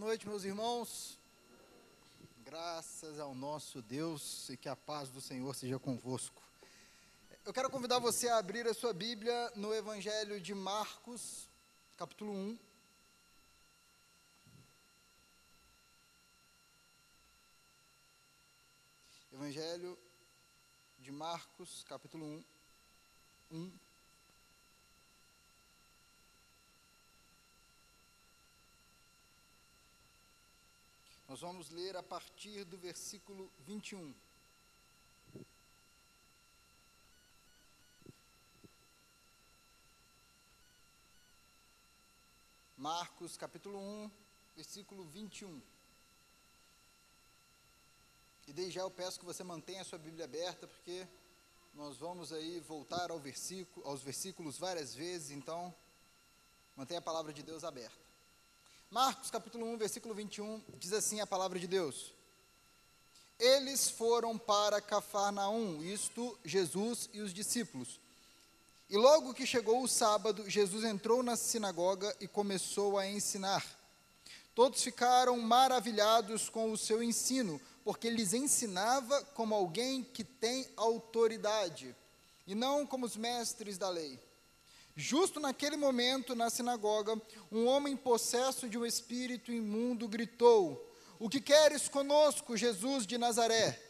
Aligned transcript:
noite, 0.00 0.26
meus 0.26 0.44
irmãos. 0.44 1.18
Graças 2.42 3.20
ao 3.20 3.34
nosso 3.34 3.82
Deus 3.82 4.48
e 4.48 4.56
que 4.56 4.66
a 4.66 4.74
paz 4.74 5.10
do 5.10 5.20
Senhor 5.20 5.54
seja 5.54 5.78
convosco. 5.78 6.42
Eu 7.44 7.52
quero 7.52 7.68
convidar 7.68 7.98
você 7.98 8.26
a 8.30 8.38
abrir 8.38 8.66
a 8.66 8.72
sua 8.72 8.94
Bíblia 8.94 9.52
no 9.54 9.74
Evangelho 9.74 10.40
de 10.40 10.54
Marcos, 10.54 11.46
capítulo 11.98 12.32
1. 12.32 12.58
Evangelho 19.34 19.98
de 20.98 21.12
Marcos, 21.12 21.84
capítulo 21.86 22.24
1. 22.24 22.44
1. 23.52 23.89
Nós 31.30 31.42
vamos 31.42 31.70
ler 31.70 31.96
a 31.96 32.02
partir 32.02 32.64
do 32.64 32.76
versículo 32.76 33.48
21. 33.60 34.12
Marcos 42.76 43.36
capítulo 43.36 43.78
1, 43.78 44.10
versículo 44.56 45.04
21. 45.04 45.62
E 48.48 48.52
desde 48.52 48.72
já 48.72 48.80
eu 48.80 48.90
peço 48.90 49.20
que 49.20 49.24
você 49.24 49.44
mantenha 49.44 49.82
a 49.82 49.84
sua 49.84 50.00
Bíblia 50.00 50.24
aberta, 50.24 50.66
porque 50.66 51.06
nós 51.74 51.96
vamos 51.96 52.32
aí 52.32 52.58
voltar 52.58 53.12
ao 53.12 53.20
versículo, 53.20 53.86
aos 53.86 54.02
versículos 54.02 54.58
várias 54.58 54.96
vezes, 54.96 55.30
então 55.30 55.72
mantenha 56.76 56.98
a 56.98 57.02
palavra 57.02 57.32
de 57.32 57.44
Deus 57.44 57.62
aberta. 57.62 58.09
Marcos 58.92 59.30
capítulo 59.30 59.66
1, 59.66 59.76
versículo 59.76 60.12
21, 60.12 60.60
diz 60.76 60.92
assim 60.92 61.20
a 61.20 61.26
palavra 61.26 61.60
de 61.60 61.68
Deus. 61.68 62.12
Eles 63.38 63.88
foram 63.88 64.36
para 64.36 64.80
Cafarnaum, 64.80 65.80
isto 65.80 66.36
Jesus 66.44 67.08
e 67.12 67.20
os 67.20 67.32
discípulos. 67.32 68.00
E 68.88 68.96
logo 68.96 69.32
que 69.32 69.46
chegou 69.46 69.80
o 69.80 69.86
sábado, 69.86 70.50
Jesus 70.50 70.82
entrou 70.82 71.22
na 71.22 71.36
sinagoga 71.36 72.12
e 72.20 72.26
começou 72.26 72.98
a 72.98 73.06
ensinar. 73.06 73.64
Todos 74.56 74.82
ficaram 74.82 75.38
maravilhados 75.38 76.48
com 76.48 76.72
o 76.72 76.76
seu 76.76 77.00
ensino, 77.00 77.60
porque 77.84 78.10
lhes 78.10 78.32
ensinava 78.32 79.22
como 79.36 79.54
alguém 79.54 80.02
que 80.02 80.24
tem 80.24 80.68
autoridade, 80.76 81.94
e 82.44 82.56
não 82.56 82.84
como 82.84 83.06
os 83.06 83.16
mestres 83.16 83.78
da 83.78 83.88
lei. 83.88 84.18
Justo 85.00 85.40
naquele 85.40 85.78
momento, 85.78 86.34
na 86.34 86.50
sinagoga, 86.50 87.20
um 87.50 87.66
homem 87.66 87.96
possesso 87.96 88.68
de 88.68 88.76
um 88.76 88.84
espírito 88.84 89.50
imundo 89.50 90.06
gritou: 90.06 90.94
O 91.18 91.26
que 91.26 91.40
queres 91.40 91.88
conosco, 91.88 92.54
Jesus 92.54 93.06
de 93.06 93.16
Nazaré? 93.16 93.82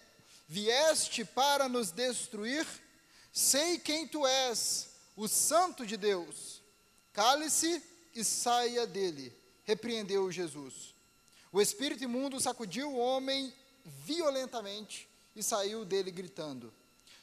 Vieste 0.47 1.25
para 1.25 1.69
nos 1.69 1.91
destruir? 1.91 2.65
Sei 3.33 3.77
quem 3.79 4.07
tu 4.07 4.25
és, 4.25 4.89
o 5.17 5.27
Santo 5.27 5.85
de 5.85 5.97
Deus. 5.97 6.63
Cale-se 7.13 7.83
e 8.15 8.23
saia 8.23 8.87
dele, 8.87 9.37
repreendeu 9.65 10.31
Jesus. 10.31 10.95
O 11.51 11.61
espírito 11.61 12.05
imundo 12.05 12.41
sacudiu 12.41 12.89
o 12.89 12.99
homem 12.99 13.53
violentamente 13.85 15.09
e 15.35 15.43
saiu 15.43 15.85
dele 15.85 16.13
gritando. 16.13 16.73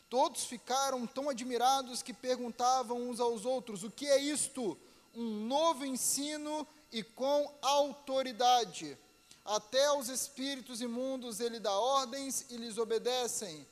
Todos 0.09 0.45
ficaram 0.45 1.05
tão 1.05 1.29
admirados 1.29 2.01
que 2.01 2.13
perguntavam 2.13 3.09
uns 3.09 3.19
aos 3.19 3.45
outros: 3.45 3.83
o 3.83 3.91
que 3.91 4.07
é 4.07 4.17
isto? 4.17 4.77
Um 5.13 5.45
novo 5.47 5.85
ensino 5.85 6.65
e 6.91 7.03
com 7.03 7.53
autoridade. 7.61 8.97
Até 9.43 9.85
aos 9.85 10.07
espíritos 10.07 10.81
imundos 10.81 11.39
ele 11.39 11.59
dá 11.59 11.71
ordens 11.71 12.45
e 12.49 12.57
lhes 12.57 12.77
obedecem. 12.77 13.67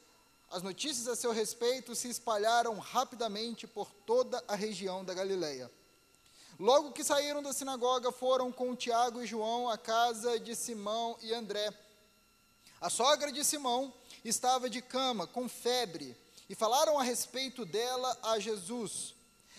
As 0.50 0.62
notícias 0.62 1.08
a 1.08 1.16
seu 1.16 1.32
respeito 1.32 1.96
se 1.96 2.10
espalharam 2.10 2.80
rapidamente 2.80 3.66
por 3.66 3.90
toda 4.06 4.44
a 4.48 4.56
região 4.56 5.04
da 5.04 5.14
Galileia. 5.14 5.72
Logo 6.60 6.92
que 6.92 7.04
saíram 7.04 7.44
da 7.44 7.52
sinagoga, 7.52 8.12
foram 8.12 8.52
com 8.52 8.76
Tiago 8.76 9.22
e 9.22 9.28
João 9.28 9.70
à 9.70 9.78
casa 9.78 10.40
de 10.40 10.56
Simão 10.56 11.18
e 11.22 11.34
André. 11.34 11.74
A 12.80 12.90
sogra 12.90 13.32
de 13.32 13.44
Simão 13.44 13.94
estava 14.24 14.70
de 14.70 14.82
cama, 14.82 15.28
com 15.28 15.50
febre 15.50 16.16
e 16.50 16.56
falaram 16.56 17.00
a 17.00 17.04
respeito 17.04 17.66
dela 17.66 18.18
a 18.22 18.40
Jesus. 18.40 19.16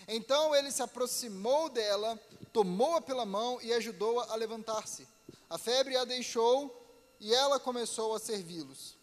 Então 0.07 0.55
ele 0.55 0.71
se 0.71 0.81
aproximou 0.81 1.69
dela, 1.69 2.19
tomou-a 2.53 3.01
pela 3.01 3.25
mão 3.25 3.59
e 3.61 3.73
ajudou-a 3.73 4.31
a 4.31 4.35
levantar-se. 4.35 5.07
A 5.49 5.57
febre 5.57 5.97
a 5.97 6.05
deixou 6.05 6.73
e 7.19 7.33
ela 7.33 7.59
começou 7.59 8.15
a 8.15 8.19
servi-los. 8.19 8.95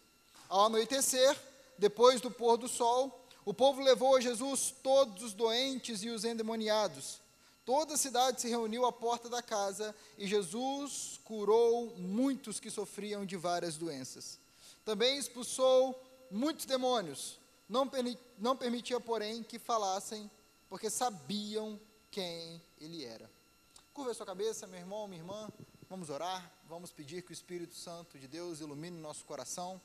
Ao 0.49 0.65
anoitecer, 0.65 1.37
depois 1.77 2.21
do 2.21 2.31
pôr 2.31 2.57
do 2.57 2.67
sol, 2.67 3.25
o 3.43 3.53
povo 3.53 3.81
levou 3.81 4.15
a 4.15 4.21
Jesus 4.21 4.73
todos 4.81 5.21
os 5.23 5.33
doentes 5.33 6.01
e 6.03 6.09
os 6.09 6.25
endemoniados. 6.25 7.19
Toda 7.63 7.95
a 7.95 7.97
cidade 7.97 8.41
se 8.41 8.47
reuniu 8.47 8.85
à 8.85 8.91
porta 8.91 9.27
da 9.29 9.41
casa 9.41 9.95
e 10.17 10.27
Jesus 10.27 11.19
curou 11.23 11.95
muitos 11.97 12.59
que 12.59 12.71
sofriam 12.71 13.25
de 13.25 13.37
várias 13.37 13.75
doenças. 13.75 14.39
Também 14.83 15.17
expulsou 15.17 15.99
muitos 16.31 16.65
demônios 16.65 17.39
não, 17.67 17.89
não 18.37 18.55
permitia, 18.55 18.99
porém, 18.99 19.43
que 19.43 19.57
falassem, 19.57 20.29
porque 20.69 20.89
sabiam 20.89 21.79
quem 22.11 22.61
ele 22.79 23.03
era. 23.03 23.29
Curva 23.93 24.11
a 24.11 24.13
sua 24.13 24.25
cabeça, 24.25 24.67
meu 24.67 24.79
irmão, 24.79 25.07
minha 25.07 25.21
irmã. 25.21 25.49
Vamos 25.89 26.09
orar, 26.09 26.51
vamos 26.67 26.91
pedir 26.91 27.21
que 27.21 27.31
o 27.31 27.33
Espírito 27.33 27.75
Santo 27.75 28.17
de 28.17 28.27
Deus 28.27 28.59
ilumine 28.59 28.99
nosso 28.99 29.23
coração 29.25 29.79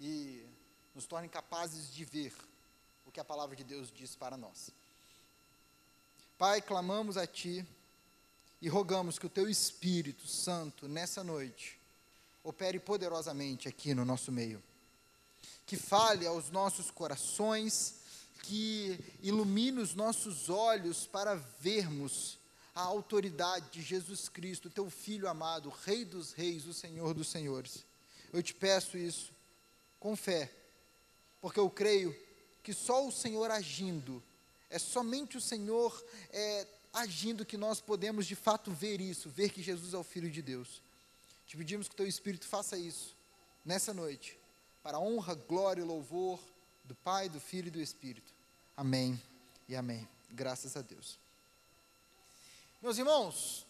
e 0.00 0.44
nos 0.94 1.06
torne 1.06 1.28
capazes 1.28 1.92
de 1.92 2.04
ver 2.04 2.32
o 3.06 3.10
que 3.10 3.20
a 3.20 3.24
palavra 3.24 3.56
de 3.56 3.64
Deus 3.64 3.92
diz 3.92 4.14
para 4.14 4.36
nós. 4.36 4.70
Pai, 6.38 6.62
clamamos 6.62 7.16
a 7.16 7.26
Ti 7.26 7.66
e 8.60 8.68
rogamos 8.68 9.18
que 9.18 9.26
o 9.26 9.30
Teu 9.30 9.48
Espírito 9.48 10.26
Santo, 10.26 10.88
nessa 10.88 11.24
noite, 11.24 11.78
opere 12.44 12.78
poderosamente 12.78 13.68
aqui 13.68 13.94
no 13.94 14.04
nosso 14.04 14.30
meio 14.30 14.62
que 15.68 15.76
fale 15.76 16.26
aos 16.26 16.50
nossos 16.50 16.90
corações, 16.90 17.96
que 18.42 18.98
ilumine 19.20 19.80
os 19.80 19.94
nossos 19.94 20.48
olhos 20.48 21.06
para 21.06 21.34
vermos 21.34 22.38
a 22.74 22.80
autoridade 22.80 23.68
de 23.70 23.82
Jesus 23.82 24.30
Cristo, 24.30 24.70
teu 24.70 24.88
Filho 24.88 25.28
amado, 25.28 25.68
Rei 25.68 26.06
dos 26.06 26.32
Reis, 26.32 26.66
o 26.66 26.72
Senhor 26.72 27.12
dos 27.12 27.28
Senhores. 27.28 27.84
Eu 28.32 28.42
te 28.42 28.54
peço 28.54 28.96
isso 28.96 29.30
com 30.00 30.16
fé, 30.16 30.50
porque 31.38 31.60
eu 31.60 31.68
creio 31.68 32.18
que 32.62 32.72
só 32.72 33.06
o 33.06 33.12
Senhor 33.12 33.50
agindo, 33.50 34.22
é 34.70 34.78
somente 34.78 35.36
o 35.36 35.40
Senhor 35.40 36.02
é, 36.30 36.66
agindo 36.94 37.44
que 37.44 37.58
nós 37.58 37.78
podemos 37.78 38.26
de 38.26 38.34
fato 38.34 38.72
ver 38.72 39.02
isso, 39.02 39.28
ver 39.28 39.50
que 39.50 39.62
Jesus 39.62 39.92
é 39.92 39.98
o 39.98 40.04
Filho 40.04 40.30
de 40.30 40.40
Deus. 40.40 40.80
Te 41.46 41.58
pedimos 41.58 41.88
que 41.88 41.94
teu 41.94 42.06
Espírito 42.06 42.46
faça 42.46 42.78
isso 42.78 43.14
nessa 43.66 43.92
noite 43.92 44.37
para 44.88 44.96
a 44.96 45.00
honra, 45.00 45.34
glória 45.34 45.82
e 45.82 45.84
louvor 45.84 46.40
do 46.82 46.94
Pai, 46.94 47.28
do 47.28 47.38
Filho 47.38 47.68
e 47.68 47.70
do 47.70 47.78
Espírito. 47.78 48.32
Amém 48.74 49.22
e 49.68 49.76
amém. 49.76 50.08
Graças 50.30 50.78
a 50.78 50.80
Deus. 50.80 51.18
Meus 52.80 52.96
irmãos, 52.96 53.66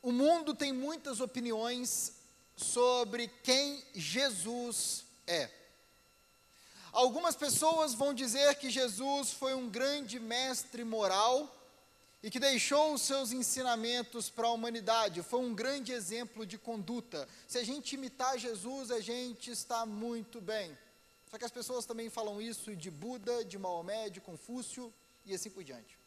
o 0.00 0.10
mundo 0.10 0.54
tem 0.54 0.72
muitas 0.72 1.20
opiniões 1.20 2.14
sobre 2.56 3.28
quem 3.42 3.84
Jesus 3.94 5.04
é. 5.26 5.50
Algumas 6.90 7.36
pessoas 7.36 7.92
vão 7.92 8.14
dizer 8.14 8.54
que 8.54 8.70
Jesus 8.70 9.30
foi 9.30 9.52
um 9.52 9.68
grande 9.68 10.18
mestre 10.18 10.84
moral 10.84 11.54
e 12.22 12.30
que 12.30 12.38
deixou 12.38 12.94
os 12.94 13.02
seus 13.02 13.32
ensinamentos 13.32 14.30
para 14.30 14.46
a 14.46 14.52
humanidade. 14.52 15.22
Foi 15.22 15.40
um 15.40 15.54
grande 15.54 15.92
exemplo 15.92 16.46
de 16.46 16.56
conduta. 16.56 17.28
Se 17.48 17.58
a 17.58 17.64
gente 17.64 17.94
imitar 17.94 18.38
Jesus, 18.38 18.90
a 18.90 19.00
gente 19.00 19.50
está 19.50 19.84
muito 19.84 20.40
bem. 20.40 20.76
Só 21.28 21.36
que 21.36 21.44
as 21.44 21.50
pessoas 21.50 21.84
também 21.84 22.08
falam 22.08 22.40
isso 22.40 22.76
de 22.76 22.90
Buda, 22.90 23.44
de 23.44 23.58
Maomé, 23.58 24.08
de 24.08 24.20
Confúcio 24.20 24.92
e 25.24 25.34
assim 25.34 25.50
por 25.50 25.64
diante. 25.64 25.98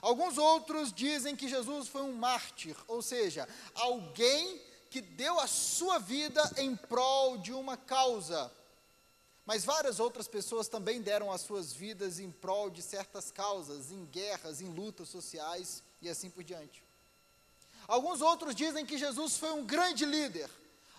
Alguns 0.00 0.38
outros 0.38 0.92
dizem 0.92 1.34
que 1.34 1.48
Jesus 1.48 1.88
foi 1.88 2.02
um 2.02 2.12
mártir, 2.12 2.76
ou 2.86 3.00
seja, 3.00 3.48
alguém 3.74 4.60
que 4.90 5.00
deu 5.00 5.40
a 5.40 5.46
sua 5.46 5.98
vida 5.98 6.42
em 6.56 6.76
prol 6.76 7.38
de 7.38 7.52
uma 7.52 7.76
causa 7.76 8.52
mas 9.46 9.64
várias 9.64 10.00
outras 10.00 10.26
pessoas 10.26 10.68
também 10.68 11.02
deram 11.02 11.30
as 11.30 11.42
suas 11.42 11.72
vidas 11.72 12.18
em 12.18 12.30
prol 12.30 12.70
de 12.70 12.82
certas 12.82 13.30
causas, 13.30 13.90
em 13.90 14.04
guerras, 14.06 14.60
em 14.60 14.68
lutas 14.72 15.08
sociais 15.08 15.82
e 16.00 16.08
assim 16.08 16.30
por 16.30 16.42
diante. 16.42 16.82
Alguns 17.86 18.22
outros 18.22 18.54
dizem 18.54 18.86
que 18.86 18.96
Jesus 18.96 19.36
foi 19.36 19.52
um 19.52 19.64
grande 19.64 20.06
líder, 20.06 20.48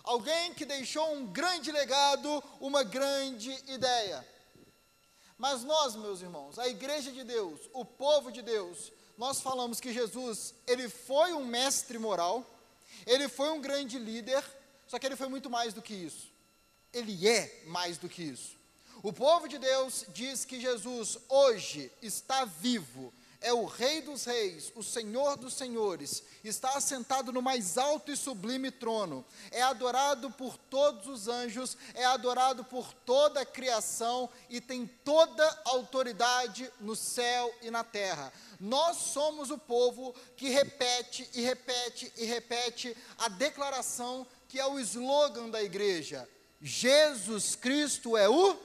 alguém 0.03 0.53
que 0.53 0.65
deixou 0.65 1.13
um 1.13 1.25
grande 1.25 1.71
legado, 1.71 2.43
uma 2.59 2.83
grande 2.83 3.51
ideia. 3.67 4.25
Mas 5.37 5.63
nós, 5.63 5.95
meus 5.95 6.21
irmãos, 6.21 6.59
a 6.59 6.67
igreja 6.67 7.11
de 7.11 7.23
Deus, 7.23 7.59
o 7.73 7.83
povo 7.83 8.31
de 8.31 8.41
Deus, 8.41 8.91
nós 9.17 9.41
falamos 9.41 9.79
que 9.79 9.91
Jesus, 9.91 10.53
ele 10.67 10.87
foi 10.87 11.33
um 11.33 11.43
mestre 11.43 11.97
moral, 11.97 12.45
Ele 13.05 13.27
foi 13.27 13.49
um 13.49 13.61
grande 13.61 13.99
líder, 13.99 14.43
só 14.87 14.97
que 14.97 15.05
ele 15.05 15.15
foi 15.15 15.27
muito 15.27 15.49
mais 15.49 15.73
do 15.73 15.81
que 15.81 15.93
isso. 15.93 16.31
Ele 16.95 17.27
é 17.27 17.61
mais 17.67 17.97
do 17.97 18.07
que 18.07 18.23
isso. 18.23 18.55
O 19.03 19.11
povo 19.11 19.47
de 19.47 19.59
Deus 19.59 20.05
diz 20.13 20.45
que 20.45 20.59
Jesus 20.59 21.17
hoje 21.27 21.91
está 22.01 22.45
vivo, 22.45 23.13
é 23.41 23.53
o 23.53 23.65
Rei 23.65 24.01
dos 24.01 24.23
Reis, 24.23 24.71
o 24.75 24.81
Senhor 24.81 25.37
dos 25.37 25.53
Senhores, 25.53 26.23
está 26.43 26.71
assentado 26.71 27.33
no 27.33 27.41
mais 27.41 27.77
alto 27.77 28.11
e 28.11 28.17
sublime 28.17 28.71
trono, 28.71 29.23
é 29.51 29.61
adorado 29.61 30.31
por 30.31 30.57
todos 30.57 31.05
os 31.07 31.27
anjos, 31.27 31.77
é 31.93 32.05
adorado 32.05 32.63
por 32.63 32.91
toda 33.05 33.41
a 33.41 33.45
criação 33.45 34.29
e 34.49 34.59
tem 34.61 34.87
toda 35.03 35.45
a 35.45 35.69
autoridade 35.71 36.71
no 36.79 36.95
céu 36.95 37.53
e 37.61 37.69
na 37.69 37.83
terra. 37.83 38.33
Nós 38.59 38.97
somos 38.97 39.51
o 39.51 39.57
povo 39.57 40.15
que 40.37 40.49
repete 40.49 41.29
e 41.33 41.41
repete 41.41 42.11
e 42.15 42.25
repete 42.25 42.97
a 43.17 43.27
declaração 43.27 44.25
que 44.47 44.59
é 44.59 44.65
o 44.65 44.79
slogan 44.79 45.49
da 45.49 45.61
igreja: 45.61 46.27
Jesus 46.61 47.55
Cristo 47.55 48.17
é 48.17 48.29
o 48.29 48.57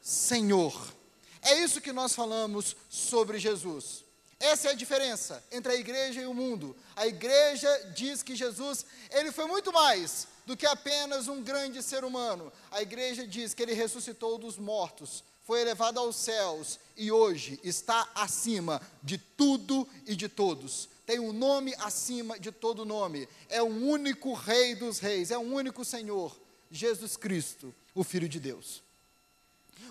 Senhor. 0.00 0.94
É 1.42 1.60
isso 1.60 1.80
que 1.80 1.92
nós 1.92 2.14
falamos 2.14 2.76
sobre 2.88 3.38
Jesus. 3.38 4.04
Essa 4.38 4.68
é 4.68 4.70
a 4.72 4.74
diferença 4.74 5.42
entre 5.50 5.72
a 5.72 5.76
igreja 5.76 6.20
e 6.20 6.26
o 6.26 6.34
mundo. 6.34 6.76
A 6.94 7.06
igreja 7.06 7.92
diz 7.94 8.22
que 8.22 8.36
Jesus, 8.36 8.84
ele 9.10 9.32
foi 9.32 9.46
muito 9.46 9.72
mais 9.72 10.28
do 10.44 10.56
que 10.56 10.66
apenas 10.66 11.26
um 11.26 11.42
grande 11.42 11.82
ser 11.82 12.04
humano. 12.04 12.52
A 12.70 12.82
igreja 12.82 13.26
diz 13.26 13.54
que 13.54 13.62
ele 13.62 13.72
ressuscitou 13.72 14.36
dos 14.38 14.58
mortos, 14.58 15.24
foi 15.42 15.60
elevado 15.60 15.98
aos 15.98 16.16
céus 16.16 16.78
e 16.96 17.10
hoje 17.10 17.58
está 17.62 18.08
acima 18.14 18.80
de 19.02 19.16
tudo 19.16 19.88
e 20.06 20.14
de 20.14 20.28
todos. 20.28 20.88
Tem 21.06 21.18
um 21.18 21.32
nome 21.32 21.74
acima 21.78 22.38
de 22.38 22.50
todo 22.50 22.84
nome. 22.84 23.28
É 23.48 23.62
o 23.62 23.66
único 23.66 24.34
Rei 24.34 24.74
dos 24.74 24.98
Reis, 24.98 25.30
é 25.30 25.38
o 25.38 25.42
único 25.42 25.84
Senhor, 25.84 26.36
Jesus 26.70 27.16
Cristo, 27.16 27.74
o 27.94 28.02
Filho 28.04 28.28
de 28.28 28.40
Deus. 28.40 28.82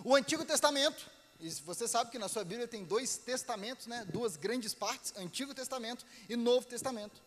O 0.03 0.15
Antigo 0.15 0.43
Testamento 0.45 1.15
e 1.39 1.49
você 1.49 1.87
sabe 1.87 2.11
que 2.11 2.17
na 2.17 2.29
sua 2.29 2.43
Bíblia 2.43 2.67
tem 2.67 2.83
dois 2.83 3.17
testamentos, 3.17 3.87
né? 3.87 4.05
duas 4.07 4.37
grandes 4.37 4.73
partes, 4.73 5.13
Antigo 5.17 5.53
Testamento 5.53 6.05
e 6.29 6.35
Novo 6.35 6.65
Testamento. 6.65 7.21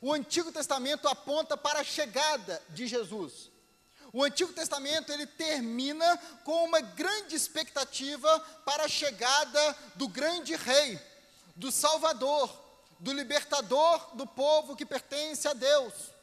O 0.00 0.12
Antigo 0.12 0.52
Testamento 0.52 1.08
aponta 1.08 1.56
para 1.56 1.80
a 1.80 1.84
chegada 1.84 2.62
de 2.70 2.86
Jesus. 2.86 3.50
O 4.12 4.22
Antigo 4.22 4.52
Testamento 4.52 5.10
ele 5.10 5.26
termina 5.26 6.16
com 6.44 6.64
uma 6.64 6.80
grande 6.80 7.34
expectativa 7.34 8.40
para 8.64 8.84
a 8.84 8.88
chegada 8.88 9.76
do 9.96 10.06
grande 10.06 10.54
rei, 10.54 11.00
do 11.56 11.72
Salvador, 11.72 12.48
do 13.00 13.12
libertador 13.12 14.14
do 14.14 14.26
povo 14.26 14.76
que 14.76 14.86
pertence 14.86 15.48
a 15.48 15.52
Deus. 15.52 16.13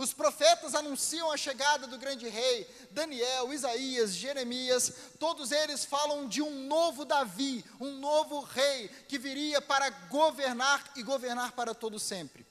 Os 0.00 0.14
profetas 0.14 0.74
anunciam 0.74 1.30
a 1.30 1.36
chegada 1.36 1.86
do 1.86 1.98
grande 1.98 2.26
rei, 2.26 2.66
Daniel, 2.90 3.52
Isaías, 3.52 4.14
Jeremias, 4.14 4.90
todos 5.18 5.52
eles 5.52 5.84
falam 5.84 6.26
de 6.26 6.40
um 6.40 6.66
novo 6.66 7.04
Davi, 7.04 7.62
um 7.78 7.98
novo 7.98 8.40
rei 8.40 8.88
que 9.06 9.18
viria 9.18 9.60
para 9.60 9.90
governar 10.08 10.90
e 10.96 11.02
governar 11.02 11.52
para 11.52 11.74
todo 11.74 11.98
sempre. 11.98 12.46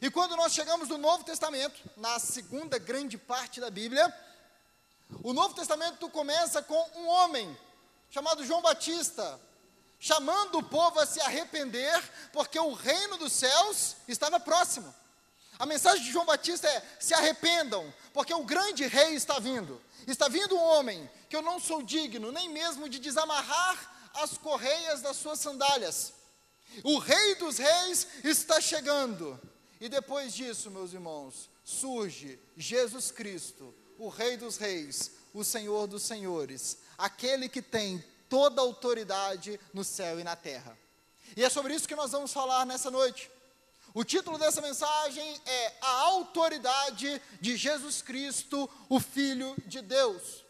E 0.00 0.08
quando 0.12 0.36
nós 0.36 0.52
chegamos 0.52 0.88
no 0.88 0.96
Novo 0.96 1.24
Testamento, 1.24 1.90
na 1.96 2.20
segunda 2.20 2.78
grande 2.78 3.18
parte 3.18 3.60
da 3.60 3.68
Bíblia, 3.68 4.06
o 5.24 5.32
Novo 5.32 5.52
Testamento 5.54 6.08
começa 6.08 6.62
com 6.62 6.88
um 6.94 7.08
homem 7.08 7.58
chamado 8.10 8.46
João 8.46 8.62
Batista, 8.62 9.40
chamando 9.98 10.58
o 10.58 10.62
povo 10.62 11.00
a 11.00 11.06
se 11.06 11.20
arrepender, 11.20 12.00
porque 12.32 12.60
o 12.60 12.74
reino 12.74 13.16
dos 13.16 13.32
céus 13.32 13.96
estava 14.06 14.38
próximo. 14.38 14.99
A 15.60 15.66
mensagem 15.66 16.02
de 16.02 16.10
João 16.10 16.24
Batista 16.24 16.66
é: 16.66 16.82
se 16.98 17.12
arrependam, 17.12 17.92
porque 18.14 18.32
o 18.32 18.44
grande 18.44 18.86
rei 18.86 19.14
está 19.14 19.38
vindo. 19.38 19.78
Está 20.06 20.26
vindo 20.26 20.56
um 20.56 20.62
homem 20.62 21.08
que 21.28 21.36
eu 21.36 21.42
não 21.42 21.60
sou 21.60 21.82
digno 21.82 22.32
nem 22.32 22.48
mesmo 22.48 22.88
de 22.88 22.98
desamarrar 22.98 24.10
as 24.14 24.38
correias 24.38 25.02
das 25.02 25.18
suas 25.18 25.38
sandálias. 25.38 26.14
O 26.82 26.98
rei 26.98 27.34
dos 27.34 27.58
reis 27.58 28.06
está 28.24 28.58
chegando. 28.58 29.38
E 29.78 29.88
depois 29.88 30.32
disso, 30.32 30.70
meus 30.70 30.94
irmãos, 30.94 31.50
surge 31.62 32.40
Jesus 32.56 33.10
Cristo, 33.10 33.74
o 33.98 34.08
rei 34.08 34.38
dos 34.38 34.56
reis, 34.56 35.12
o 35.34 35.44
senhor 35.44 35.86
dos 35.86 36.02
senhores, 36.02 36.78
aquele 36.96 37.50
que 37.50 37.60
tem 37.60 38.02
toda 38.30 38.62
a 38.62 38.64
autoridade 38.64 39.60
no 39.74 39.84
céu 39.84 40.18
e 40.18 40.24
na 40.24 40.36
terra. 40.36 40.78
E 41.36 41.44
é 41.44 41.50
sobre 41.50 41.74
isso 41.74 41.86
que 41.86 41.94
nós 41.94 42.12
vamos 42.12 42.32
falar 42.32 42.64
nessa 42.64 42.90
noite. 42.90 43.30
O 43.92 44.04
título 44.04 44.38
dessa 44.38 44.60
mensagem 44.60 45.40
é 45.44 45.72
A 45.80 45.90
Autoridade 46.02 47.20
de 47.40 47.56
Jesus 47.56 48.00
Cristo, 48.00 48.70
o 48.88 49.00
Filho 49.00 49.56
de 49.66 49.82
Deus. 49.82 50.44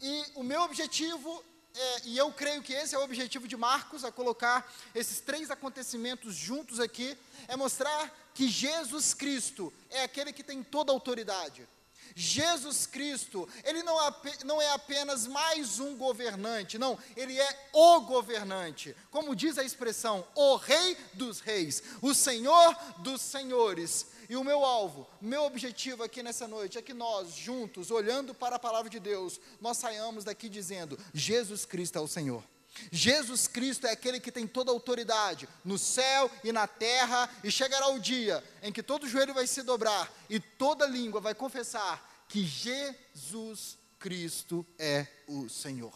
E 0.00 0.24
o 0.34 0.42
meu 0.42 0.62
objetivo, 0.62 1.44
é, 1.72 2.00
e 2.06 2.18
eu 2.18 2.32
creio 2.32 2.60
que 2.60 2.72
esse 2.72 2.96
é 2.96 2.98
o 2.98 3.04
objetivo 3.04 3.46
de 3.46 3.56
Marcos, 3.56 4.04
a 4.04 4.10
colocar 4.10 4.68
esses 4.96 5.20
três 5.20 5.48
acontecimentos 5.48 6.34
juntos 6.34 6.80
aqui, 6.80 7.16
é 7.46 7.54
mostrar 7.54 8.12
que 8.34 8.48
Jesus 8.48 9.14
Cristo 9.14 9.72
é 9.88 10.02
aquele 10.02 10.32
que 10.32 10.42
tem 10.42 10.60
toda 10.60 10.90
a 10.90 10.94
autoridade. 10.94 11.68
Jesus 12.14 12.86
Cristo, 12.86 13.48
ele 13.64 13.82
não, 13.82 13.96
não 14.44 14.60
é 14.60 14.70
apenas 14.72 15.26
mais 15.26 15.78
um 15.80 15.96
governante, 15.96 16.78
não, 16.78 16.98
ele 17.16 17.38
é 17.38 17.68
o 17.72 18.00
governante. 18.00 18.94
Como 19.10 19.36
diz 19.36 19.58
a 19.58 19.64
expressão, 19.64 20.26
o 20.34 20.56
Rei 20.56 20.96
dos 21.14 21.40
Reis, 21.40 21.82
o 22.00 22.14
Senhor 22.14 22.76
dos 22.98 23.20
Senhores. 23.20 24.06
E 24.28 24.36
o 24.36 24.44
meu 24.44 24.64
alvo, 24.64 25.06
meu 25.20 25.42
objetivo 25.42 26.02
aqui 26.02 26.22
nessa 26.22 26.48
noite 26.48 26.78
é 26.78 26.82
que 26.82 26.94
nós, 26.94 27.34
juntos, 27.34 27.90
olhando 27.90 28.34
para 28.34 28.56
a 28.56 28.58
palavra 28.58 28.88
de 28.88 28.98
Deus, 28.98 29.40
nós 29.60 29.76
saiamos 29.76 30.24
daqui 30.24 30.48
dizendo: 30.48 30.98
Jesus 31.12 31.64
Cristo 31.64 31.98
é 31.98 32.00
o 32.00 32.08
Senhor. 32.08 32.42
Jesus 32.90 33.46
Cristo 33.46 33.86
é 33.86 33.90
aquele 33.90 34.20
que 34.20 34.32
tem 34.32 34.46
toda 34.46 34.70
a 34.70 34.74
autoridade 34.74 35.48
no 35.64 35.78
céu 35.78 36.30
e 36.42 36.52
na 36.52 36.66
terra, 36.66 37.28
e 37.44 37.50
chegará 37.50 37.88
o 37.88 38.00
dia 38.00 38.42
em 38.62 38.72
que 38.72 38.82
todo 38.82 39.08
joelho 39.08 39.34
vai 39.34 39.46
se 39.46 39.62
dobrar 39.62 40.12
e 40.28 40.40
toda 40.40 40.86
língua 40.86 41.20
vai 41.20 41.34
confessar 41.34 42.24
que 42.28 42.44
Jesus 42.44 43.78
Cristo 43.98 44.66
é 44.78 45.06
o 45.28 45.48
Senhor. 45.48 45.92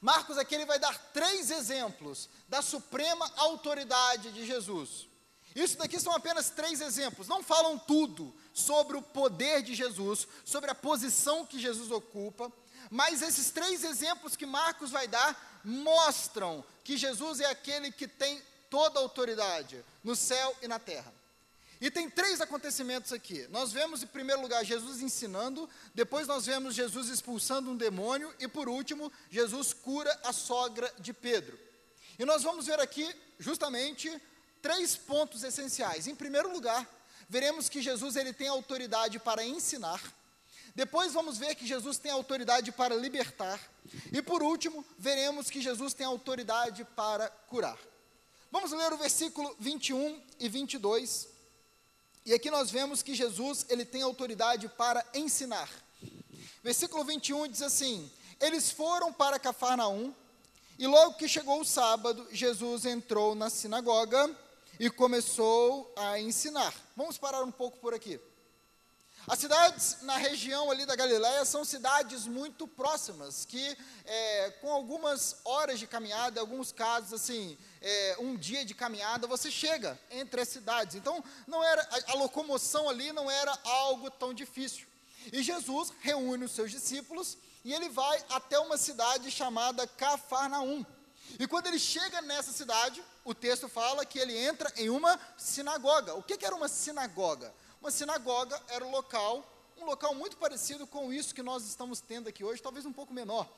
Marcos 0.00 0.38
aqui 0.38 0.54
ele 0.54 0.66
vai 0.66 0.78
dar 0.78 0.96
três 1.12 1.50
exemplos 1.50 2.28
da 2.48 2.62
suprema 2.62 3.30
autoridade 3.36 4.30
de 4.32 4.46
Jesus. 4.46 5.08
Isso 5.54 5.78
daqui 5.78 5.98
são 5.98 6.12
apenas 6.12 6.50
três 6.50 6.80
exemplos, 6.80 7.26
não 7.26 7.42
falam 7.42 7.78
tudo 7.78 8.34
sobre 8.52 8.96
o 8.96 9.02
poder 9.02 9.62
de 9.62 9.74
Jesus, 9.74 10.28
sobre 10.44 10.70
a 10.70 10.74
posição 10.74 11.44
que 11.44 11.58
Jesus 11.58 11.90
ocupa, 11.90 12.52
mas 12.90 13.22
esses 13.22 13.50
três 13.50 13.84
exemplos 13.84 14.36
que 14.36 14.46
Marcos 14.46 14.90
vai 14.90 15.06
dar 15.06 15.60
mostram 15.64 16.64
que 16.84 16.96
Jesus 16.96 17.40
é 17.40 17.46
aquele 17.46 17.92
que 17.92 18.08
tem 18.08 18.42
toda 18.70 18.98
a 18.98 19.02
autoridade 19.02 19.84
no 20.02 20.16
céu 20.16 20.56
e 20.62 20.68
na 20.68 20.78
terra. 20.78 21.12
E 21.80 21.90
tem 21.90 22.10
três 22.10 22.40
acontecimentos 22.40 23.12
aqui. 23.12 23.46
Nós 23.50 23.72
vemos, 23.72 24.02
em 24.02 24.06
primeiro 24.06 24.42
lugar, 24.42 24.64
Jesus 24.64 25.00
ensinando, 25.00 25.68
depois 25.94 26.26
nós 26.26 26.46
vemos 26.46 26.74
Jesus 26.74 27.08
expulsando 27.08 27.70
um 27.70 27.76
demônio, 27.76 28.34
e 28.40 28.48
por 28.48 28.68
último, 28.68 29.12
Jesus 29.30 29.72
cura 29.72 30.12
a 30.24 30.32
sogra 30.32 30.92
de 30.98 31.12
Pedro. 31.12 31.58
E 32.18 32.24
nós 32.24 32.42
vamos 32.42 32.66
ver 32.66 32.80
aqui, 32.80 33.08
justamente, 33.38 34.10
três 34.60 34.96
pontos 34.96 35.44
essenciais. 35.44 36.08
Em 36.08 36.16
primeiro 36.16 36.52
lugar, 36.52 36.84
veremos 37.28 37.68
que 37.68 37.80
Jesus 37.80 38.16
ele 38.16 38.32
tem 38.32 38.48
autoridade 38.48 39.20
para 39.20 39.44
ensinar. 39.44 40.02
Depois 40.78 41.12
vamos 41.12 41.36
ver 41.36 41.56
que 41.56 41.66
Jesus 41.66 41.98
tem 41.98 42.12
autoridade 42.12 42.70
para 42.70 42.94
libertar. 42.94 43.60
E 44.12 44.22
por 44.22 44.42
último, 44.42 44.84
veremos 44.96 45.50
que 45.50 45.60
Jesus 45.60 45.92
tem 45.92 46.06
autoridade 46.06 46.84
para 46.96 47.28
curar. 47.48 47.76
Vamos 48.50 48.70
ler 48.70 48.92
o 48.92 48.96
versículo 48.96 49.54
21 49.58 50.22
e 50.38 50.48
22 50.48 51.38
e 52.28 52.34
aqui 52.34 52.50
nós 52.50 52.70
vemos 52.70 53.02
que 53.02 53.14
Jesus, 53.14 53.64
ele 53.70 53.86
tem 53.86 54.02
autoridade 54.02 54.68
para 54.68 55.02
ensinar. 55.14 55.66
Versículo 56.62 57.02
21 57.02 57.48
diz 57.48 57.62
assim: 57.62 58.10
Eles 58.38 58.70
foram 58.70 59.10
para 59.10 59.38
Cafarnaum, 59.38 60.14
e 60.78 60.86
logo 60.86 61.14
que 61.14 61.26
chegou 61.26 61.58
o 61.58 61.64
sábado, 61.64 62.28
Jesus 62.30 62.84
entrou 62.84 63.34
na 63.34 63.48
sinagoga 63.48 64.30
e 64.78 64.90
começou 64.90 65.90
a 65.96 66.20
ensinar. 66.20 66.74
Vamos 66.94 67.16
parar 67.16 67.42
um 67.42 67.50
pouco 67.50 67.78
por 67.78 67.94
aqui. 67.94 68.20
As 69.28 69.38
cidades 69.40 69.98
na 70.02 70.16
região 70.16 70.70
ali 70.70 70.86
da 70.86 70.96
Galiléia 70.96 71.44
são 71.44 71.62
cidades 71.62 72.26
muito 72.26 72.66
próximas, 72.66 73.44
que 73.44 73.76
é, 74.06 74.50
com 74.62 74.72
algumas 74.72 75.36
horas 75.44 75.78
de 75.78 75.86
caminhada, 75.86 76.40
alguns 76.40 76.72
casos 76.72 77.12
assim, 77.12 77.58
é, 77.82 78.16
um 78.20 78.36
dia 78.36 78.64
de 78.64 78.74
caminhada, 78.74 79.26
você 79.26 79.50
chega 79.50 80.00
entre 80.10 80.40
as 80.40 80.48
cidades. 80.48 80.96
Então, 80.96 81.22
não 81.46 81.62
era 81.62 81.82
a, 81.82 82.12
a 82.12 82.14
locomoção 82.14 82.88
ali 82.88 83.12
não 83.12 83.30
era 83.30 83.56
algo 83.64 84.10
tão 84.10 84.32
difícil. 84.32 84.86
E 85.30 85.42
Jesus 85.42 85.92
reúne 86.00 86.46
os 86.46 86.52
seus 86.52 86.70
discípulos 86.70 87.36
e 87.62 87.74
ele 87.74 87.90
vai 87.90 88.24
até 88.30 88.58
uma 88.58 88.78
cidade 88.78 89.30
chamada 89.30 89.86
Cafarnaum. 89.86 90.86
E 91.38 91.46
quando 91.46 91.66
ele 91.66 91.78
chega 91.78 92.22
nessa 92.22 92.52
cidade, 92.52 93.04
o 93.24 93.34
texto 93.34 93.68
fala 93.68 94.06
que 94.06 94.18
ele 94.18 94.34
entra 94.34 94.72
em 94.76 94.88
uma 94.88 95.20
sinagoga. 95.36 96.14
O 96.14 96.22
que, 96.22 96.38
que 96.38 96.46
era 96.46 96.56
uma 96.56 96.68
sinagoga? 96.68 97.52
Uma 97.88 97.92
sinagoga 97.92 98.60
era 98.68 98.84
o 98.84 98.90
local, 98.90 99.42
um 99.78 99.86
local 99.86 100.14
muito 100.14 100.36
parecido 100.36 100.86
com 100.86 101.10
isso 101.10 101.34
que 101.34 101.42
nós 101.42 101.64
estamos 101.64 102.02
tendo 102.02 102.28
aqui 102.28 102.44
hoje, 102.44 102.60
talvez 102.60 102.84
um 102.84 102.92
pouco 102.92 103.14
menor. 103.14 103.48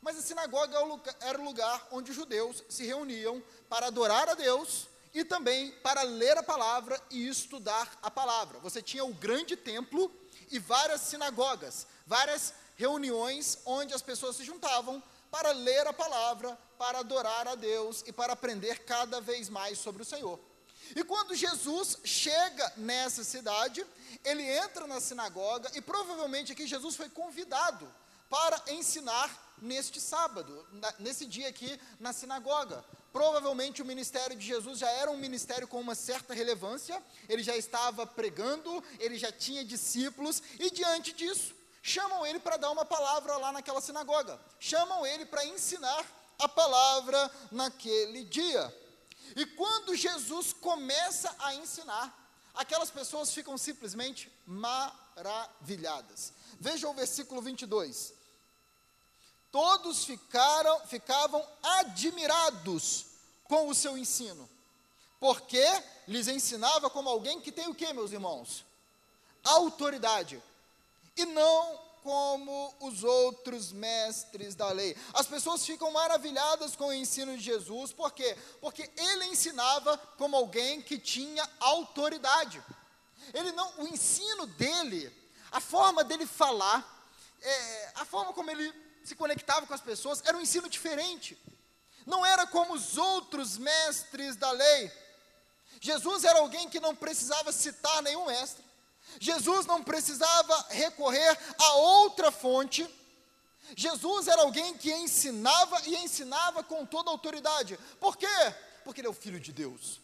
Mas 0.00 0.16
a 0.16 0.22
sinagoga 0.22 0.74
é 0.74 1.28
era 1.28 1.38
o 1.38 1.44
lugar 1.44 1.86
onde 1.92 2.10
os 2.10 2.16
judeus 2.16 2.64
se 2.66 2.86
reuniam 2.86 3.42
para 3.68 3.88
adorar 3.88 4.26
a 4.26 4.34
Deus 4.34 4.88
e 5.12 5.22
também 5.22 5.70
para 5.82 6.00
ler 6.00 6.38
a 6.38 6.42
palavra 6.42 6.98
e 7.10 7.28
estudar 7.28 7.98
a 8.00 8.10
palavra. 8.10 8.58
Você 8.60 8.80
tinha 8.80 9.04
o 9.04 9.12
grande 9.12 9.54
templo 9.54 10.10
e 10.50 10.58
várias 10.58 11.02
sinagogas, 11.02 11.86
várias 12.06 12.54
reuniões 12.76 13.58
onde 13.66 13.92
as 13.92 14.00
pessoas 14.00 14.36
se 14.36 14.44
juntavam 14.44 15.02
para 15.30 15.52
ler 15.52 15.86
a 15.86 15.92
palavra, 15.92 16.58
para 16.78 17.00
adorar 17.00 17.46
a 17.46 17.54
Deus 17.54 18.02
e 18.06 18.14
para 18.14 18.32
aprender 18.32 18.86
cada 18.86 19.20
vez 19.20 19.50
mais 19.50 19.78
sobre 19.78 20.00
o 20.00 20.06
Senhor. 20.06 20.40
E 20.94 21.02
quando 21.04 21.34
Jesus 21.34 21.98
chega 22.04 22.72
nessa 22.76 23.24
cidade, 23.24 23.84
ele 24.24 24.42
entra 24.42 24.86
na 24.86 25.00
sinagoga 25.00 25.70
e 25.74 25.80
provavelmente 25.80 26.52
aqui 26.52 26.66
Jesus 26.66 26.96
foi 26.96 27.08
convidado 27.08 27.92
para 28.28 28.60
ensinar 28.68 29.54
neste 29.58 30.00
sábado, 30.00 30.66
nesse 30.98 31.26
dia 31.26 31.48
aqui 31.48 31.80
na 32.00 32.12
sinagoga. 32.12 32.84
Provavelmente 33.12 33.80
o 33.80 33.84
ministério 33.84 34.36
de 34.36 34.44
Jesus 34.44 34.78
já 34.80 34.90
era 34.90 35.10
um 35.10 35.16
ministério 35.16 35.68
com 35.68 35.80
uma 35.80 35.94
certa 35.94 36.34
relevância, 36.34 37.00
ele 37.28 37.42
já 37.42 37.56
estava 37.56 38.04
pregando, 38.06 38.82
ele 38.98 39.16
já 39.16 39.30
tinha 39.30 39.64
discípulos, 39.64 40.42
e 40.58 40.70
diante 40.70 41.12
disso, 41.12 41.54
chamam 41.80 42.26
ele 42.26 42.40
para 42.40 42.56
dar 42.56 42.70
uma 42.70 42.84
palavra 42.84 43.36
lá 43.36 43.52
naquela 43.52 43.80
sinagoga, 43.80 44.40
chamam 44.58 45.06
ele 45.06 45.26
para 45.26 45.46
ensinar 45.46 46.04
a 46.38 46.48
palavra 46.48 47.30
naquele 47.52 48.24
dia. 48.24 48.74
E 49.36 49.46
quando 49.46 49.96
Jesus 49.96 50.52
começa 50.52 51.34
a 51.38 51.54
ensinar, 51.54 52.12
aquelas 52.54 52.90
pessoas 52.90 53.32
ficam 53.32 53.58
simplesmente 53.58 54.30
maravilhadas. 54.46 56.32
Veja 56.60 56.88
o 56.88 56.94
versículo 56.94 57.42
22. 57.42 58.14
Todos 59.50 60.04
ficaram, 60.04 60.86
ficavam 60.86 61.46
admirados 61.62 63.06
com 63.44 63.68
o 63.68 63.74
seu 63.74 63.96
ensino, 63.96 64.48
porque 65.20 65.64
lhes 66.08 66.28
ensinava 66.28 66.90
como 66.90 67.08
alguém 67.08 67.40
que 67.40 67.52
tem 67.52 67.68
o 67.68 67.74
que, 67.74 67.92
meus 67.92 68.12
irmãos? 68.12 68.64
Autoridade. 69.44 70.42
E 71.16 71.24
não 71.24 71.83
como 72.04 72.76
os 72.80 73.02
outros 73.02 73.72
mestres 73.72 74.54
da 74.54 74.70
lei. 74.70 74.94
As 75.14 75.26
pessoas 75.26 75.64
ficam 75.64 75.90
maravilhadas 75.90 76.76
com 76.76 76.88
o 76.88 76.92
ensino 76.92 77.34
de 77.34 77.42
Jesus, 77.42 77.94
por 77.94 78.12
quê? 78.12 78.36
Porque 78.60 78.90
ele 78.94 79.24
ensinava 79.24 79.96
como 80.18 80.36
alguém 80.36 80.82
que 80.82 80.98
tinha 80.98 81.48
autoridade. 81.58 82.62
Ele 83.32 83.52
não, 83.52 83.80
o 83.80 83.88
ensino 83.88 84.46
dele, 84.46 85.10
a 85.50 85.60
forma 85.60 86.04
dele 86.04 86.26
falar, 86.26 86.86
é, 87.40 87.92
a 87.94 88.04
forma 88.04 88.34
como 88.34 88.50
ele 88.50 88.70
se 89.02 89.14
conectava 89.14 89.66
com 89.66 89.72
as 89.72 89.80
pessoas, 89.80 90.22
era 90.26 90.36
um 90.36 90.42
ensino 90.42 90.68
diferente. 90.68 91.38
Não 92.04 92.24
era 92.24 92.46
como 92.46 92.74
os 92.74 92.98
outros 92.98 93.56
mestres 93.56 94.36
da 94.36 94.50
lei. 94.50 94.92
Jesus 95.80 96.24
era 96.24 96.38
alguém 96.38 96.68
que 96.68 96.80
não 96.80 96.94
precisava 96.94 97.50
citar 97.50 98.02
nenhum 98.02 98.26
mestre. 98.26 98.63
Jesus 99.20 99.66
não 99.66 99.82
precisava 99.82 100.66
recorrer 100.70 101.38
a 101.58 101.74
outra 101.74 102.30
fonte. 102.30 102.88
Jesus 103.76 104.28
era 104.28 104.42
alguém 104.42 104.76
que 104.76 104.92
ensinava 104.92 105.80
e 105.86 105.96
ensinava 105.96 106.62
com 106.62 106.84
toda 106.84 107.10
autoridade. 107.10 107.78
Por 107.98 108.16
quê? 108.16 108.26
Porque 108.84 109.00
ele 109.00 109.08
é 109.08 109.10
o 109.10 109.14
Filho 109.14 109.40
de 109.40 109.52
Deus. 109.52 110.00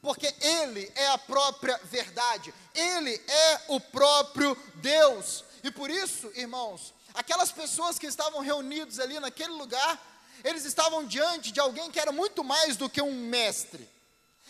Porque 0.00 0.34
ele 0.40 0.90
é 0.94 1.08
a 1.08 1.18
própria 1.18 1.78
verdade. 1.84 2.54
Ele 2.74 3.12
é 3.12 3.60
o 3.68 3.80
próprio 3.80 4.56
Deus. 4.76 5.44
E 5.62 5.70
por 5.70 5.90
isso, 5.90 6.30
irmãos, 6.34 6.94
aquelas 7.12 7.52
pessoas 7.52 7.98
que 7.98 8.06
estavam 8.06 8.40
reunidos 8.40 8.98
ali 8.98 9.18
naquele 9.20 9.52
lugar, 9.52 10.00
eles 10.42 10.64
estavam 10.64 11.06
diante 11.06 11.52
de 11.52 11.60
alguém 11.60 11.90
que 11.90 12.00
era 12.00 12.12
muito 12.12 12.42
mais 12.42 12.76
do 12.76 12.88
que 12.88 13.02
um 13.02 13.12
mestre. 13.12 13.88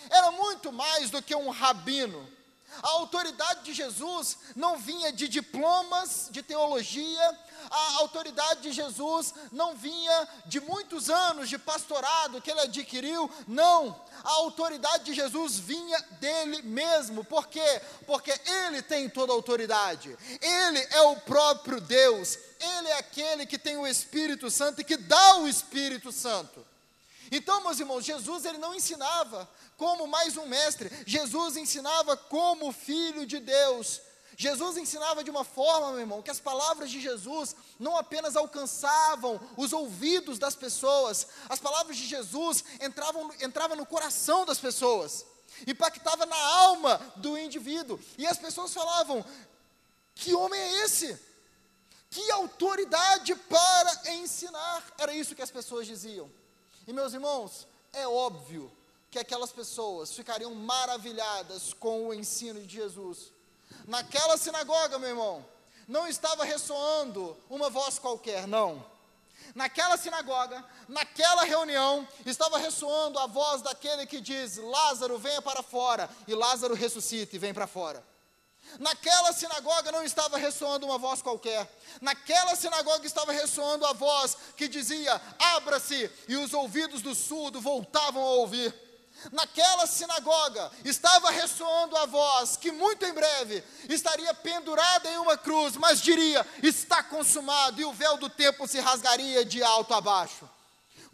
Era 0.09 0.31
muito 0.31 0.73
mais 0.73 1.11
do 1.11 1.21
que 1.21 1.35
um 1.35 1.50
rabino 1.50 2.40
a 2.83 2.89
autoridade 2.89 3.65
de 3.65 3.73
Jesus 3.73 4.39
não 4.55 4.79
vinha 4.79 5.12
de 5.12 5.29
diplomas 5.29 6.29
de 6.31 6.43
teologia, 6.43 7.39
a 7.71 7.99
autoridade 7.99 8.62
de 8.62 8.73
Jesus 8.73 9.35
não 9.53 9.75
vinha 9.75 10.29
de 10.47 10.61
muitos 10.61 11.11
anos 11.11 11.49
de 11.49 11.59
pastorado 11.59 12.41
que 12.41 12.50
ele 12.50 12.61
adquiriu, 12.61 13.31
não. 13.47 14.00
A 14.25 14.31
autoridade 14.33 15.05
de 15.05 15.15
Jesus 15.15 15.59
vinha 15.59 15.99
dele 16.21 16.62
mesmo. 16.62 17.25
Por 17.25 17.49
quê? 17.49 17.81
Porque 18.07 18.33
ele 18.47 18.83
tem 18.83 19.09
toda 19.09 19.33
a 19.33 19.37
autoridade. 19.37 20.17
Ele 20.41 20.79
é 20.91 21.00
o 21.03 21.17
próprio 21.17 21.81
Deus. 21.81 22.39
Ele 22.59 22.89
é 22.89 22.99
aquele 22.99 23.47
que 23.47 23.59
tem 23.59 23.77
o 23.77 23.87
Espírito 23.87 24.50
Santo 24.50 24.81
e 24.81 24.85
que 24.85 24.97
dá 24.97 25.37
o 25.37 25.49
Espírito 25.49 26.12
Santo. 26.12 26.70
Então, 27.31 27.63
meus 27.63 27.79
irmãos, 27.79 28.05
Jesus 28.05 28.45
ele 28.45 28.59
não 28.59 28.75
ensinava 28.75 29.49
como 29.77 30.07
mais 30.07 30.37
um 30.37 30.47
mestre, 30.47 30.91
Jesus 31.07 31.57
ensinava 31.57 32.17
como 32.17 32.73
filho 32.73 33.25
de 33.25 33.39
Deus. 33.39 34.01
Jesus 34.37 34.79
ensinava 34.79 35.23
de 35.23 35.31
uma 35.31 35.45
forma, 35.45 35.91
meu 35.91 36.01
irmão, 36.01 36.23
que 36.23 36.31
as 36.31 36.41
palavras 36.41 36.91
de 36.91 36.99
Jesus 36.99 37.55
não 37.79 37.95
apenas 37.97 38.37
alcançavam 38.37 39.39
os 39.55 39.73
ouvidos 39.73 40.39
das 40.39 40.55
pessoas, 40.55 41.27
as 41.47 41.61
palavras 41.61 41.97
de 41.97 42.07
Jesus 42.07 42.65
entravam, 42.81 43.31
entravam 43.43 43.77
no 43.77 43.85
coração 43.85 44.47
das 44.47 44.59
pessoas, 44.59 45.27
impactava 45.67 46.25
na 46.25 46.37
alma 46.37 46.99
do 47.17 47.37
indivíduo, 47.37 48.01
e 48.17 48.27
as 48.27 48.39
pessoas 48.39 48.73
falavam: 48.73 49.23
que 50.15 50.35
homem 50.35 50.59
é 50.59 50.85
esse? 50.85 51.19
Que 52.09 52.31
autoridade 52.31 53.35
para 53.35 54.15
ensinar? 54.15 54.85
Era 54.99 55.15
isso 55.15 55.35
que 55.35 55.43
as 55.43 55.51
pessoas 55.51 55.87
diziam. 55.87 56.31
E 56.87 56.93
meus 56.93 57.13
irmãos, 57.15 57.67
é 57.93 58.07
óbvio 58.07 58.71
que 59.11 59.19
aquelas 59.19 59.53
pessoas 59.53 60.13
ficariam 60.13 60.55
maravilhadas 60.55 61.73
com 61.75 62.09
o 62.09 62.15
ensino 62.15 62.61
de 62.61 62.77
Jesus. 62.77 63.33
Naquela 63.87 64.37
sinagoga, 64.37 64.99
meu 64.99 65.09
irmão, 65.11 65.45
não 65.89 66.07
estava 66.07 66.45
ressoando 66.45 67.37
uma 67.49 67.69
voz 67.69 67.99
qualquer, 67.99 68.47
não. 68.47 68.85
Naquela 69.55 69.97
sinagoga, 69.97 70.65
naquela 70.89 71.43
reunião, 71.43 72.07
estava 72.25 72.59
ressoando 72.59 73.19
a 73.19 73.27
voz 73.27 73.63
daquele 73.63 74.07
que 74.07 74.21
diz: 74.21 74.57
Lázaro, 74.59 75.19
venha 75.19 75.43
para 75.43 75.63
fora, 75.63 76.09
e 76.29 76.35
Lázaro 76.35 76.75
ressuscita 76.75 77.35
e 77.35 77.39
vem 77.39 77.53
para 77.53 77.67
fora. 77.67 78.05
Naquela 78.79 79.33
sinagoga 79.33 79.93
não 79.93 80.05
estava 80.05 80.39
ressoando 80.39 80.87
uma 80.87 80.99
voz 80.99 81.21
qualquer. 81.21 81.69
Naquela 82.00 82.55
sinagoga 82.55 83.07
estava 83.07 83.33
ressoando 83.33 83.85
a 83.87 83.93
voz 83.93 84.37
que 84.57 84.69
dizia: 84.69 85.21
Abra-se, 85.39 86.11
e 86.29 86.37
os 86.37 86.55
ouvidos 86.55 87.03
do 87.03 87.15
surdo 87.15 87.61
voltavam 87.61 88.23
a 88.23 88.31
ouvir. 88.31 88.75
Naquela 89.33 89.87
sinagoga 89.87 90.71
estava 90.85 91.31
ressoando 91.31 91.97
a 91.97 92.07
voz 92.07 92.57
que 92.57 92.73
muito 92.73 93.05
em 93.05 93.12
breve 93.12 93.62
estaria 93.89 94.33
pendurada 94.33 95.11
em 95.11 95.19
uma 95.19 95.37
cruz, 95.37 95.77
mas 95.77 96.00
diria: 96.00 96.47
Está 96.62 97.03
consumado, 97.03 97.81
e 97.81 97.85
o 97.85 97.93
véu 97.93 98.17
do 98.17 98.31
templo 98.31 98.67
se 98.67 98.81
rasgaria 98.81 99.45
de 99.45 99.62
alto 99.62 99.93
a 99.93 100.00
baixo. 100.00 100.49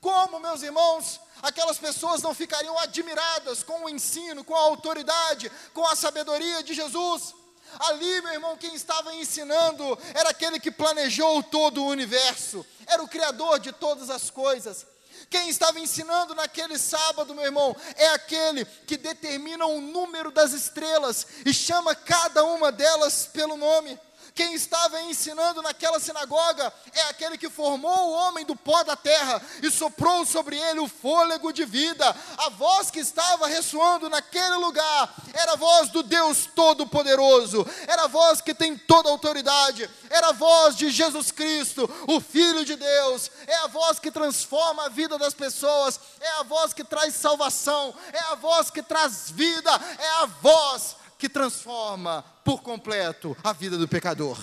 Como, 0.00 0.38
meus 0.38 0.62
irmãos, 0.62 1.20
aquelas 1.42 1.78
pessoas 1.78 2.22
não 2.22 2.32
ficariam 2.32 2.78
admiradas 2.78 3.64
com 3.64 3.84
o 3.84 3.88
ensino, 3.88 4.44
com 4.44 4.54
a 4.54 4.60
autoridade, 4.60 5.50
com 5.74 5.84
a 5.84 5.96
sabedoria 5.96 6.62
de 6.62 6.74
Jesus? 6.74 7.34
Ali, 7.78 8.20
meu 8.22 8.32
irmão, 8.32 8.56
quem 8.56 8.74
estava 8.74 9.14
ensinando 9.14 9.98
era 10.14 10.30
aquele 10.30 10.58
que 10.58 10.70
planejou 10.70 11.42
todo 11.42 11.82
o 11.82 11.88
universo, 11.88 12.64
era 12.86 13.02
o 13.02 13.08
Criador 13.08 13.58
de 13.58 13.72
todas 13.72 14.10
as 14.10 14.30
coisas. 14.30 14.86
Quem 15.28 15.48
estava 15.48 15.80
ensinando 15.80 16.34
naquele 16.34 16.78
sábado, 16.78 17.34
meu 17.34 17.44
irmão, 17.44 17.74
é 17.96 18.08
aquele 18.08 18.64
que 18.64 18.96
determina 18.96 19.66
o 19.66 19.80
número 19.80 20.30
das 20.30 20.52
estrelas 20.52 21.26
e 21.44 21.52
chama 21.52 21.94
cada 21.94 22.44
uma 22.44 22.70
delas 22.70 23.26
pelo 23.32 23.56
nome. 23.56 23.98
Quem 24.36 24.52
estava 24.52 25.00
ensinando 25.00 25.62
naquela 25.62 25.98
sinagoga 25.98 26.70
é 26.92 27.00
aquele 27.04 27.38
que 27.38 27.48
formou 27.48 28.10
o 28.10 28.12
homem 28.12 28.44
do 28.44 28.54
pó 28.54 28.82
da 28.82 28.94
terra 28.94 29.40
e 29.62 29.70
soprou 29.70 30.26
sobre 30.26 30.58
ele 30.58 30.78
o 30.78 30.86
fôlego 30.86 31.50
de 31.54 31.64
vida. 31.64 32.14
A 32.36 32.50
voz 32.50 32.90
que 32.90 32.98
estava 32.98 33.46
ressoando 33.46 34.10
naquele 34.10 34.56
lugar 34.56 35.14
era 35.32 35.54
a 35.54 35.56
voz 35.56 35.88
do 35.88 36.02
Deus 36.02 36.46
Todo-Poderoso, 36.54 37.66
era 37.88 38.04
a 38.04 38.08
voz 38.08 38.42
que 38.42 38.52
tem 38.52 38.76
toda 38.76 39.08
a 39.08 39.12
autoridade, 39.12 39.88
era 40.10 40.28
a 40.28 40.32
voz 40.32 40.76
de 40.76 40.90
Jesus 40.90 41.30
Cristo, 41.30 41.88
o 42.06 42.20
Filho 42.20 42.62
de 42.62 42.76
Deus, 42.76 43.30
é 43.46 43.56
a 43.56 43.68
voz 43.68 43.98
que 43.98 44.10
transforma 44.10 44.84
a 44.84 44.90
vida 44.90 45.16
das 45.16 45.32
pessoas, 45.32 45.98
é 46.20 46.28
a 46.32 46.42
voz 46.42 46.74
que 46.74 46.84
traz 46.84 47.14
salvação, 47.14 47.94
é 48.12 48.20
a 48.32 48.34
voz 48.34 48.70
que 48.70 48.82
traz 48.82 49.30
vida, 49.30 49.70
é 49.98 50.08
a 50.22 50.26
voz 50.26 50.96
que 51.18 51.28
transforma 51.28 52.22
por 52.44 52.62
completo 52.62 53.36
a 53.42 53.52
vida 53.52 53.78
do 53.78 53.88
pecador. 53.88 54.38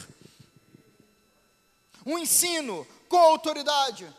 Um 2.05 2.17
ensino 2.17 2.85
com 3.07 3.17
autoridade. 3.17 4.13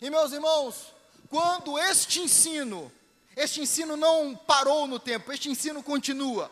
E 0.00 0.10
meus 0.10 0.32
irmãos, 0.32 0.94
quando 1.28 1.78
este 1.78 2.20
ensino, 2.20 2.92
este 3.34 3.60
ensino 3.60 3.96
não 3.96 4.36
parou 4.36 4.86
no 4.86 4.98
tempo, 4.98 5.32
este 5.32 5.50
ensino 5.50 5.82
continua 5.82 6.50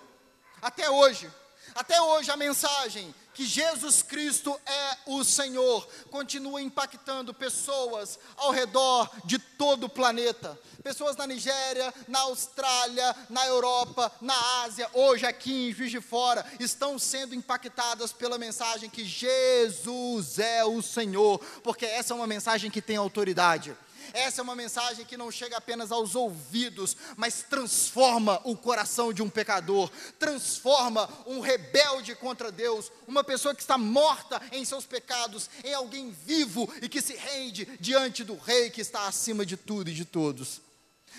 até 0.61 0.91
hoje. 0.91 1.31
Até 1.75 2.01
hoje 2.01 2.31
a 2.31 2.37
mensagem 2.37 3.15
que 3.35 3.45
Jesus 3.45 4.01
Cristo 4.01 4.59
é 4.65 4.97
o 5.07 5.25
Senhor 5.25 5.87
continua 6.11 6.63
impactando 6.63 7.35
pessoas 7.35 8.19
ao 8.37 8.53
redor 8.53 9.11
de 9.25 9.39
todo 9.39 9.85
o 9.85 9.89
planeta. 9.89 10.59
Pessoas 10.83 11.17
na 11.17 11.27
Nigéria, 11.27 11.93
na 12.07 12.21
Austrália, 12.21 13.15
na 13.29 13.47
Europa, 13.47 14.13
na 14.21 14.63
Ásia, 14.63 14.89
hoje 14.93 15.27
aqui 15.27 15.69
em 15.69 15.73
Juiz 15.73 15.91
de 15.91 16.01
Fora, 16.01 16.45
estão 16.61 16.99
sendo 16.99 17.35
impactadas 17.35 18.13
pela 18.13 18.39
mensagem 18.39 18.89
que 18.89 19.05
Jesus 19.05 20.39
é 20.39 20.65
o 20.65 20.81
Senhor, 20.81 21.39
porque 21.63 21.85
essa 21.85 22.15
é 22.15 22.17
uma 22.17 22.27
mensagem 22.27 22.71
que 22.71 22.83
tem 22.83 22.97
autoridade. 22.97 23.77
Essa 24.13 24.41
é 24.41 24.45
uma 24.45 24.55
mensagem 24.55 25.05
que 25.05 25.17
não 25.17 25.31
chega 25.31 25.57
apenas 25.57 25.91
aos 25.91 26.15
ouvidos, 26.15 26.97
mas 27.17 27.43
transforma 27.43 28.41
o 28.45 28.57
coração 28.57 29.13
de 29.13 29.23
um 29.23 29.31
pecador, 29.31 29.91
transforma 30.19 31.09
um 31.27 31.41
rebelde 31.41 32.15
contra 32.15 32.53
Deus, 32.53 32.91
uma 33.07 33.25
pessoa 33.25 33.55
que 33.55 33.63
está 33.63 33.79
morta 33.79 34.41
em 34.53 34.65
seus 34.65 34.87
pecados, 34.87 35.49
em 35.63 35.75
alguém 35.75 36.11
vivo 36.11 36.73
e 36.83 36.89
que 36.89 37.01
se 37.01 37.15
rende 37.15 37.65
diante 37.81 38.25
do 38.25 38.37
Rei 38.37 38.71
que 38.71 38.81
está 38.81 39.07
acima 39.07 39.45
de 39.45 39.57
tudo 39.57 39.91
e 39.91 39.95
de 39.95 40.05
todos. 40.05 40.61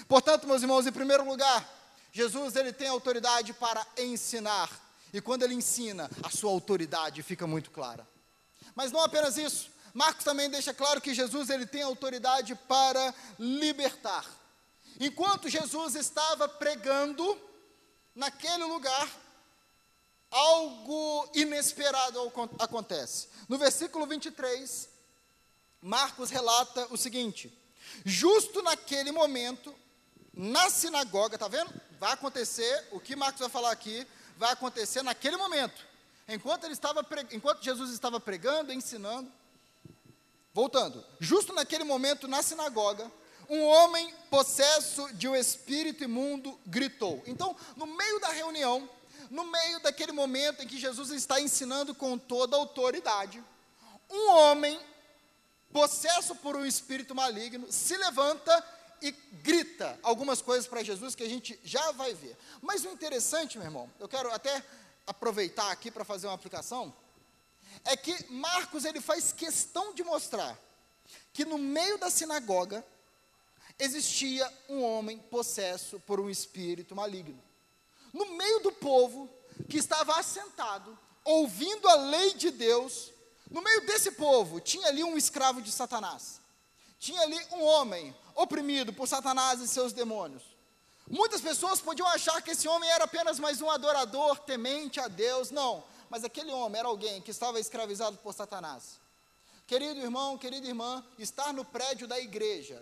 Portanto, 0.08 0.48
meus 0.48 0.62
irmãos, 0.62 0.86
em 0.86 0.92
primeiro 0.92 1.28
lugar, 1.28 1.68
Jesus 2.12 2.56
ele 2.56 2.72
tem 2.72 2.88
autoridade 2.88 3.54
para 3.54 3.86
ensinar, 3.98 4.70
e 5.14 5.22
quando 5.22 5.44
ele 5.44 5.54
ensina, 5.54 6.10
a 6.24 6.30
sua 6.30 6.52
autoridade 6.52 7.24
fica 7.24 7.48
muito 7.48 7.72
clara. 7.72 8.08
Mas 8.76 8.92
não 8.92 9.02
apenas 9.02 9.38
isso, 9.38 9.70
Marcos 9.96 10.26
também 10.26 10.50
deixa 10.50 10.74
claro 10.74 11.00
que 11.00 11.14
Jesus 11.14 11.50
ele 11.50 11.66
tem 11.66 11.82
autoridade 11.82 12.54
para 12.54 13.16
libertar. 13.40 14.26
Enquanto 15.00 15.48
Jesus 15.48 15.96
estava 15.96 16.50
pregando 16.50 17.42
naquele 18.14 18.66
lugar, 18.66 19.10
algo 20.30 21.30
inesperado 21.34 22.20
acontece. 22.60 23.30
No 23.48 23.58
versículo 23.58 24.06
23, 24.06 24.90
Marcos 25.82 26.30
relata 26.30 26.88
o 26.92 26.98
seguinte: 26.98 27.58
Justo 28.04 28.62
naquele 28.62 29.14
momento, 29.14 29.74
na 30.34 30.70
sinagoga, 30.70 31.38
tá 31.38 31.48
vendo? 31.48 31.74
Vai 32.02 32.12
acontecer, 32.12 32.86
o 32.92 33.00
que 33.00 33.16
Marcos 33.16 33.40
vai 33.40 33.50
falar 33.50 33.72
aqui, 33.72 34.06
vai 34.36 34.52
acontecer 34.52 35.04
naquele 35.04 35.38
momento. 35.38 35.86
Enquanto, 36.28 36.66
ele 36.66 36.74
estava, 36.74 37.00
enquanto 37.32 37.64
Jesus 37.64 37.92
estava 37.92 38.20
pregando, 38.20 38.74
ensinando, 38.74 39.32
Voltando, 40.56 41.04
justo 41.20 41.52
naquele 41.52 41.84
momento 41.84 42.30
na 42.30 42.42
sinagoga, 42.42 43.12
um 43.50 43.62
homem 43.66 44.16
possesso 44.30 45.14
de 45.14 45.28
um 45.28 45.36
espírito 45.36 46.06
imundo 46.06 46.58
gritou. 46.66 47.22
Então, 47.28 47.54
no 47.76 47.86
meio 47.86 48.22
da 48.22 48.30
reunião, 48.30 48.90
no 49.30 49.44
meio 49.44 49.82
daquele 49.82 50.14
momento 50.14 50.64
em 50.64 50.68
que 50.68 50.78
Jesus 50.78 51.10
está 51.10 51.42
ensinando 51.42 51.94
com 51.94 52.18
toda 52.18 52.56
autoridade, 52.56 53.44
um 54.10 54.32
homem 54.32 54.80
possesso 55.74 56.34
por 56.36 56.56
um 56.56 56.66
espírito 56.66 57.14
maligno 57.14 57.70
se 57.70 57.98
levanta 57.98 58.66
e 59.02 59.12
grita 59.44 60.00
algumas 60.02 60.42
coisas 60.42 60.66
para 60.66 60.82
Jesus 60.82 61.16
que 61.16 61.24
a 61.24 61.30
gente 61.30 61.60
já 61.66 61.92
vai 61.92 62.14
ver. 62.14 62.38
Mas 62.62 62.86
o 62.86 62.92
interessante, 62.92 63.58
meu 63.58 63.68
irmão, 63.68 63.92
eu 64.00 64.08
quero 64.08 64.32
até 64.32 64.64
aproveitar 65.06 65.70
aqui 65.70 65.92
para 65.92 66.06
fazer 66.06 66.28
uma 66.28 66.34
aplicação 66.34 66.94
é 67.86 67.96
que 67.96 68.32
Marcos 68.32 68.84
ele 68.84 69.00
faz 69.00 69.32
questão 69.32 69.94
de 69.94 70.04
mostrar 70.04 70.60
que 71.32 71.46
no 71.46 71.58
meio 71.58 71.98
da 71.98 72.10
sinagoga 72.10 72.86
existia 73.78 74.52
um 74.68 74.82
homem 74.84 75.20
possesso 75.20 76.00
por 76.00 76.20
um 76.20 76.30
espírito 76.30 76.96
maligno. 76.96 77.42
No 78.12 78.26
meio 78.38 78.60
do 78.62 78.72
povo 78.72 79.30
que 79.70 79.78
estava 79.78 80.18
assentado, 80.18 80.98
ouvindo 81.24 81.88
a 81.88 81.96
lei 81.96 82.34
de 82.34 82.52
Deus, 82.52 83.12
no 83.52 83.62
meio 83.62 83.86
desse 83.86 84.12
povo 84.12 84.60
tinha 84.60 84.88
ali 84.88 85.04
um 85.04 85.18
escravo 85.18 85.62
de 85.62 85.72
Satanás. 85.72 86.42
Tinha 86.98 87.22
ali 87.22 87.40
um 87.52 87.64
homem 87.64 88.16
oprimido 88.34 88.92
por 88.92 89.08
Satanás 89.08 89.62
e 89.62 89.68
seus 89.68 89.94
demônios. 89.94 90.44
Muitas 91.08 91.40
pessoas 91.40 91.80
podiam 91.80 92.08
achar 92.08 92.42
que 92.42 92.52
esse 92.52 92.68
homem 92.68 92.90
era 92.90 93.04
apenas 93.04 93.40
mais 93.40 93.62
um 93.62 93.70
adorador 93.70 94.40
temente 94.40 95.00
a 95.00 95.08
Deus. 95.08 95.52
Não, 95.52 95.84
mas 96.10 96.24
aquele 96.24 96.52
homem 96.52 96.80
era 96.80 96.88
alguém 96.88 97.22
que 97.22 97.32
estava 97.32 97.60
escravizado 97.60 98.18
por 98.18 98.34
Satanás. 98.34 99.00
Querido 99.68 100.00
irmão, 100.00 100.38
querida 100.38 100.68
irmã, 100.68 101.04
estar 101.18 101.52
no 101.52 101.66
prédio 101.66 102.08
da 102.08 102.20
igreja, 102.20 102.82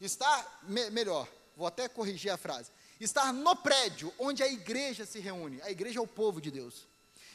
estar, 0.00 0.60
me, 0.64 0.90
melhor, 0.90 1.28
vou 1.56 1.66
até 1.66 1.88
corrigir 1.88 2.32
a 2.32 2.36
frase, 2.36 2.70
estar 3.00 3.32
no 3.32 3.54
prédio 3.54 4.12
onde 4.18 4.42
a 4.42 4.48
igreja 4.48 5.06
se 5.06 5.20
reúne, 5.20 5.62
a 5.62 5.70
igreja 5.70 5.98
é 5.98 6.02
o 6.02 6.06
povo 6.06 6.40
de 6.40 6.50
Deus. 6.50 6.86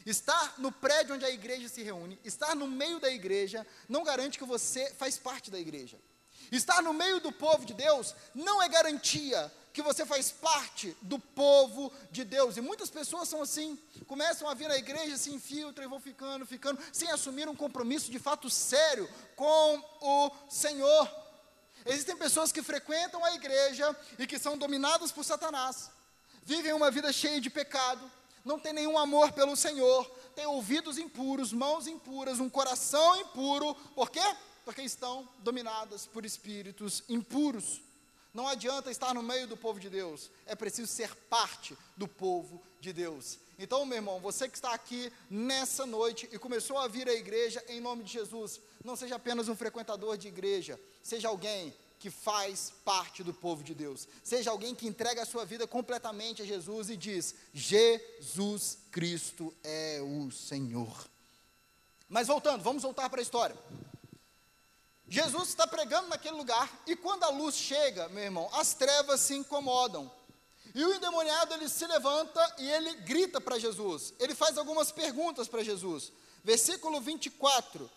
Estar 0.05 0.55
no 0.57 0.71
prédio 0.71 1.15
onde 1.15 1.25
a 1.25 1.29
igreja 1.29 1.67
se 1.67 1.83
reúne, 1.83 2.19
estar 2.23 2.55
no 2.55 2.67
meio 2.67 2.99
da 2.99 3.09
igreja, 3.11 3.65
não 3.87 4.03
garante 4.03 4.37
que 4.37 4.45
você 4.45 4.93
faz 4.93 5.17
parte 5.17 5.51
da 5.51 5.59
igreja. 5.59 5.99
Estar 6.51 6.81
no 6.81 6.93
meio 6.93 7.19
do 7.19 7.31
povo 7.31 7.65
de 7.65 7.73
Deus 7.73 8.15
não 8.33 8.61
é 8.61 8.67
garantia 8.67 9.51
que 9.73 9.81
você 9.81 10.05
faz 10.05 10.31
parte 10.31 10.95
do 11.01 11.19
povo 11.19 11.91
de 12.11 12.23
Deus. 12.23 12.57
E 12.57 12.61
muitas 12.61 12.89
pessoas 12.89 13.29
são 13.29 13.41
assim, 13.41 13.77
começam 14.07 14.47
a 14.47 14.53
vir 14.53 14.69
à 14.69 14.77
igreja, 14.77 15.17
se 15.17 15.31
infiltram 15.31 15.85
e 15.85 15.89
vão 15.89 15.99
ficando, 15.99 16.45
ficando, 16.45 16.81
sem 16.91 17.09
assumir 17.11 17.47
um 17.47 17.55
compromisso 17.55 18.11
de 18.11 18.19
fato 18.19 18.49
sério 18.49 19.09
com 19.35 19.83
o 20.01 20.31
Senhor. 20.49 21.09
Existem 21.85 22.15
pessoas 22.17 22.51
que 22.51 22.61
frequentam 22.61 23.23
a 23.23 23.33
igreja 23.33 23.95
e 24.17 24.27
que 24.27 24.37
são 24.37 24.57
dominadas 24.57 25.11
por 25.11 25.23
Satanás, 25.23 25.89
vivem 26.43 26.73
uma 26.73 26.91
vida 26.91 27.11
cheia 27.13 27.39
de 27.39 27.49
pecado, 27.49 28.11
não 28.43 28.59
têm 28.59 28.73
nenhum 28.73 28.97
amor 28.97 29.31
pelo 29.31 29.55
Senhor, 29.55 30.05
têm 30.35 30.45
ouvidos 30.45 30.97
impuros, 30.97 31.53
mãos 31.53 31.87
impuras, 31.87 32.39
um 32.39 32.49
coração 32.49 33.15
impuro, 33.17 33.75
por 33.95 34.09
quê? 34.09 34.35
Porque 34.65 34.81
estão 34.81 35.27
dominadas 35.39 36.05
por 36.05 36.25
espíritos 36.25 37.03
impuros. 37.07 37.81
Não 38.33 38.47
adianta 38.47 38.91
estar 38.91 39.13
no 39.13 39.23
meio 39.23 39.47
do 39.47 39.57
povo 39.57 39.79
de 39.79 39.89
Deus, 39.89 40.29
é 40.45 40.55
preciso 40.55 40.87
ser 40.91 41.15
parte 41.29 41.75
do 41.97 42.07
povo 42.07 42.61
de 42.79 42.93
Deus. 42.93 43.39
Então, 43.57 43.85
meu 43.85 43.97
irmão, 43.97 44.19
você 44.19 44.47
que 44.47 44.55
está 44.55 44.73
aqui 44.73 45.11
nessa 45.29 45.85
noite 45.85 46.29
e 46.31 46.37
começou 46.37 46.77
a 46.77 46.87
vir 46.87 47.09
à 47.09 47.13
igreja 47.13 47.63
em 47.67 47.81
nome 47.81 48.03
de 48.03 48.13
Jesus, 48.13 48.61
não 48.83 48.95
seja 48.95 49.15
apenas 49.15 49.49
um 49.49 49.55
frequentador 49.55 50.17
de 50.17 50.27
igreja, 50.27 50.79
seja 51.03 51.27
alguém 51.27 51.73
que 51.99 52.09
faz 52.09 52.71
parte 52.85 53.21
do 53.23 53.33
povo 53.33 53.61
de 53.61 53.75
Deus. 53.75 54.07
Seja 54.23 54.51
alguém 54.51 54.73
que 54.73 54.87
entrega 54.87 55.23
a 55.23 55.25
sua 55.25 55.43
vida 55.43 55.67
completamente 55.67 56.41
a 56.41 56.45
Jesus 56.45 56.89
e 56.89 56.95
diz: 56.95 57.35
Jesus 57.53 58.77
Cristo 58.89 59.53
é 59.63 59.99
o 60.01 60.31
Senhor. 60.31 61.07
Mas 62.07 62.27
voltando, 62.27 62.63
vamos 62.63 62.81
voltar 62.81 63.09
para 63.09 63.19
a 63.19 63.21
história. 63.21 63.57
Jesus 65.09 65.49
está 65.49 65.65
pregando 65.65 66.07
naquele 66.07 66.37
lugar 66.37 66.69
e 66.85 66.95
quando 66.95 67.23
a 67.23 67.29
luz 67.29 67.55
chega, 67.55 68.07
meu 68.09 68.23
irmão, 68.23 68.47
as 68.53 68.75
trevas 68.75 69.19
se 69.21 69.35
incomodam. 69.35 70.09
E 70.75 70.85
o 70.85 70.93
endemoniado 70.93 71.55
ele 71.55 71.67
se 71.67 71.85
levanta 71.87 72.55
e 72.59 72.69
ele 72.69 72.93
grita 72.97 73.41
para 73.41 73.57
Jesus. 73.57 74.13
Ele 74.19 74.35
faz 74.35 74.55
algumas 74.55 74.91
perguntas 74.91 75.47
para 75.47 75.63
Jesus. 75.63 76.11
Versículo 76.43 77.01
24. 77.01 77.89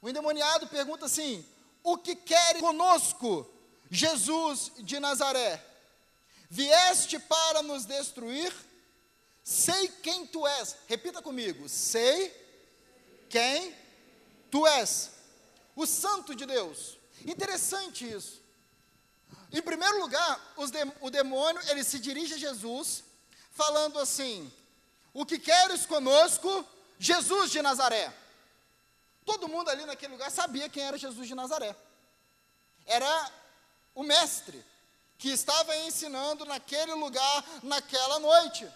O 0.00 0.08
endemoniado 0.08 0.66
pergunta 0.68 1.04
assim: 1.04 1.46
O 1.82 1.98
que 1.98 2.16
quer 2.16 2.58
conosco, 2.60 3.46
Jesus 3.90 4.72
de 4.78 4.98
Nazaré? 4.98 5.62
Vieste 6.48 7.18
para 7.18 7.62
nos 7.62 7.84
destruir? 7.84 8.54
Sei 9.42 9.88
quem 10.02 10.26
tu 10.26 10.46
és. 10.46 10.76
Repita 10.86 11.20
comigo: 11.20 11.68
Sei 11.68 12.32
quem 13.28 13.76
tu 14.50 14.66
és 14.66 15.13
o 15.74 15.86
santo 15.86 16.34
de 16.34 16.46
Deus. 16.46 16.98
Interessante 17.24 18.10
isso. 18.10 18.42
Em 19.52 19.62
primeiro 19.62 20.00
lugar, 20.00 20.54
de, 20.56 20.92
o 21.00 21.10
demônio 21.10 21.62
ele 21.68 21.84
se 21.84 21.98
dirige 21.98 22.34
a 22.34 22.38
Jesus, 22.38 23.04
falando 23.52 23.98
assim: 23.98 24.52
O 25.12 25.24
que 25.24 25.38
queres 25.38 25.86
conosco, 25.86 26.66
Jesus 26.98 27.50
de 27.50 27.62
Nazaré? 27.62 28.12
Todo 29.24 29.48
mundo 29.48 29.70
ali 29.70 29.86
naquele 29.86 30.12
lugar 30.12 30.30
sabia 30.30 30.68
quem 30.68 30.82
era 30.82 30.98
Jesus 30.98 31.26
de 31.26 31.34
Nazaré. 31.34 31.74
Era 32.84 33.32
o 33.94 34.02
mestre 34.02 34.62
que 35.18 35.30
estava 35.30 35.74
ensinando 35.78 36.44
naquele 36.44 36.92
lugar, 36.94 37.44
naquela 37.62 38.18
noite. 38.18 38.68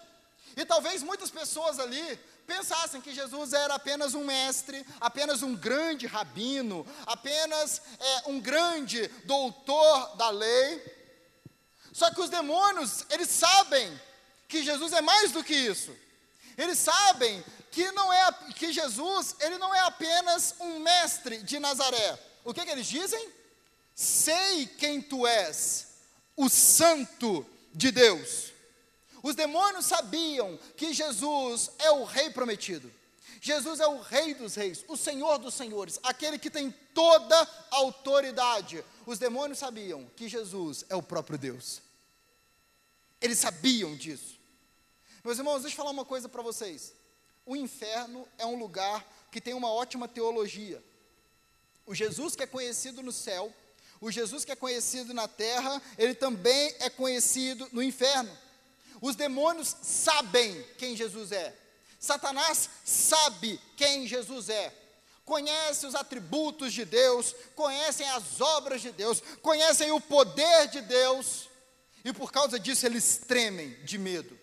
E 0.55 0.65
talvez 0.65 1.03
muitas 1.03 1.29
pessoas 1.29 1.77
ali 1.77 2.19
pensassem 2.49 2.99
que 2.99 3.13
Jesus 3.13 3.53
era 3.53 3.75
apenas 3.75 4.15
um 4.15 4.25
mestre, 4.25 4.83
apenas 4.99 5.43
um 5.43 5.55
grande 5.55 6.07
rabino, 6.07 6.85
apenas 7.05 7.79
é, 7.99 8.23
um 8.25 8.39
grande 8.39 9.07
doutor 9.25 10.17
da 10.17 10.31
lei. 10.31 10.83
Só 11.93 12.09
que 12.09 12.19
os 12.19 12.29
demônios, 12.29 13.05
eles 13.11 13.29
sabem 13.29 13.87
que 14.47 14.63
Jesus 14.63 14.91
é 14.93 15.01
mais 15.01 15.31
do 15.31 15.43
que 15.43 15.53
isso. 15.53 15.95
Eles 16.57 16.79
sabem 16.79 17.45
que 17.71 17.91
não 17.91 18.11
é 18.11 18.31
que 18.55 18.73
Jesus, 18.73 19.35
ele 19.39 19.59
não 19.59 19.73
é 19.73 19.81
apenas 19.81 20.55
um 20.59 20.79
mestre 20.79 21.43
de 21.43 21.59
Nazaré. 21.59 22.17
O 22.43 22.51
que, 22.51 22.65
que 22.65 22.71
eles 22.71 22.87
dizem? 22.87 23.29
Sei 23.93 24.65
quem 24.65 25.01
tu 25.01 25.27
és, 25.27 25.87
o 26.35 26.49
santo 26.49 27.45
de 27.73 27.91
Deus. 27.91 28.48
Os 29.21 29.35
demônios 29.35 29.85
sabiam 29.85 30.57
que 30.77 30.93
Jesus 30.93 31.71
é 31.79 31.91
o 31.91 32.03
rei 32.03 32.29
prometido. 32.29 32.91
Jesus 33.41 33.79
é 33.79 33.87
o 33.87 34.01
rei 34.01 34.33
dos 34.33 34.55
reis, 34.55 34.83
o 34.87 34.97
senhor 34.97 35.37
dos 35.37 35.53
senhores, 35.53 35.99
aquele 36.03 36.37
que 36.37 36.49
tem 36.49 36.71
toda 36.93 37.41
a 37.71 37.77
autoridade. 37.77 38.83
Os 39.05 39.17
demônios 39.17 39.59
sabiam 39.59 40.05
que 40.15 40.27
Jesus 40.27 40.83
é 40.89 40.95
o 40.95 41.01
próprio 41.01 41.37
Deus. 41.37 41.81
Eles 43.21 43.37
sabiam 43.37 43.95
disso. 43.95 44.37
Meus 45.23 45.37
irmãos, 45.37 45.61
deixa 45.61 45.73
eu 45.73 45.77
falar 45.77 45.91
uma 45.91 46.05
coisa 46.05 46.27
para 46.27 46.41
vocês. 46.41 46.93
O 47.45 47.55
inferno 47.55 48.27
é 48.37 48.45
um 48.45 48.57
lugar 48.57 49.05
que 49.31 49.41
tem 49.41 49.53
uma 49.53 49.71
ótima 49.71 50.07
teologia. 50.07 50.83
O 51.85 51.95
Jesus 51.95 52.35
que 52.35 52.43
é 52.43 52.47
conhecido 52.47 53.01
no 53.01 53.11
céu, 53.11 53.53
o 54.01 54.11
Jesus 54.11 54.45
que 54.45 54.51
é 54.51 54.55
conhecido 54.55 55.13
na 55.13 55.27
terra, 55.27 55.81
ele 55.97 56.13
também 56.13 56.75
é 56.79 56.89
conhecido 56.89 57.67
no 57.71 57.81
inferno. 57.81 58.31
Os 59.01 59.15
demônios 59.15 59.75
sabem 59.81 60.65
quem 60.77 60.95
Jesus 60.95 61.31
é. 61.31 61.55
Satanás 61.99 62.69
sabe 62.83 63.59
quem 63.75 64.07
Jesus 64.07 64.49
é. 64.49 64.73
Conhece 65.25 65.85
os 65.85 65.95
atributos 65.95 66.73
de 66.73 66.85
Deus, 66.85 67.35
conhecem 67.55 68.09
as 68.09 68.41
obras 68.41 68.81
de 68.81 68.91
Deus, 68.91 69.21
conhecem 69.41 69.91
o 69.91 70.01
poder 70.01 70.67
de 70.69 70.81
Deus, 70.81 71.47
e 72.03 72.11
por 72.11 72.31
causa 72.31 72.59
disso 72.59 72.85
eles 72.85 73.17
tremem 73.17 73.71
de 73.83 73.97
medo. 73.97 74.39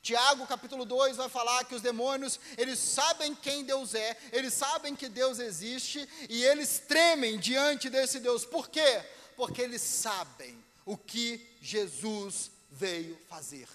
Tiago 0.00 0.46
capítulo 0.46 0.84
2 0.84 1.16
vai 1.16 1.28
falar 1.28 1.64
que 1.64 1.74
os 1.74 1.82
demônios, 1.82 2.38
eles 2.56 2.78
sabem 2.78 3.34
quem 3.34 3.64
Deus 3.64 3.92
é, 3.92 4.16
eles 4.30 4.54
sabem 4.54 4.94
que 4.94 5.08
Deus 5.08 5.40
existe 5.40 6.08
e 6.30 6.44
eles 6.44 6.78
tremem 6.78 7.40
diante 7.40 7.90
desse 7.90 8.20
Deus. 8.20 8.44
Por 8.44 8.68
quê? 8.68 9.02
Porque 9.36 9.62
eles 9.62 9.82
sabem 9.82 10.64
o 10.84 10.96
que 10.96 11.44
Jesus 11.60 12.52
veio 12.76 13.18
fazer. 13.28 13.68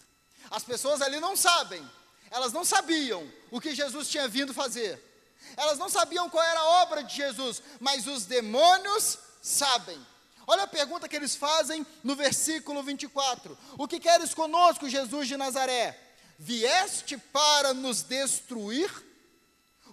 As 0.50 0.64
pessoas 0.64 1.02
ali 1.02 1.20
não 1.20 1.36
sabem, 1.36 1.88
elas 2.30 2.54
não 2.54 2.64
sabiam 2.64 3.30
o 3.50 3.60
que 3.60 3.76
Jesus 3.76 4.08
tinha 4.10 4.28
vindo 4.28 4.54
fazer. 4.54 5.02
Elas 5.58 5.78
não 5.78 5.90
sabiam 5.90 6.30
qual 6.30 6.44
era 6.44 6.60
a 6.60 6.70
obra 6.84 7.04
de 7.04 7.16
Jesus, 7.16 7.62
mas 7.80 8.08
os 8.08 8.26
demônios 8.26 9.18
sabem. 9.42 10.00
Olha 10.48 10.64
a 10.64 10.68
pergunta 10.68 11.08
que 11.08 11.16
eles 11.16 11.36
fazem 11.36 11.86
no 12.04 12.16
versículo 12.16 12.84
24: 12.84 13.58
O 13.78 13.88
que 13.88 14.00
queres 14.00 14.34
conosco, 14.34 14.90
Jesus 14.90 15.28
de 15.28 15.38
Nazaré? 15.38 16.00
Vieste 16.38 17.18
para 17.18 17.74
nos 17.74 18.04
destruir? 18.04 18.90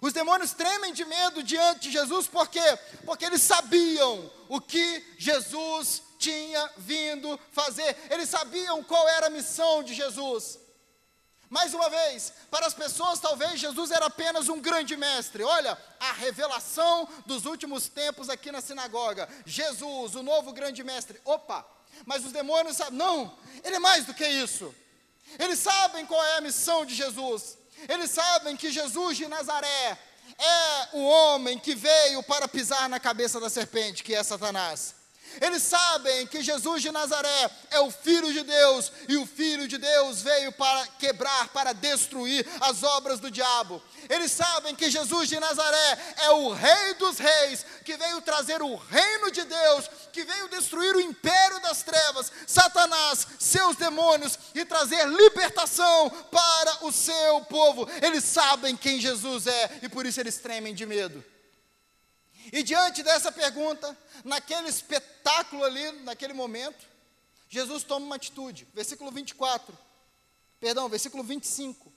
Os 0.01 0.13
demônios 0.13 0.53
tremem 0.53 0.93
de 0.93 1.03
medo 1.03 1.43
diante 1.43 1.81
de 1.81 1.91
Jesus, 1.91 2.25
por 2.25 2.47
quê? 2.47 2.77
Porque 3.05 3.25
eles 3.25 3.41
sabiam 3.41 4.31
o 4.47 4.61
que 4.61 5.15
Jesus 5.17 6.01
tinha 6.19 6.69
vindo 6.77 7.39
fazer, 7.51 7.97
eles 8.11 8.29
sabiam 8.29 8.83
qual 8.83 9.07
era 9.07 9.27
a 9.27 9.29
missão 9.31 9.81
de 9.81 9.93
Jesus. 9.95 10.59
Mais 11.49 11.73
uma 11.73 11.89
vez, 11.89 12.31
para 12.51 12.67
as 12.67 12.75
pessoas, 12.75 13.19
talvez 13.19 13.59
Jesus 13.59 13.89
era 13.89 14.05
apenas 14.05 14.49
um 14.49 14.59
grande 14.59 14.95
mestre. 14.95 15.41
Olha, 15.41 15.75
a 15.99 16.11
revelação 16.11 17.09
dos 17.25 17.45
últimos 17.45 17.87
tempos 17.87 18.29
aqui 18.29 18.51
na 18.51 18.61
sinagoga. 18.61 19.27
Jesus, 19.45 20.13
o 20.13 20.21
novo 20.21 20.53
grande 20.53 20.83
mestre. 20.83 21.19
Opa! 21.25 21.65
Mas 22.05 22.23
os 22.23 22.31
demônios 22.31 22.77
sabem, 22.77 22.99
não, 22.99 23.35
ele 23.63 23.77
é 23.77 23.79
mais 23.79 24.05
do 24.05 24.13
que 24.13 24.27
isso. 24.27 24.73
Eles 25.39 25.57
sabem 25.57 26.05
qual 26.05 26.23
é 26.23 26.37
a 26.37 26.41
missão 26.41 26.85
de 26.85 26.93
Jesus. 26.93 27.57
Eles 27.87 28.11
sabem 28.11 28.55
que 28.55 28.71
Jesus 28.71 29.17
de 29.17 29.27
Nazaré 29.27 29.97
é 30.37 30.89
o 30.93 31.03
homem 31.03 31.57
que 31.57 31.73
veio 31.73 32.21
para 32.23 32.47
pisar 32.47 32.87
na 32.89 32.99
cabeça 32.99 33.39
da 33.39 33.49
serpente, 33.49 34.03
que 34.03 34.13
é 34.13 34.21
Satanás. 34.21 34.98
Eles 35.41 35.63
sabem 35.63 36.27
que 36.27 36.41
Jesus 36.41 36.81
de 36.81 36.91
Nazaré 36.91 37.49
é 37.71 37.79
o 37.79 37.91
Filho 37.91 38.31
de 38.33 38.43
Deus 38.43 38.91
e 39.07 39.17
o 39.17 39.25
Filho 39.25 39.67
de 39.67 39.77
Deus 39.77 40.21
veio 40.21 40.51
para 40.51 40.87
quebrar, 40.99 41.49
para 41.49 41.73
destruir 41.73 42.45
as 42.61 42.83
obras 42.83 43.19
do 43.19 43.31
diabo. 43.31 43.81
Eles 44.09 44.31
sabem 44.31 44.75
que 44.75 44.89
Jesus 44.89 45.29
de 45.29 45.39
Nazaré 45.39 46.15
é 46.23 46.29
o 46.31 46.51
Rei 46.51 46.93
dos 46.95 47.17
Reis, 47.17 47.65
que 47.85 47.95
veio 47.97 48.21
trazer 48.21 48.61
o 48.61 48.75
reino 48.75 49.31
de 49.31 49.43
Deus, 49.43 49.89
que 50.11 50.23
veio 50.23 50.49
destruir 50.49 50.95
o 50.95 51.01
império 51.01 51.59
das 51.61 51.83
trevas, 51.83 52.31
Satanás, 52.47 53.27
seus 53.39 53.75
demônios 53.75 54.37
e 54.53 54.65
trazer 54.65 55.07
libertação 55.07 56.09
para 56.31 56.85
o 56.85 56.91
seu 56.91 57.41
povo. 57.41 57.87
Eles 58.01 58.23
sabem 58.23 58.75
quem 58.75 58.99
Jesus 58.99 59.47
é 59.47 59.79
e 59.81 59.89
por 59.89 60.05
isso 60.05 60.19
eles 60.19 60.37
tremem 60.37 60.73
de 60.73 60.85
medo. 60.85 61.23
E 62.51 62.63
diante 62.63 63.03
dessa 63.03 63.31
pergunta, 63.31 63.97
naquele 64.23 64.69
espetáculo 64.69 65.63
ali, 65.63 65.91
naquele 66.03 66.33
momento, 66.33 66.87
Jesus 67.49 67.83
toma 67.83 68.05
uma 68.05 68.15
atitude. 68.15 68.67
Versículo 68.73 69.11
24. 69.11 69.77
Perdão, 70.59 70.89
versículo 70.89 71.23
25. 71.23 71.91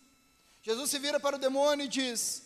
Jesus 0.62 0.90
se 0.90 0.98
vira 0.98 1.18
para 1.18 1.36
o 1.36 1.38
demônio 1.38 1.84
e 1.84 1.88
diz: 1.88 2.42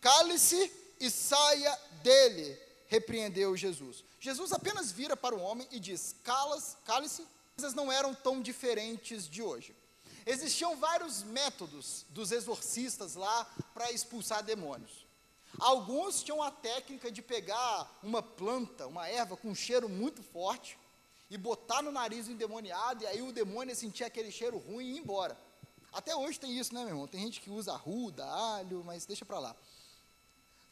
Cale-se 0.00 0.72
e 0.98 1.10
saia 1.10 1.78
dele, 2.02 2.58
repreendeu 2.88 3.56
Jesus. 3.56 4.04
Jesus 4.18 4.52
apenas 4.52 4.92
vira 4.92 5.16
para 5.16 5.34
o 5.34 5.40
homem 5.40 5.66
e 5.70 5.78
diz: 5.78 6.14
Cale-se. 6.24 7.26
Coisas 7.56 7.74
não 7.74 7.92
eram 7.92 8.14
tão 8.14 8.40
diferentes 8.40 9.28
de 9.28 9.42
hoje. 9.42 9.76
Existiam 10.24 10.76
vários 10.76 11.22
métodos 11.22 12.06
dos 12.08 12.32
exorcistas 12.32 13.14
lá 13.14 13.44
para 13.74 13.92
expulsar 13.92 14.42
demônios. 14.42 15.06
Alguns 15.60 16.22
tinham 16.22 16.42
a 16.42 16.50
técnica 16.50 17.12
de 17.12 17.20
pegar 17.20 17.98
uma 18.02 18.22
planta, 18.22 18.86
uma 18.86 19.06
erva 19.08 19.36
com 19.36 19.48
um 19.48 19.54
cheiro 19.54 19.88
muito 19.88 20.22
forte 20.22 20.78
e 21.30 21.36
botar 21.36 21.82
no 21.82 21.92
nariz 21.92 22.26
do 22.26 22.32
endemoniado, 22.32 23.04
e 23.04 23.06
aí 23.06 23.22
o 23.22 23.30
demônio 23.30 23.76
sentia 23.76 24.06
aquele 24.06 24.32
cheiro 24.32 24.58
ruim 24.58 24.86
e 24.86 24.96
ir 24.96 24.98
embora. 24.98 25.38
Até 25.92 26.16
hoje 26.16 26.40
tem 26.40 26.58
isso, 26.58 26.72
né, 26.72 26.80
meu 26.80 26.90
irmão? 26.90 27.06
Tem 27.06 27.20
gente 27.20 27.40
que 27.40 27.50
usa 27.50 27.72
arruda, 27.72 28.24
alho, 28.24 28.82
mas 28.84 29.04
deixa 29.04 29.24
para 29.24 29.38
lá. 29.38 29.56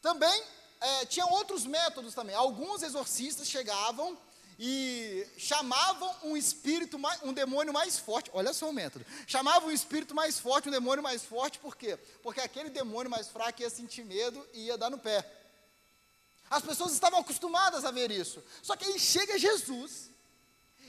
Também 0.01 0.43
é, 0.81 1.05
tinha 1.05 1.25
outros 1.27 1.65
métodos 1.65 2.15
também. 2.15 2.35
Alguns 2.35 2.81
exorcistas 2.81 3.47
chegavam 3.47 4.17
e 4.61 5.25
chamavam 5.37 6.13
um 6.23 6.35
espírito, 6.35 6.99
um 7.23 7.31
demônio 7.31 7.71
mais 7.71 7.97
forte. 7.97 8.29
Olha 8.33 8.51
só 8.51 8.69
o 8.69 8.73
método. 8.73 9.05
Chamavam 9.25 9.69
um 9.69 9.71
espírito 9.71 10.13
mais 10.13 10.37
forte, 10.37 10.67
um 10.67 10.71
demônio 10.71 11.01
mais 11.01 11.23
forte, 11.23 11.57
por 11.57 11.77
quê? 11.77 11.97
Porque 12.21 12.41
aquele 12.41 12.69
demônio 12.69 13.09
mais 13.09 13.29
fraco 13.29 13.61
ia 13.61 13.69
sentir 13.69 14.03
medo 14.03 14.45
e 14.53 14.65
ia 14.65 14.77
dar 14.77 14.89
no 14.89 14.99
pé. 14.99 15.25
As 16.49 16.61
pessoas 16.61 16.91
estavam 16.91 17.19
acostumadas 17.19 17.85
a 17.85 17.91
ver 17.91 18.11
isso. 18.11 18.43
Só 18.61 18.75
que 18.75 18.83
aí 18.83 18.99
chega 18.99 19.39
Jesus 19.39 20.09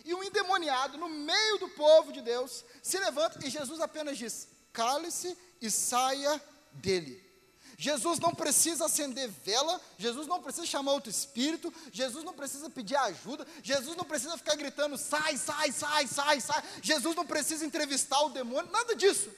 e 0.04 0.12
um 0.14 0.24
endemoniado 0.24 0.98
no 0.98 1.08
meio 1.08 1.58
do 1.58 1.68
povo 1.68 2.12
de 2.12 2.22
Deus 2.22 2.64
se 2.82 2.98
levanta 2.98 3.38
e 3.46 3.50
Jesus 3.50 3.80
apenas 3.80 4.18
diz: 4.18 4.48
cale-se 4.72 5.38
e 5.60 5.70
saia 5.70 6.42
dele. 6.72 7.29
Jesus 7.80 8.18
não 8.18 8.34
precisa 8.34 8.84
acender 8.84 9.30
vela, 9.42 9.80
Jesus 9.96 10.26
não 10.26 10.42
precisa 10.42 10.66
chamar 10.66 10.92
outro 10.92 11.10
espírito, 11.10 11.72
Jesus 11.90 12.22
não 12.22 12.34
precisa 12.34 12.68
pedir 12.68 12.94
ajuda, 12.94 13.46
Jesus 13.62 13.96
não 13.96 14.04
precisa 14.04 14.36
ficar 14.36 14.54
gritando: 14.54 14.98
sai, 14.98 15.38
sai, 15.38 15.72
sai, 15.72 16.06
sai, 16.06 16.40
sai. 16.42 16.62
Jesus 16.82 17.16
não 17.16 17.26
precisa 17.26 17.64
entrevistar 17.64 18.20
o 18.20 18.28
demônio, 18.28 18.70
nada 18.70 18.94
disso. 18.94 19.30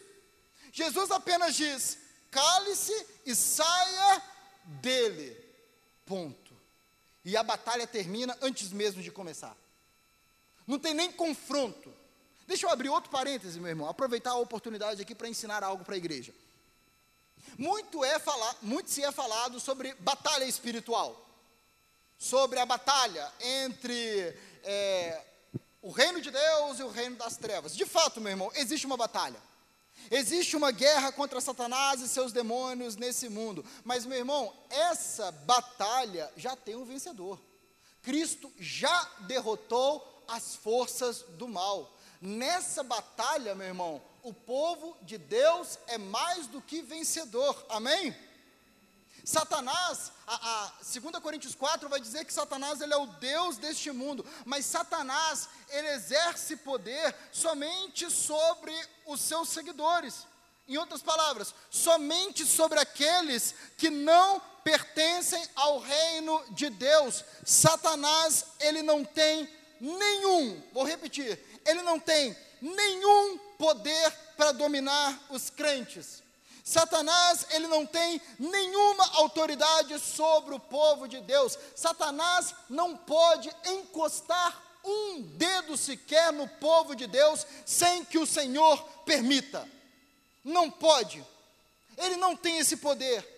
Jesus 0.72 1.12
apenas 1.12 1.54
diz: 1.54 1.96
cale-se 2.32 3.06
e 3.24 3.32
saia 3.32 4.20
dele. 4.64 5.36
Ponto. 6.04 6.52
E 7.24 7.36
a 7.36 7.44
batalha 7.44 7.86
termina 7.86 8.36
antes 8.42 8.72
mesmo 8.72 9.00
de 9.00 9.12
começar. 9.12 9.56
Não 10.66 10.80
tem 10.80 10.94
nem 10.94 11.12
confronto. 11.12 11.94
Deixa 12.48 12.66
eu 12.66 12.70
abrir 12.70 12.88
outro 12.88 13.08
parêntese, 13.08 13.60
meu 13.60 13.68
irmão, 13.68 13.88
aproveitar 13.88 14.30
a 14.30 14.38
oportunidade 14.38 15.00
aqui 15.00 15.14
para 15.14 15.28
ensinar 15.28 15.62
algo 15.62 15.84
para 15.84 15.94
a 15.94 15.96
igreja. 15.96 16.34
Muito, 17.58 18.04
é 18.04 18.18
falar, 18.18 18.56
muito 18.62 18.90
se 18.90 19.02
é 19.02 19.12
falado 19.12 19.60
sobre 19.60 19.94
batalha 19.94 20.44
espiritual, 20.44 21.20
sobre 22.18 22.58
a 22.58 22.66
batalha 22.66 23.30
entre 23.40 24.36
é, 24.64 25.22
o 25.82 25.90
reino 25.90 26.20
de 26.20 26.30
Deus 26.30 26.78
e 26.78 26.82
o 26.82 26.90
reino 26.90 27.16
das 27.16 27.36
trevas. 27.36 27.74
De 27.74 27.84
fato, 27.84 28.20
meu 28.20 28.30
irmão, 28.30 28.50
existe 28.54 28.86
uma 28.86 28.96
batalha. 28.96 29.40
Existe 30.10 30.56
uma 30.56 30.70
guerra 30.70 31.12
contra 31.12 31.40
Satanás 31.40 32.00
e 32.00 32.08
seus 32.08 32.32
demônios 32.32 32.96
nesse 32.96 33.28
mundo. 33.28 33.64
Mas, 33.84 34.04
meu 34.04 34.18
irmão, 34.18 34.52
essa 34.68 35.30
batalha 35.30 36.30
já 36.36 36.56
tem 36.56 36.76
um 36.76 36.84
vencedor. 36.84 37.40
Cristo 38.02 38.52
já 38.58 39.08
derrotou 39.20 40.24
as 40.26 40.54
forças 40.54 41.22
do 41.22 41.46
mal. 41.48 41.96
Nessa 42.24 42.84
batalha, 42.84 43.52
meu 43.52 43.66
irmão, 43.66 44.00
o 44.22 44.32
povo 44.32 44.96
de 45.02 45.18
Deus 45.18 45.76
é 45.88 45.98
mais 45.98 46.46
do 46.46 46.62
que 46.62 46.80
vencedor. 46.80 47.66
Amém? 47.68 48.16
Satanás, 49.24 50.12
a, 50.24 50.66
a 50.66 50.72
2 50.84 51.18
Coríntios 51.20 51.56
4 51.56 51.88
vai 51.88 51.98
dizer 52.00 52.24
que 52.24 52.32
Satanás 52.32 52.80
ele 52.80 52.94
é 52.94 52.96
o 52.96 53.06
Deus 53.06 53.56
deste 53.56 53.90
mundo, 53.90 54.24
mas 54.44 54.66
Satanás 54.66 55.48
ele 55.68 55.88
exerce 55.88 56.54
poder 56.58 57.12
somente 57.32 58.08
sobre 58.08 58.72
os 59.04 59.20
seus 59.20 59.48
seguidores. 59.48 60.24
Em 60.68 60.76
outras 60.76 61.02
palavras, 61.02 61.52
somente 61.70 62.46
sobre 62.46 62.78
aqueles 62.78 63.52
que 63.76 63.90
não 63.90 64.40
pertencem 64.62 65.44
ao 65.56 65.80
reino 65.80 66.40
de 66.50 66.70
Deus. 66.70 67.24
Satanás 67.44 68.44
ele 68.60 68.80
não 68.80 69.04
tem 69.04 69.48
nenhum, 69.82 70.62
vou 70.72 70.84
repetir, 70.84 71.51
ele 71.64 71.82
não 71.82 71.98
tem 71.98 72.36
nenhum 72.60 73.38
poder 73.58 74.10
para 74.36 74.52
dominar 74.52 75.18
os 75.30 75.50
crentes. 75.50 76.22
Satanás, 76.64 77.46
ele 77.50 77.66
não 77.66 77.84
tem 77.84 78.20
nenhuma 78.38 79.04
autoridade 79.14 79.98
sobre 79.98 80.54
o 80.54 80.60
povo 80.60 81.08
de 81.08 81.20
Deus. 81.20 81.58
Satanás 81.74 82.54
não 82.68 82.96
pode 82.96 83.50
encostar 83.64 84.62
um 84.84 85.22
dedo 85.22 85.76
sequer 85.76 86.32
no 86.32 86.48
povo 86.48 86.94
de 86.94 87.06
Deus 87.06 87.46
sem 87.64 88.04
que 88.04 88.18
o 88.18 88.26
Senhor 88.26 88.82
permita. 89.04 89.68
Não 90.44 90.70
pode. 90.70 91.24
Ele 91.96 92.16
não 92.16 92.36
tem 92.36 92.58
esse 92.58 92.76
poder. 92.76 93.28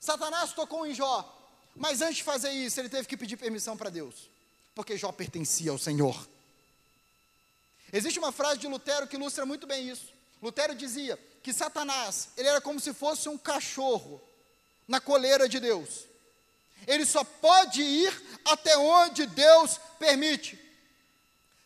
Satanás 0.00 0.52
tocou 0.52 0.86
em 0.86 0.94
Jó, 0.94 1.38
mas 1.76 2.00
antes 2.00 2.16
de 2.16 2.22
fazer 2.22 2.50
isso, 2.50 2.80
ele 2.80 2.88
teve 2.88 3.06
que 3.06 3.16
pedir 3.16 3.36
permissão 3.36 3.76
para 3.76 3.90
Deus, 3.90 4.30
porque 4.74 4.96
Jó 4.96 5.12
pertencia 5.12 5.70
ao 5.70 5.78
Senhor. 5.78 6.26
Existe 7.92 8.18
uma 8.18 8.32
frase 8.32 8.58
de 8.58 8.66
Lutero 8.66 9.06
que 9.06 9.16
ilustra 9.16 9.44
muito 9.44 9.66
bem 9.66 9.88
isso. 9.88 10.12
Lutero 10.42 10.74
dizia 10.74 11.18
que 11.42 11.52
Satanás, 11.52 12.28
ele 12.36 12.48
era 12.48 12.60
como 12.60 12.80
se 12.80 12.94
fosse 12.94 13.28
um 13.28 13.36
cachorro 13.36 14.20
na 14.86 15.00
coleira 15.00 15.48
de 15.48 15.60
Deus. 15.60 16.06
Ele 16.86 17.04
só 17.04 17.22
pode 17.24 17.82
ir 17.82 18.40
até 18.44 18.76
onde 18.76 19.26
Deus 19.26 19.78
permite. 19.98 20.58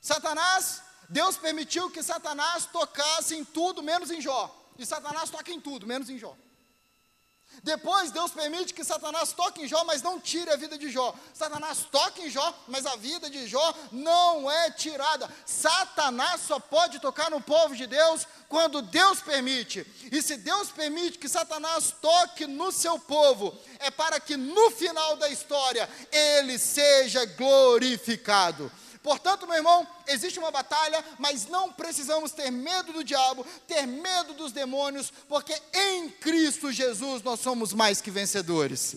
Satanás, 0.00 0.82
Deus 1.08 1.36
permitiu 1.36 1.90
que 1.90 2.02
Satanás 2.02 2.66
tocasse 2.66 3.34
em 3.34 3.44
tudo 3.44 3.82
menos 3.82 4.10
em 4.10 4.20
Jó. 4.20 4.54
E 4.78 4.84
Satanás 4.84 5.30
toca 5.30 5.50
em 5.52 5.60
tudo 5.60 5.86
menos 5.86 6.10
em 6.10 6.18
Jó. 6.18 6.36
Depois 7.62 8.10
Deus 8.10 8.30
permite 8.30 8.74
que 8.74 8.84
Satanás 8.84 9.32
toque 9.32 9.62
em 9.62 9.68
Jó, 9.68 9.84
mas 9.84 10.02
não 10.02 10.20
tire 10.20 10.50
a 10.50 10.56
vida 10.56 10.76
de 10.76 10.90
Jó. 10.90 11.14
Satanás 11.32 11.86
toca 11.90 12.20
em 12.20 12.30
Jó, 12.30 12.54
mas 12.68 12.84
a 12.86 12.96
vida 12.96 13.30
de 13.30 13.46
Jó 13.46 13.74
não 13.90 14.50
é 14.50 14.70
tirada. 14.70 15.28
Satanás 15.46 16.42
só 16.42 16.58
pode 16.58 16.98
tocar 16.98 17.30
no 17.30 17.40
povo 17.40 17.74
de 17.74 17.86
Deus 17.86 18.26
quando 18.48 18.82
Deus 18.82 19.20
permite. 19.20 19.86
E 20.12 20.22
se 20.22 20.36
Deus 20.36 20.70
permite 20.70 21.18
que 21.18 21.28
Satanás 21.28 21.94
toque 22.00 22.46
no 22.46 22.70
seu 22.70 22.98
povo, 22.98 23.58
é 23.78 23.90
para 23.90 24.20
que 24.20 24.36
no 24.36 24.70
final 24.70 25.16
da 25.16 25.28
história 25.28 25.88
ele 26.12 26.58
seja 26.58 27.24
glorificado. 27.24 28.70
Portanto, 29.04 29.46
meu 29.46 29.56
irmão, 29.56 29.86
existe 30.06 30.38
uma 30.38 30.50
batalha, 30.50 31.04
mas 31.18 31.44
não 31.44 31.70
precisamos 31.70 32.32
ter 32.32 32.50
medo 32.50 32.90
do 32.90 33.04
diabo, 33.04 33.44
ter 33.68 33.86
medo 33.86 34.32
dos 34.32 34.50
demônios, 34.50 35.12
porque 35.28 35.52
em 35.74 36.08
Cristo 36.08 36.72
Jesus 36.72 37.22
nós 37.22 37.38
somos 37.40 37.74
mais 37.74 38.00
que 38.00 38.10
vencedores. 38.10 38.96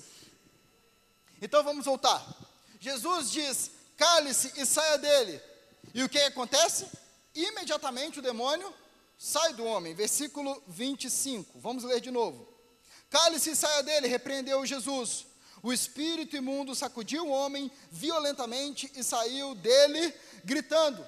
Então 1.41 1.61
vamos 1.61 1.83
voltar. 1.83 2.25
Jesus 2.79 3.29
diz: 3.29 3.69
cale-se 3.97 4.53
e 4.55 4.65
saia 4.65 4.97
dele. 4.97 5.41
E 5.93 6.01
o 6.01 6.07
que 6.07 6.19
acontece? 6.19 6.87
Imediatamente 7.35 8.19
o 8.19 8.21
demônio 8.21 8.73
sai 9.17 9.51
do 9.55 9.65
homem. 9.65 9.93
Versículo 9.93 10.63
25. 10.67 11.59
Vamos 11.59 11.83
ler 11.83 11.99
de 11.99 12.11
novo. 12.11 12.47
Cale-se 13.09 13.49
e 13.49 13.55
saia 13.57 13.83
dele, 13.83 14.07
repreendeu 14.07 14.65
Jesus. 14.65 15.25
O 15.63 15.73
espírito 15.73 16.35
imundo 16.35 16.75
sacudiu 16.75 17.25
o 17.25 17.31
homem 17.31 17.71
violentamente 17.91 18.91
e 18.95 19.03
saiu 19.03 19.55
dele 19.55 20.13
gritando. 20.43 21.05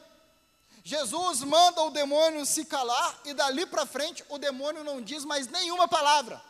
Jesus 0.83 1.41
manda 1.41 1.81
o 1.83 1.91
demônio 1.91 2.45
se 2.45 2.65
calar 2.65 3.21
e 3.25 3.33
dali 3.33 3.65
para 3.65 3.85
frente 3.85 4.23
o 4.29 4.37
demônio 4.37 4.83
não 4.83 5.01
diz 5.01 5.23
mais 5.23 5.47
nenhuma 5.47 5.87
palavra. 5.87 6.41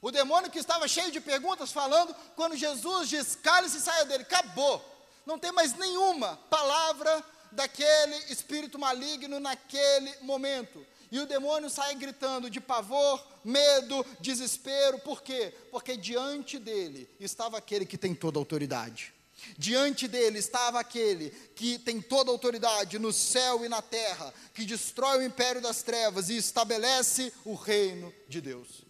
O 0.00 0.10
demônio 0.10 0.50
que 0.50 0.58
estava 0.58 0.88
cheio 0.88 1.12
de 1.12 1.20
perguntas 1.20 1.70
falando, 1.70 2.14
quando 2.34 2.56
Jesus 2.56 3.08
diz 3.08 3.36
cale-se 3.36 3.76
e 3.76 3.80
saia 3.80 4.04
dele, 4.04 4.24
acabou. 4.24 4.84
Não 5.24 5.38
tem 5.38 5.52
mais 5.52 5.74
nenhuma 5.74 6.36
palavra 6.50 7.24
daquele 7.52 8.16
espírito 8.32 8.78
maligno 8.78 9.38
naquele 9.38 10.12
momento. 10.22 10.84
E 11.12 11.20
o 11.20 11.26
demônio 11.26 11.68
sai 11.68 11.94
gritando 11.94 12.48
de 12.48 12.58
pavor, 12.58 13.22
medo, 13.44 14.02
desespero. 14.18 14.98
Por 15.00 15.22
quê? 15.22 15.52
Porque 15.70 15.94
diante 15.94 16.58
dele 16.58 17.06
estava 17.20 17.58
aquele 17.58 17.84
que 17.84 17.98
tem 17.98 18.14
toda 18.14 18.38
a 18.38 18.40
autoridade. 18.40 19.12
Diante 19.58 20.08
dele 20.08 20.38
estava 20.38 20.80
aquele 20.80 21.28
que 21.54 21.78
tem 21.78 22.00
toda 22.00 22.30
a 22.30 22.32
autoridade 22.32 22.98
no 22.98 23.12
céu 23.12 23.62
e 23.62 23.68
na 23.68 23.82
terra, 23.82 24.32
que 24.54 24.64
destrói 24.64 25.18
o 25.18 25.22
império 25.22 25.60
das 25.60 25.82
trevas 25.82 26.30
e 26.30 26.36
estabelece 26.38 27.30
o 27.44 27.52
reino 27.52 28.10
de 28.26 28.40
Deus. 28.40 28.80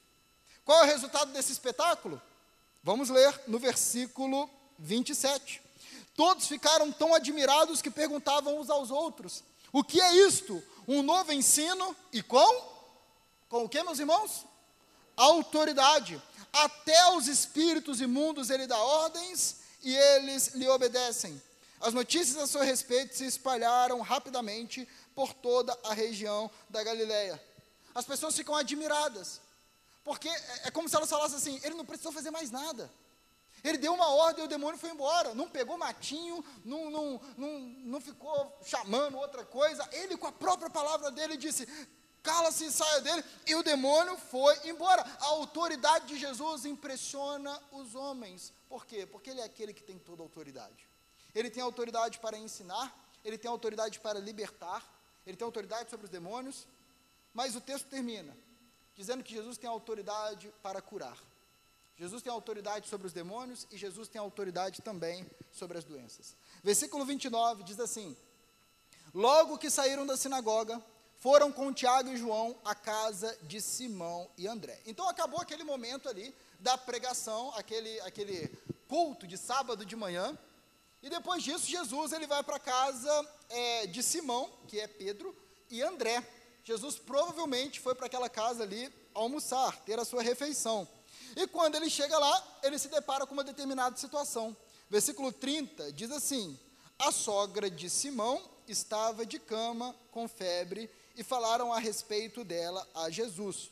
Qual 0.64 0.78
é 0.78 0.85
o 0.85 0.87
resultado 0.92 1.32
desse 1.32 1.50
espetáculo? 1.50 2.22
Vamos 2.85 3.08
ler 3.08 3.37
no 3.48 3.58
versículo 3.58 4.48
27. 4.78 5.61
Todos 6.14 6.46
ficaram 6.46 6.92
tão 6.92 7.14
admirados 7.14 7.82
que 7.82 7.90
perguntavam 7.90 8.61
uns 8.61 8.70
aos 8.70 8.92
outros: 8.92 9.42
O 9.72 9.82
que 9.82 10.00
é 10.00 10.28
isto? 10.28 10.62
Um 10.87 11.03
novo 11.03 11.33
ensino 11.33 11.97
e 12.12 12.23
com 12.23 12.73
com 13.53 13.64
o 13.64 13.68
que, 13.68 13.83
meus 13.83 13.99
irmãos? 13.99 14.47
Autoridade. 15.14 16.21
Até 16.51 17.12
os 17.12 17.29
espíritos 17.29 18.01
imundos 18.01 18.49
ele 18.49 18.66
dá 18.66 18.79
ordens 18.79 19.57
e 19.83 19.95
eles 19.95 20.55
lhe 20.55 20.66
obedecem. 20.66 21.40
As 21.79 21.92
notícias 21.92 22.38
a 22.38 22.47
seu 22.47 22.62
respeito 22.62 23.14
se 23.14 23.27
espalharam 23.27 24.01
rapidamente 24.01 24.88
por 25.14 25.35
toda 25.35 25.79
a 25.85 25.92
região 25.92 26.51
da 26.71 26.83
Galileia. 26.83 27.38
As 27.95 28.07
pessoas 28.07 28.35
ficam 28.35 28.55
admiradas, 28.55 29.38
porque 30.03 30.31
é, 30.31 30.68
é 30.68 30.71
como 30.71 30.88
se 30.88 30.97
elas 30.97 31.11
falassem 31.11 31.37
assim: 31.37 31.61
ele 31.62 31.75
não 31.75 31.85
precisou 31.85 32.11
fazer 32.11 32.31
mais 32.31 32.51
nada. 32.51 32.90
Ele 33.64 33.79
deu 33.79 33.94
uma 33.94 34.09
ordem 34.09 34.42
e 34.42 34.46
o 34.46 34.51
demônio 34.51 34.79
foi 34.79 34.90
embora. 34.90 35.35
Não 35.35 35.48
pegou 35.48 35.79
matinho, 35.79 36.44
não, 36.64 36.90
não, 36.90 37.20
não, 37.37 37.59
não 37.61 38.01
ficou 38.01 38.59
chamando 38.64 39.16
outra 39.16 39.44
coisa. 39.44 39.88
Ele, 39.92 40.16
com 40.16 40.27
a 40.27 40.33
própria 40.33 40.68
palavra 40.68 41.11
dele, 41.12 41.37
disse: 41.37 41.66
cala-se 42.22 42.66
e 42.66 42.72
saia 42.72 43.01
dele. 43.01 43.25
E 43.46 43.55
o 43.55 43.62
demônio 43.62 44.16
foi 44.16 44.68
embora. 44.68 45.03
A 45.20 45.27
autoridade 45.27 46.07
de 46.07 46.18
Jesus 46.18 46.64
impressiona 46.64 47.61
os 47.70 47.94
homens. 47.94 48.53
Por 48.68 48.85
quê? 48.85 49.07
Porque 49.07 49.31
ele 49.31 49.40
é 49.40 49.44
aquele 49.44 49.72
que 49.72 49.83
tem 49.83 49.98
toda 49.98 50.22
a 50.22 50.25
autoridade. 50.25 50.88
Ele 51.35 51.51
tem 51.51 51.62
autoridade 51.62 52.18
para 52.18 52.37
ensinar, 52.37 52.94
ele 53.25 53.38
tem 53.38 53.51
autoridade 53.51 53.98
para 54.01 54.18
libertar, 54.18 54.85
ele 55.27 55.37
tem 55.37 55.44
autoridade 55.44 55.88
sobre 55.88 56.05
os 56.05 56.11
demônios. 56.11 56.66
Mas 57.33 57.57
o 57.57 57.61
texto 57.61 57.87
termina 57.88 58.37
dizendo 58.94 59.25
que 59.25 59.33
Jesus 59.33 59.57
tem 59.57 59.68
autoridade 59.68 60.53
para 60.62 60.83
curar. 60.83 61.16
Jesus 62.03 62.21
tem 62.21 62.33
autoridade 62.33 62.88
sobre 62.88 63.07
os 63.07 63.12
demônios 63.12 63.65
e 63.71 63.77
Jesus 63.77 64.09
tem 64.09 64.21
autoridade 64.21 64.83
também 64.83 65.25
sobre 65.53 65.79
as 65.79 65.85
doenças. 65.85 66.35
Versículo 66.61 67.05
29 67.05 67.62
diz 67.62 67.79
assim: 67.79 68.17
Logo 69.15 69.57
que 69.57 69.71
saíram 69.71 70.05
da 70.05 70.17
sinagoga, 70.17 70.83
foram 71.21 71.53
com 71.53 71.73
Tiago 71.73 72.09
e 72.09 72.17
João 72.17 72.59
à 72.65 72.75
casa 72.75 73.38
de 73.43 73.61
Simão 73.61 74.29
e 74.37 74.49
André. 74.49 74.81
Então 74.85 75.09
acabou 75.09 75.41
aquele 75.41 75.62
momento 75.62 76.09
ali 76.09 76.35
da 76.59 76.77
pregação, 76.77 77.55
aquele, 77.55 78.01
aquele 78.01 78.49
culto 78.88 79.25
de 79.25 79.38
sábado 79.38 79.87
de 79.87 79.95
manhã. 79.95 80.37
E 81.05 81.09
depois 81.09 81.41
disso, 81.41 81.67
Jesus 81.69 82.12
ele 82.12 82.27
vai 82.27 82.43
para 82.43 82.57
a 82.57 82.59
casa 82.59 83.29
é, 83.49 83.87
de 83.87 84.03
Simão, 84.03 84.51
que 84.67 84.81
é 84.81 84.88
Pedro, 84.88 85.37
e 85.71 85.81
André. 85.81 86.29
Jesus 86.65 86.99
provavelmente 86.99 87.79
foi 87.79 87.95
para 87.95 88.07
aquela 88.07 88.29
casa 88.29 88.65
ali 88.65 88.93
almoçar, 89.15 89.85
ter 89.85 90.01
a 90.01 90.05
sua 90.05 90.21
refeição. 90.21 90.88
E 91.37 91.47
quando 91.47 91.75
ele 91.77 91.88
chega 91.88 92.18
lá, 92.18 92.59
ele 92.62 92.79
se 92.79 92.88
depara 92.88 93.27
com 93.27 93.35
uma 93.35 93.45
determinada 93.45 93.97
situação. 93.97 94.57
Versículo 94.88 95.33
30 95.33 95.92
diz 95.92 96.11
assim: 96.11 96.59
A 96.99 97.11
sogra 97.11 97.71
de 97.71 97.88
Simão 97.88 98.42
estava 98.68 99.25
de 99.25 99.38
cama 99.38 99.95
com 100.11 100.29
febre 100.29 100.90
e 101.16 101.23
falaram 101.23 101.73
a 101.73 101.79
respeito 101.79 102.45
dela 102.45 102.87
a 102.95 103.11
Jesus. 103.11 103.71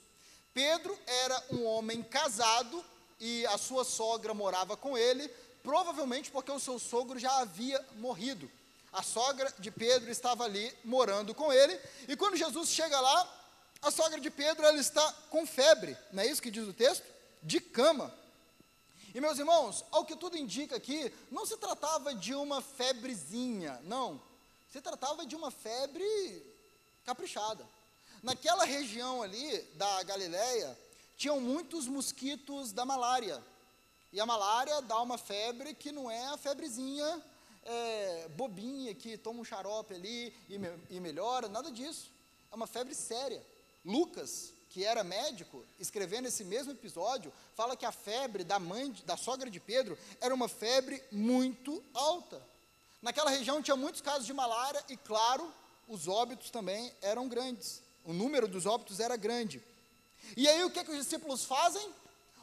Pedro 0.52 0.98
era 1.06 1.44
um 1.52 1.64
homem 1.64 2.02
casado 2.02 2.84
e 3.18 3.46
a 3.46 3.58
sua 3.58 3.84
sogra 3.84 4.34
morava 4.34 4.76
com 4.76 4.96
ele, 4.96 5.28
provavelmente 5.62 6.30
porque 6.30 6.50
o 6.50 6.58
seu 6.58 6.78
sogro 6.78 7.18
já 7.18 7.38
havia 7.38 7.84
morrido. 7.96 8.50
A 8.92 9.02
sogra 9.02 9.52
de 9.58 9.70
Pedro 9.70 10.10
estava 10.10 10.44
ali 10.44 10.72
morando 10.82 11.34
com 11.34 11.52
ele, 11.52 11.78
e 12.08 12.16
quando 12.16 12.36
Jesus 12.36 12.70
chega 12.70 12.98
lá, 13.00 13.40
a 13.82 13.90
sogra 13.90 14.18
de 14.18 14.30
Pedro 14.30 14.66
ela 14.66 14.78
está 14.78 15.12
com 15.30 15.46
febre, 15.46 15.96
não 16.12 16.22
é 16.22 16.26
isso 16.26 16.42
que 16.42 16.50
diz 16.50 16.66
o 16.66 16.72
texto? 16.72 17.04
De 17.42 17.60
cama. 17.60 18.14
E 19.14 19.20
meus 19.20 19.38
irmãos, 19.38 19.84
ao 19.90 20.04
que 20.04 20.16
tudo 20.16 20.36
indica 20.36 20.76
aqui, 20.76 21.12
não 21.30 21.44
se 21.44 21.56
tratava 21.56 22.14
de 22.14 22.34
uma 22.34 22.60
febrezinha, 22.60 23.80
não. 23.84 24.20
Se 24.70 24.80
tratava 24.80 25.26
de 25.26 25.34
uma 25.34 25.50
febre 25.50 26.42
caprichada. 27.04 27.66
Naquela 28.22 28.64
região 28.64 29.22
ali 29.22 29.58
da 29.74 30.02
Galileia, 30.04 30.78
tinham 31.16 31.40
muitos 31.40 31.86
mosquitos 31.86 32.72
da 32.72 32.84
malária. 32.84 33.42
E 34.12 34.20
a 34.20 34.26
malária 34.26 34.80
dá 34.82 35.00
uma 35.00 35.18
febre 35.18 35.74
que 35.74 35.90
não 35.90 36.10
é 36.10 36.26
a 36.28 36.36
febrezinha 36.36 37.22
é, 37.64 38.28
bobinha 38.28 38.94
que 38.94 39.16
toma 39.16 39.40
um 39.40 39.44
xarope 39.44 39.94
ali 39.94 40.34
e, 40.48 40.58
me, 40.58 40.68
e 40.88 41.00
melhora, 41.00 41.48
nada 41.48 41.70
disso. 41.70 42.10
É 42.50 42.54
uma 42.54 42.66
febre 42.66 42.94
séria. 42.94 43.44
Lucas, 43.84 44.52
que 44.70 44.84
era 44.84 45.02
médico, 45.02 45.64
escrevendo 45.80 46.28
esse 46.28 46.44
mesmo 46.44 46.70
episódio, 46.70 47.32
fala 47.56 47.76
que 47.76 47.84
a 47.84 47.90
febre 47.90 48.44
da 48.44 48.58
mãe, 48.58 48.92
da 49.04 49.16
sogra 49.16 49.50
de 49.50 49.58
Pedro, 49.58 49.98
era 50.20 50.32
uma 50.32 50.48
febre 50.48 51.02
muito 51.10 51.82
alta. 51.92 52.40
Naquela 53.02 53.30
região 53.30 53.60
tinha 53.60 53.76
muitos 53.76 54.00
casos 54.00 54.24
de 54.24 54.32
malária 54.32 54.82
e, 54.88 54.96
claro, 54.96 55.52
os 55.88 56.06
óbitos 56.06 56.50
também 56.50 56.92
eram 57.02 57.28
grandes. 57.28 57.82
O 58.04 58.12
número 58.12 58.46
dos 58.46 58.64
óbitos 58.64 59.00
era 59.00 59.16
grande. 59.16 59.60
E 60.36 60.48
aí 60.48 60.62
o 60.62 60.70
que, 60.70 60.84
que 60.84 60.92
os 60.92 60.98
discípulos 60.98 61.44
fazem? 61.44 61.92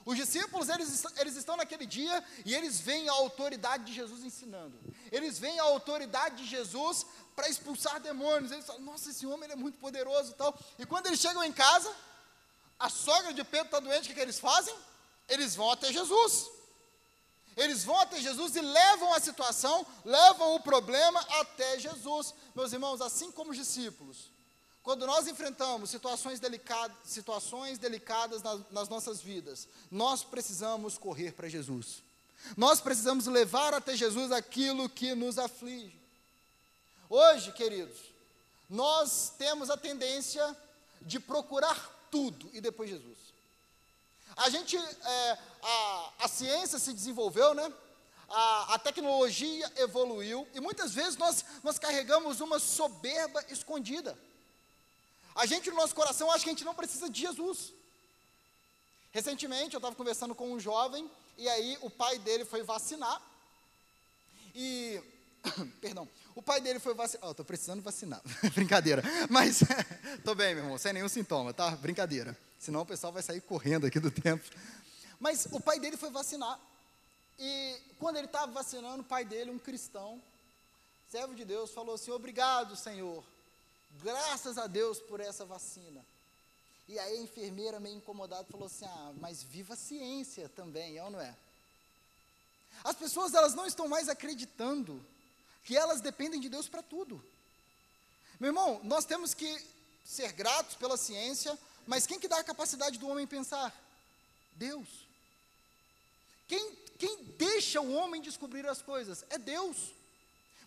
Os 0.05 0.17
discípulos, 0.17 0.67
eles, 0.67 1.03
eles 1.17 1.35
estão 1.37 1.55
naquele 1.55 1.85
dia 1.85 2.23
e 2.45 2.53
eles 2.53 2.79
veem 2.79 3.07
a 3.07 3.13
autoridade 3.13 3.85
de 3.85 3.93
Jesus 3.93 4.23
ensinando. 4.23 4.77
Eles 5.11 5.39
veem 5.39 5.59
a 5.59 5.63
autoridade 5.63 6.43
de 6.43 6.45
Jesus 6.45 7.05
para 7.35 7.47
expulsar 7.47 8.01
demônios. 8.01 8.51
Eles 8.51 8.65
falam, 8.65 8.81
nossa, 8.81 9.09
esse 9.09 9.25
homem 9.25 9.49
é 9.49 9.55
muito 9.55 9.77
poderoso 9.79 10.31
e 10.31 10.35
tal. 10.35 10.57
E 10.77 10.85
quando 10.85 11.07
eles 11.07 11.19
chegam 11.19 11.43
em 11.43 11.53
casa, 11.53 11.93
a 12.79 12.89
sogra 12.89 13.33
de 13.33 13.43
Pedro 13.43 13.67
está 13.67 13.79
doente, 13.79 14.05
o 14.05 14.07
que, 14.07 14.13
que 14.13 14.19
eles 14.19 14.39
fazem? 14.39 14.75
Eles 15.27 15.55
vão 15.55 15.71
até 15.71 15.91
Jesus. 15.91 16.49
Eles 17.55 17.83
vão 17.83 17.99
até 17.99 18.21
Jesus 18.21 18.55
e 18.55 18.61
levam 18.61 19.13
a 19.15 19.19
situação, 19.19 19.85
levam 20.05 20.55
o 20.55 20.59
problema 20.59 21.19
até 21.39 21.79
Jesus. 21.79 22.33
Meus 22.53 22.71
irmãos, 22.71 23.01
assim 23.01 23.31
como 23.31 23.49
os 23.49 23.57
discípulos, 23.57 24.29
quando 24.83 25.07
nós 25.07 25.27
enfrentamos 25.27 25.89
situações 25.89 26.39
delicadas, 26.39 26.95
situações 27.03 27.79
delicadas 27.79 28.43
nas, 28.43 28.61
nas 28.71 28.89
nossas 28.89 29.19
vidas, 29.19 29.67
nós 29.89 30.23
precisamos 30.23 30.99
correr 30.99 31.33
para 31.33 31.49
Jesus. 31.49 32.03
Nós 32.55 32.79
precisamos 32.79 33.25
levar 33.25 33.73
até 33.73 33.97
Jesus 33.97 34.31
aquilo 34.31 34.87
que 34.87 35.15
nos 35.15 35.39
aflige. 35.39 35.99
Hoje, 37.09 37.51
queridos, 37.53 37.97
nós 38.69 39.33
temos 39.35 39.71
a 39.71 39.77
tendência 39.77 40.55
de 41.01 41.19
procurar 41.19 41.96
tudo 42.11 42.49
e 42.53 42.61
depois 42.61 42.89
Jesus. 42.89 43.17
A 44.35 44.49
gente, 44.49 44.77
é, 44.77 45.37
a, 45.63 46.13
a 46.19 46.27
ciência 46.27 46.77
se 46.77 46.93
desenvolveu, 46.93 47.53
né? 47.53 47.71
A, 48.29 48.75
a, 48.75 48.79
tecnologia 48.79 49.71
evoluiu 49.77 50.47
e 50.53 50.59
muitas 50.59 50.93
vezes 50.93 51.15
nós, 51.15 51.45
nós 51.63 51.79
carregamos 51.79 52.41
uma 52.41 52.59
soberba 52.59 53.43
escondida. 53.49 54.17
A 55.33 55.45
gente, 55.45 55.69
no 55.69 55.77
nosso 55.77 55.95
coração, 55.95 56.29
acha 56.29 56.43
que 56.43 56.49
a 56.49 56.53
gente 56.53 56.65
não 56.65 56.75
precisa 56.75 57.09
de 57.09 57.21
Jesus. 57.21 57.73
Recentemente, 59.11 59.73
eu 59.73 59.79
estava 59.79 59.95
conversando 59.95 60.35
com 60.35 60.51
um 60.51 60.59
jovem, 60.59 61.09
e 61.37 61.47
aí 61.47 61.77
o 61.81 61.89
pai 61.89 62.19
dele 62.19 62.43
foi 62.43 62.63
vacinar. 62.63 63.21
E, 64.53 65.01
perdão, 65.81 66.07
o 66.36 66.41
pai 66.41 66.62
dele 66.62 66.79
foi 66.79 66.93
vacinar. 66.93 67.27
Oh, 67.27 67.31
estou 67.31 67.45
precisando 67.45 67.81
vacinar. 67.81 68.21
Brincadeira. 68.53 69.03
Mas, 69.29 69.62
estou 70.17 70.36
bem, 70.36 70.55
meu 70.55 70.63
irmão, 70.63 70.77
sem 70.77 70.93
nenhum 70.93 71.10
sintoma, 71.10 71.53
tá? 71.53 71.71
Brincadeira. 71.71 72.38
Senão 72.60 72.81
o 72.81 72.86
pessoal 72.86 73.13
vai 73.13 73.21
sair 73.21 73.41
correndo 73.41 73.86
aqui 73.86 73.99
do 73.99 74.10
tempo. 74.12 74.43
Mas 75.19 75.47
o 75.51 75.60
pai 75.60 75.79
dele 75.79 75.97
foi 75.97 76.10
vacinar. 76.10 76.60
E 77.39 77.77
quando 77.99 78.17
ele 78.17 78.27
estava 78.27 78.51
vacinando, 78.51 79.01
o 79.01 79.05
pai 79.05 79.23
dele, 79.23 79.51
um 79.51 79.60
cristão, 79.60 80.21
servo 81.10 81.36
de 81.36 81.45
Deus, 81.45 81.71
falou 81.71 81.95
assim: 81.95 82.12
Obrigado, 82.12 82.75
Senhor 82.75 83.23
Graças 84.03 84.57
a 84.57 84.67
Deus 84.67 84.99
por 84.99 85.19
essa 85.19 85.45
vacina. 85.45 86.05
E 86.88 86.97
aí 86.99 87.17
a 87.17 87.21
enfermeira, 87.21 87.79
meio 87.79 87.97
incomodada, 87.97 88.45
falou 88.45 88.67
assim: 88.67 88.86
Ah, 88.86 89.13
mas 89.19 89.43
viva 89.43 89.73
a 89.73 89.77
ciência 89.77 90.49
também, 90.49 90.97
é 90.97 91.03
ou 91.03 91.10
não 91.10 91.19
é? 91.19 91.36
As 92.83 92.95
pessoas 92.95 93.33
elas 93.33 93.53
não 93.53 93.65
estão 93.65 93.88
mais 93.88 94.07
acreditando 94.07 95.03
que 95.67 95.75
elas 95.75 95.99
dependem 95.99 96.39
de 96.39 96.47
Deus 96.47 96.69
para 96.69 96.82
tudo. 96.82 97.21
Meu 98.39 98.51
irmão, 98.51 98.80
nós 98.86 99.03
temos 99.03 99.34
que 99.34 99.62
ser 100.06 100.32
gratos 100.32 100.77
pela 100.77 100.95
ciência, 100.95 101.60
mas 101.86 102.08
quem 102.08 102.17
que 102.17 102.27
dá 102.30 102.39
a 102.39 102.43
capacidade 102.43 102.97
do 102.97 103.10
homem 103.10 103.27
pensar? 103.27 103.75
Deus. 104.53 104.88
Quem, 106.47 106.73
quem 106.97 107.21
deixa 107.38 107.82
o 107.82 107.91
homem 107.91 108.21
descobrir 108.21 108.65
as 108.65 108.82
coisas? 108.82 109.25
É 109.30 109.38
Deus. 109.38 109.93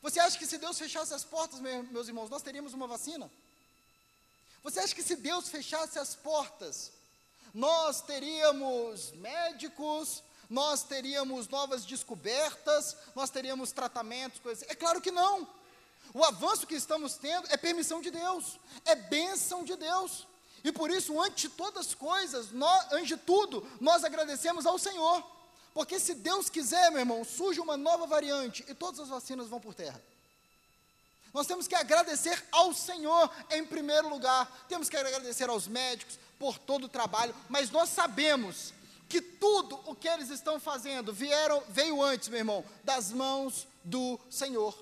Você 0.02 0.20
acha 0.20 0.38
que 0.38 0.46
se 0.46 0.58
Deus 0.58 0.78
fechasse 0.78 1.14
as 1.14 1.24
portas, 1.24 1.60
meus 1.60 2.06
irmãos, 2.06 2.28
nós 2.28 2.42
teríamos 2.42 2.74
uma 2.74 2.86
vacina? 2.86 3.30
Você 4.62 4.80
acha 4.80 4.94
que 4.94 5.02
se 5.02 5.16
Deus 5.16 5.48
fechasse 5.48 5.98
as 5.98 6.14
portas, 6.14 6.92
nós 7.54 8.02
teríamos 8.02 9.12
médicos, 9.12 10.22
nós 10.50 10.82
teríamos 10.82 11.48
novas 11.48 11.84
descobertas, 11.84 12.96
nós 13.14 13.30
teríamos 13.30 13.70
tratamentos, 13.70 14.40
coisas? 14.40 14.68
É 14.68 14.74
claro 14.74 15.00
que 15.00 15.12
não. 15.12 15.48
O 16.12 16.24
avanço 16.24 16.66
que 16.66 16.74
estamos 16.74 17.14
tendo 17.14 17.46
é 17.50 17.56
permissão 17.56 18.02
de 18.02 18.10
Deus, 18.10 18.58
é 18.84 18.96
bênção 18.96 19.62
de 19.62 19.76
Deus. 19.76 20.26
E 20.64 20.72
por 20.72 20.90
isso, 20.90 21.18
ante 21.22 21.48
todas 21.48 21.86
as 21.86 21.94
coisas, 21.94 22.50
nós, 22.50 22.92
antes 22.92 23.08
de 23.08 23.16
tudo, 23.16 23.66
nós 23.80 24.02
agradecemos 24.02 24.66
ao 24.66 24.78
Senhor. 24.78 25.24
Porque 25.72 26.00
se 26.00 26.14
Deus 26.14 26.50
quiser, 26.50 26.90
meu 26.90 26.98
irmão, 26.98 27.24
surge 27.24 27.60
uma 27.60 27.76
nova 27.76 28.04
variante 28.06 28.64
e 28.68 28.74
todas 28.74 28.98
as 28.98 29.08
vacinas 29.08 29.48
vão 29.48 29.60
por 29.60 29.72
terra. 29.72 30.02
Nós 31.32 31.46
temos 31.46 31.68
que 31.68 31.76
agradecer 31.76 32.44
ao 32.50 32.74
Senhor 32.74 33.30
em 33.50 33.64
primeiro 33.64 34.08
lugar, 34.08 34.50
temos 34.68 34.88
que 34.88 34.96
agradecer 34.96 35.48
aos 35.48 35.68
médicos 35.68 36.18
por 36.40 36.58
todo 36.58 36.84
o 36.84 36.88
trabalho, 36.88 37.34
mas 37.48 37.70
nós 37.70 37.88
sabemos 37.88 38.72
que 39.10 39.20
tudo 39.20 39.78
o 39.86 39.94
que 39.94 40.08
eles 40.08 40.30
estão 40.30 40.60
fazendo 40.60 41.12
vieram, 41.12 41.60
veio 41.68 42.00
antes, 42.00 42.28
meu 42.28 42.38
irmão, 42.38 42.64
das 42.84 43.10
mãos 43.10 43.66
do 43.82 44.18
Senhor. 44.30 44.72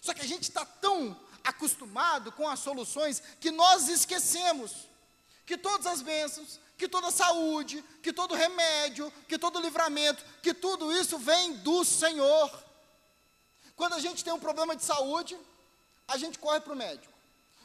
Só 0.00 0.12
que 0.12 0.20
a 0.20 0.26
gente 0.26 0.42
está 0.42 0.66
tão 0.66 1.16
acostumado 1.44 2.32
com 2.32 2.48
as 2.48 2.58
soluções 2.58 3.22
que 3.38 3.52
nós 3.52 3.88
esquecemos 3.88 4.88
que 5.46 5.56
todas 5.56 5.86
as 5.86 6.02
bênçãos, 6.02 6.58
que 6.76 6.88
toda 6.88 7.10
saúde, 7.10 7.84
que 8.02 8.12
todo 8.12 8.34
remédio, 8.34 9.12
que 9.28 9.38
todo 9.38 9.60
livramento, 9.60 10.24
que 10.42 10.52
tudo 10.52 10.90
isso 10.90 11.16
vem 11.18 11.52
do 11.58 11.84
Senhor. 11.84 12.50
Quando 13.76 13.94
a 13.94 14.00
gente 14.00 14.24
tem 14.24 14.32
um 14.32 14.40
problema 14.40 14.74
de 14.74 14.82
saúde, 14.82 15.38
a 16.08 16.16
gente 16.16 16.40
corre 16.40 16.60
para 16.60 16.72
o 16.72 16.76
médico. 16.76 17.12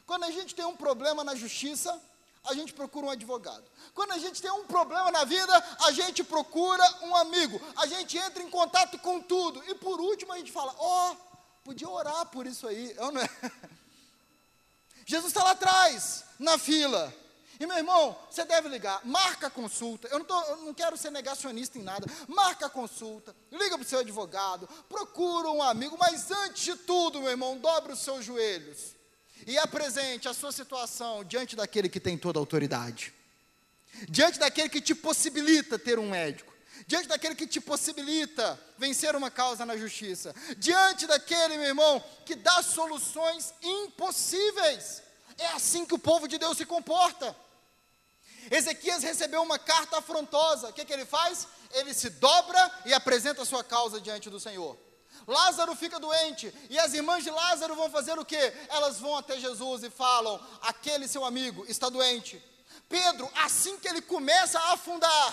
Quando 0.05 0.25
a 0.25 0.31
gente 0.31 0.53
tem 0.53 0.65
um 0.65 0.75
problema 0.75 1.23
na 1.23 1.35
justiça, 1.35 1.99
a 2.45 2.53
gente 2.53 2.73
procura 2.73 3.07
um 3.07 3.09
advogado. 3.09 3.63
Quando 3.93 4.11
a 4.11 4.17
gente 4.17 4.41
tem 4.41 4.51
um 4.51 4.65
problema 4.65 5.11
na 5.11 5.23
vida, 5.23 5.53
a 5.85 5.91
gente 5.91 6.23
procura 6.23 6.83
um 7.03 7.15
amigo. 7.15 7.61
A 7.75 7.85
gente 7.85 8.17
entra 8.17 8.41
em 8.41 8.49
contato 8.49 8.97
com 8.99 9.21
tudo. 9.21 9.63
E 9.67 9.75
por 9.75 9.99
último 9.99 10.33
a 10.33 10.37
gente 10.37 10.51
fala: 10.51 10.73
Ó, 10.77 11.11
oh, 11.11 11.15
podia 11.63 11.89
orar 11.89 12.25
por 12.27 12.47
isso 12.47 12.67
aí. 12.67 12.93
Eu 12.97 13.11
não 13.11 13.21
é? 13.21 13.29
Jesus 15.05 15.31
está 15.31 15.43
lá 15.43 15.51
atrás, 15.51 16.23
na 16.37 16.57
fila. 16.57 17.13
E 17.59 17.65
meu 17.65 17.75
irmão, 17.75 18.17
você 18.31 18.45
deve 18.45 18.69
ligar, 18.69 19.05
marca 19.05 19.47
a 19.47 19.49
consulta. 19.49 20.07
Eu 20.07 20.19
não, 20.19 20.25
tô, 20.25 20.41
eu 20.43 20.57
não 20.57 20.73
quero 20.73 20.95
ser 20.95 21.11
negacionista 21.11 21.77
em 21.77 21.83
nada. 21.83 22.07
Marca 22.25 22.67
a 22.67 22.69
consulta, 22.69 23.35
liga 23.51 23.77
para 23.77 23.85
o 23.85 23.87
seu 23.87 23.99
advogado, 23.99 24.65
procura 24.87 25.49
um 25.49 25.61
amigo, 25.61 25.97
mas 25.99 26.31
antes 26.31 26.63
de 26.63 26.75
tudo, 26.77 27.19
meu 27.19 27.31
irmão, 27.31 27.57
dobre 27.57 27.91
os 27.91 27.99
seus 27.99 28.23
joelhos 28.23 28.98
e 29.49 29.57
apresente 29.57 30.27
a 30.27 30.33
sua 30.33 30.51
situação 30.51 31.23
diante 31.23 31.55
daquele 31.55 31.89
que 31.89 31.99
tem 31.99 32.15
toda 32.15 32.37
a 32.37 32.41
autoridade, 32.41 33.11
diante 34.07 34.37
daquele 34.37 34.69
que 34.69 34.79
te 34.79 34.93
possibilita 34.93 35.79
ter 35.79 35.97
um 35.97 36.07
médico, 36.07 36.53
diante 36.85 37.07
daquele 37.07 37.33
que 37.33 37.47
te 37.47 37.59
possibilita 37.59 38.61
vencer 38.77 39.15
uma 39.15 39.31
causa 39.31 39.65
na 39.65 39.75
justiça, 39.75 40.35
diante 40.55 41.07
daquele, 41.07 41.57
meu 41.57 41.65
irmão, 41.65 42.03
que 42.27 42.35
dá 42.35 42.61
soluções 42.61 43.51
impossíveis. 43.63 45.01
É 45.35 45.47
assim 45.47 45.83
que 45.83 45.95
o 45.95 45.99
povo 45.99 46.27
de 46.27 46.37
Deus 46.37 46.55
se 46.55 46.65
comporta. 46.65 47.35
Ezequias 48.51 49.01
recebeu 49.01 49.41
uma 49.41 49.57
carta 49.57 49.97
afrontosa. 49.97 50.69
O 50.69 50.73
que, 50.73 50.85
que 50.85 50.93
ele 50.93 51.05
faz? 51.05 51.47
Ele 51.71 51.91
se 51.91 52.11
dobra 52.11 52.71
e 52.85 52.93
apresenta 52.93 53.41
a 53.41 53.45
sua 53.45 53.63
causa 53.63 53.99
diante 53.99 54.29
do 54.29 54.39
Senhor. 54.39 54.77
Lázaro 55.29 55.75
fica 55.75 55.99
doente 55.99 56.53
e 56.69 56.79
as 56.79 56.93
irmãs 56.93 57.23
de 57.23 57.29
Lázaro 57.29 57.75
vão 57.75 57.89
fazer 57.89 58.17
o 58.17 58.25
quê? 58.25 58.53
Elas 58.67 58.99
vão 58.99 59.15
até 59.15 59.39
Jesus 59.39 59.83
e 59.83 59.89
falam: 59.89 60.39
aquele 60.61 61.07
seu 61.07 61.23
amigo 61.23 61.65
está 61.67 61.87
doente. 61.87 62.43
Pedro, 62.89 63.29
assim 63.35 63.77
que 63.77 63.87
ele 63.87 64.01
começa 64.01 64.59
a 64.59 64.73
afundar, 64.73 65.31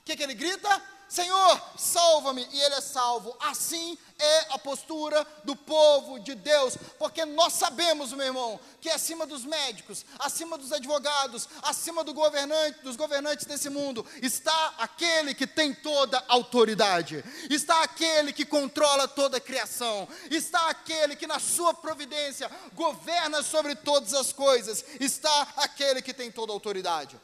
o 0.00 0.04
que, 0.04 0.16
que 0.16 0.22
ele 0.22 0.34
grita? 0.34 0.70
Senhor, 1.12 1.62
salva-me, 1.76 2.48
e 2.50 2.62
ele 2.62 2.76
é 2.76 2.80
salvo. 2.80 3.36
Assim 3.38 3.98
é 4.18 4.38
a 4.54 4.58
postura 4.58 5.26
do 5.44 5.54
povo 5.54 6.18
de 6.18 6.34
Deus, 6.34 6.74
porque 6.98 7.26
nós 7.26 7.52
sabemos, 7.52 8.14
meu 8.14 8.28
irmão, 8.28 8.58
que 8.80 8.88
acima 8.88 9.26
dos 9.26 9.44
médicos, 9.44 10.06
acima 10.18 10.56
dos 10.56 10.72
advogados, 10.72 11.46
acima 11.64 12.02
do 12.02 12.14
governante, 12.14 12.80
dos 12.80 12.96
governantes 12.96 13.44
desse 13.44 13.68
mundo, 13.68 14.06
está 14.22 14.74
aquele 14.78 15.34
que 15.34 15.46
tem 15.46 15.74
toda 15.74 16.24
autoridade, 16.28 17.22
está 17.50 17.82
aquele 17.82 18.32
que 18.32 18.46
controla 18.46 19.06
toda 19.06 19.36
a 19.36 19.40
criação, 19.40 20.08
está 20.30 20.70
aquele 20.70 21.14
que 21.14 21.26
na 21.26 21.38
sua 21.38 21.74
providência 21.74 22.50
governa 22.72 23.42
sobre 23.42 23.76
todas 23.76 24.14
as 24.14 24.32
coisas, 24.32 24.82
está 24.98 25.52
aquele 25.58 26.00
que 26.00 26.14
tem 26.14 26.32
toda 26.32 26.52
a 26.52 26.56
autoridade. 26.56 27.20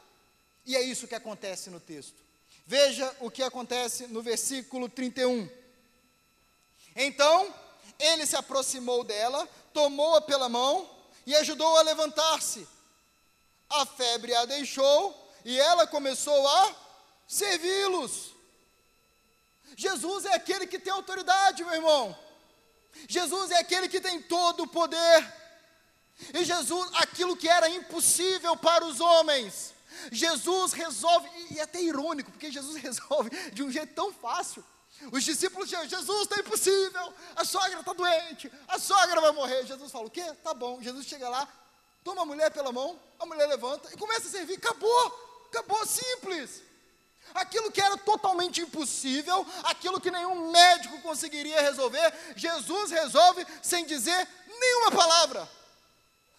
E 0.67 0.77
é 0.77 0.83
isso 0.83 1.09
que 1.09 1.15
acontece 1.15 1.71
no 1.71 1.81
texto. 1.81 2.28
Veja 2.69 3.17
o 3.21 3.31
que 3.31 3.43
acontece 3.43 4.07
no 4.09 4.21
versículo 4.21 4.91
31. 4.91 5.49
Então, 6.95 7.55
ele 7.99 8.27
se 8.27 8.37
aproximou 8.37 9.03
dela, 9.03 9.49
tomou-a 9.73 10.21
pela 10.21 10.51
mão 10.51 10.87
e 11.25 11.35
ajudou 11.35 11.79
a 11.79 11.83
levantar-se. 11.83 12.69
A 13.71 13.87
febre 13.87 14.35
a 14.35 14.45
deixou 14.45 15.33
e 15.47 15.59
ela 15.59 15.87
começou 15.87 16.47
a 16.47 16.77
servi-los. 17.27 18.35
Jesus 19.75 20.27
é 20.27 20.35
aquele 20.35 20.67
que 20.67 20.79
tem 20.79 20.93
autoridade, 20.93 21.65
meu 21.65 21.73
irmão. 21.73 22.15
Jesus 23.09 23.51
é 23.51 23.61
aquele 23.61 23.89
que 23.89 23.99
tem 23.99 24.21
todo 24.21 24.65
o 24.65 24.69
poder. 24.69 25.35
E 26.35 26.45
Jesus, 26.45 26.91
aquilo 26.97 27.35
que 27.35 27.49
era 27.49 27.71
impossível 27.71 28.59
para 28.59 28.85
os 28.85 29.01
homens, 29.01 29.73
Jesus 30.11 30.73
resolve, 30.73 31.29
e 31.51 31.59
é 31.59 31.63
até 31.63 31.81
irônico, 31.81 32.31
porque 32.31 32.51
Jesus 32.51 32.77
resolve 32.83 33.31
de 33.53 33.63
um 33.63 33.71
jeito 33.71 33.95
tão 33.95 34.13
fácil. 34.13 34.65
Os 35.13 35.23
discípulos 35.23 35.69
dizem, 35.69 35.89
Jesus 35.89 36.23
está 36.23 36.41
impossível, 36.41 37.15
a 37.37 37.45
sogra 37.45 37.81
está 37.81 37.93
doente, 37.93 38.51
a 38.67 38.79
sogra 38.79 39.21
vai 39.21 39.33
morrer. 39.33 39.65
Jesus 39.65 39.93
fala, 39.93 40.07
o 40.07 40.11
quê? 40.11 40.25
Tá 40.43 40.53
bom. 40.53 40.83
Jesus 40.83 41.07
chega 41.07 41.29
lá, 41.29 41.47
toma 42.03 42.23
a 42.23 42.27
mulher 42.27 42.51
pela 42.51 42.73
mão, 42.73 42.99
a 43.19 43.27
mulher 43.27 43.47
levanta 43.47 43.89
e 43.93 43.97
começa 43.97 44.27
a 44.27 44.31
servir. 44.31 44.55
Acabou, 44.55 45.47
acabou, 45.51 45.87
simples. 45.87 46.63
Aquilo 47.35 47.71
que 47.71 47.81
era 47.81 47.97
totalmente 47.99 48.61
impossível, 48.61 49.47
aquilo 49.65 50.01
que 50.01 50.11
nenhum 50.11 50.51
médico 50.51 51.01
conseguiria 51.03 51.61
resolver, 51.61 52.13
Jesus 52.35 52.91
resolve 52.91 53.47
sem 53.63 53.85
dizer 53.85 54.27
nenhuma 54.49 54.91
palavra. 54.91 55.58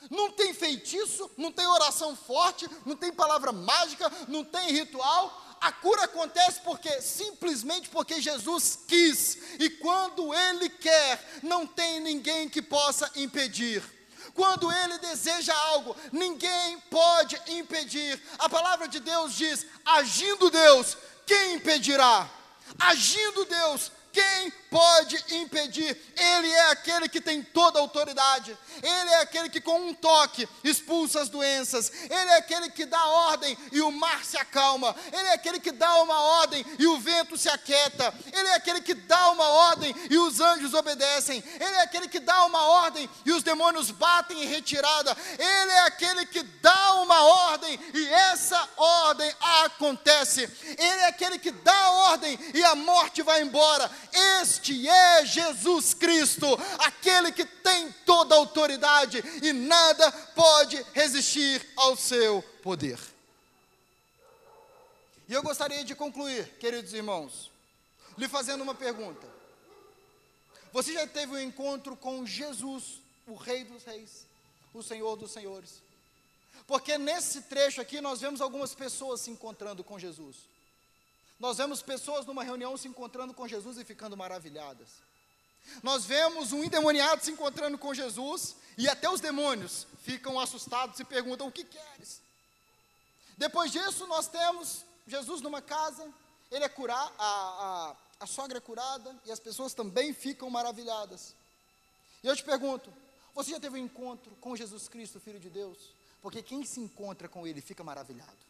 Não 0.09 0.31
tem 0.31 0.53
feitiço, 0.53 1.29
não 1.37 1.51
tem 1.51 1.67
oração 1.67 2.15
forte, 2.15 2.69
não 2.85 2.95
tem 2.95 3.11
palavra 3.11 3.51
mágica, 3.51 4.11
não 4.27 4.43
tem 4.43 4.71
ritual. 4.71 5.45
A 5.59 5.73
cura 5.73 6.05
acontece 6.05 6.61
porque 6.61 7.01
simplesmente 7.01 7.89
porque 7.89 8.21
Jesus 8.21 8.79
quis. 8.87 9.37
E 9.59 9.69
quando 9.69 10.33
ele 10.33 10.69
quer, 10.69 11.39
não 11.43 11.67
tem 11.67 11.99
ninguém 11.99 12.47
que 12.47 12.61
possa 12.61 13.11
impedir. 13.15 13.83
Quando 14.33 14.71
ele 14.71 14.97
deseja 14.99 15.53
algo, 15.53 15.95
ninguém 16.13 16.79
pode 16.89 17.39
impedir. 17.47 18.21
A 18.37 18.47
palavra 18.47 18.87
de 18.87 19.01
Deus 19.01 19.33
diz: 19.35 19.65
agindo 19.83 20.49
Deus, 20.49 20.95
quem 21.25 21.55
impedirá? 21.55 22.29
Agindo 22.79 23.43
Deus, 23.45 23.91
quem 24.13 24.51
pode 24.69 25.23
impedir? 25.35 25.97
Ele 26.15 26.49
é 26.49 26.71
aquele 26.71 27.09
que 27.09 27.19
tem 27.19 27.41
toda 27.41 27.79
a 27.79 27.81
autoridade. 27.81 28.57
Ele 28.81 29.09
é 29.11 29.21
aquele 29.21 29.49
que, 29.49 29.59
com 29.59 29.89
um 29.89 29.93
toque, 29.93 30.47
expulsa 30.63 31.21
as 31.21 31.29
doenças. 31.29 31.91
Ele 32.03 32.31
é 32.31 32.37
aquele 32.37 32.69
que 32.69 32.85
dá 32.85 33.03
ordem 33.05 33.57
e 33.71 33.81
o 33.81 33.91
mar 33.91 34.23
se 34.23 34.37
acalma. 34.37 34.95
Ele 35.11 35.27
é 35.27 35.33
aquele 35.33 35.59
que 35.59 35.71
dá 35.71 36.01
uma 36.01 36.19
ordem 36.19 36.65
e 36.77 36.87
o 36.87 36.99
vento 36.99 37.37
se 37.37 37.49
aquieta. 37.49 38.13
Ele 38.31 38.47
é 38.49 38.55
aquele 38.55 38.81
que 38.81 38.93
dá 38.93 39.29
uma 39.31 39.47
ordem 39.47 39.95
e 40.09 40.17
os 40.17 40.39
anjos 40.39 40.73
obedecem. 40.73 41.43
Ele 41.59 41.75
é 41.75 41.81
aquele 41.81 42.07
que 42.07 42.19
dá 42.19 42.45
uma 42.45 42.63
ordem 42.63 43.09
e 43.25 43.31
os 43.31 43.43
demônios 43.43 43.91
batem 43.91 44.43
em 44.43 44.47
retirada. 44.47 45.15
Ele 45.37 45.71
é 45.71 45.81
aquele 45.81 46.25
que 46.25 46.43
dá 46.43 46.95
uma 46.95 47.21
ordem 47.21 47.79
e 47.93 48.07
essa 48.07 48.69
ordem 48.77 49.31
acontece. 49.65 50.49
Ele 50.63 51.01
é 51.01 51.07
aquele 51.07 51.39
que 51.39 51.51
dá 51.51 51.75
a 51.75 51.91
ordem 52.11 52.37
e 52.53 52.63
a 52.63 52.75
morte 52.75 53.21
vai 53.21 53.41
embora. 53.41 53.89
Este 54.59 54.89
é 54.89 55.25
Jesus 55.25 55.93
Cristo, 55.93 56.45
aquele 56.79 57.31
que 57.31 57.45
tem 57.45 57.93
toda 58.05 58.35
a 58.35 58.37
autoridade 58.37 59.23
e 59.41 59.53
nada 59.53 60.11
pode 60.35 60.83
resistir 60.93 61.65
ao 61.77 61.95
seu 61.95 62.41
poder. 62.61 62.99
E 65.29 65.33
eu 65.33 65.41
gostaria 65.41 65.81
de 65.85 65.95
concluir, 65.95 66.57
queridos 66.57 66.93
irmãos, 66.93 67.49
lhe 68.17 68.27
fazendo 68.27 68.61
uma 68.61 68.75
pergunta. 68.75 69.25
Você 70.73 70.91
já 70.91 71.07
teve 71.07 71.31
um 71.31 71.39
encontro 71.39 71.95
com 71.95 72.25
Jesus, 72.25 73.01
o 73.25 73.35
Rei 73.35 73.63
dos 73.63 73.85
Reis, 73.85 74.27
o 74.73 74.83
Senhor 74.83 75.15
dos 75.15 75.31
Senhores? 75.31 75.81
Porque 76.67 76.97
nesse 76.97 77.43
trecho 77.43 77.79
aqui 77.79 78.01
nós 78.01 78.19
vemos 78.19 78.41
algumas 78.41 78.75
pessoas 78.75 79.21
se 79.21 79.31
encontrando 79.31 79.85
com 79.85 79.97
Jesus. 79.97 80.35
Nós 81.39 81.57
vemos 81.57 81.81
pessoas 81.81 82.25
numa 82.25 82.43
reunião 82.43 82.75
se 82.75 82.87
encontrando 82.87 83.33
com 83.33 83.47
Jesus 83.47 83.77
e 83.77 83.85
ficando 83.85 84.17
maravilhadas. 84.17 84.89
Nós 85.81 86.05
vemos 86.05 86.51
um 86.51 86.63
endemoniado 86.63 87.23
se 87.23 87.31
encontrando 87.31 87.77
com 87.77 87.93
Jesus 87.93 88.55
e 88.77 88.89
até 88.89 89.09
os 89.09 89.21
demônios 89.21 89.87
ficam 90.03 90.39
assustados 90.39 90.99
e 90.99 91.05
perguntam: 91.05 91.47
O 91.47 91.51
que 91.51 91.63
queres? 91.63 92.21
Depois 93.37 93.71
disso, 93.71 94.05
nós 94.07 94.27
temos 94.27 94.83
Jesus 95.07 95.41
numa 95.41 95.61
casa, 95.61 96.05
ele 96.51 96.65
é 96.65 96.71
a, 96.89 97.13
a, 97.17 97.95
a 98.19 98.27
sogra 98.27 98.57
é 98.57 98.61
curada 98.61 99.15
e 99.25 99.31
as 99.31 99.39
pessoas 99.39 99.73
também 99.73 100.13
ficam 100.13 100.49
maravilhadas. 100.49 101.33
E 102.21 102.27
eu 102.27 102.35
te 102.35 102.43
pergunto: 102.43 102.91
você 103.33 103.51
já 103.51 103.59
teve 103.59 103.79
um 103.79 103.83
encontro 103.83 104.35
com 104.41 104.55
Jesus 104.55 104.89
Cristo, 104.89 105.19
Filho 105.19 105.39
de 105.39 105.49
Deus? 105.49 105.77
Porque 106.21 106.43
quem 106.43 106.65
se 106.65 106.81
encontra 106.81 107.29
com 107.29 107.47
Ele 107.47 107.61
fica 107.61 107.83
maravilhado. 107.83 108.48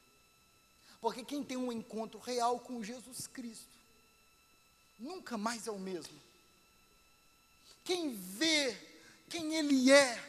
Porque 1.02 1.24
quem 1.24 1.44
tem 1.44 1.58
um 1.58 1.72
encontro 1.72 2.20
real 2.20 2.60
com 2.60 2.84
Jesus 2.84 3.28
Cristo, 3.28 3.70
nunca 5.00 5.38
mais 5.38 5.68
é 5.68 5.72
o 5.72 5.80
mesmo. 5.80 6.20
Quem 7.84 8.14
vê 8.14 8.78
quem 9.30 9.56
Ele 9.56 9.92
é, 9.92 10.22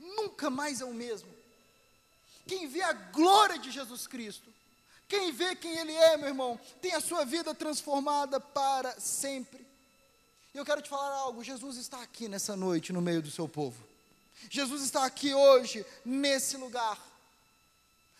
nunca 0.00 0.50
mais 0.50 0.80
é 0.80 0.84
o 0.84 0.94
mesmo. 0.94 1.28
Quem 2.46 2.66
vê 2.66 2.82
a 2.82 2.92
glória 2.92 3.58
de 3.58 3.70
Jesus 3.70 4.06
Cristo, 4.06 4.52
quem 5.08 5.32
vê 5.32 5.54
quem 5.54 5.76
Ele 5.78 5.92
é, 5.92 6.16
meu 6.16 6.28
irmão, 6.28 6.60
tem 6.80 6.92
a 6.92 7.00
sua 7.00 7.24
vida 7.24 7.54
transformada 7.54 8.40
para 8.40 8.98
sempre. 9.00 9.64
E 10.54 10.58
eu 10.58 10.64
quero 10.64 10.82
te 10.82 10.88
falar 10.88 11.14
algo: 11.14 11.44
Jesus 11.44 11.76
está 11.76 12.02
aqui 12.02 12.28
nessa 12.28 12.56
noite 12.56 12.92
no 12.92 13.02
meio 13.02 13.22
do 13.22 13.30
seu 13.30 13.48
povo. 13.48 13.84
Jesus 14.50 14.82
está 14.82 15.04
aqui 15.04 15.34
hoje, 15.34 15.84
nesse 16.04 16.56
lugar. 16.56 16.98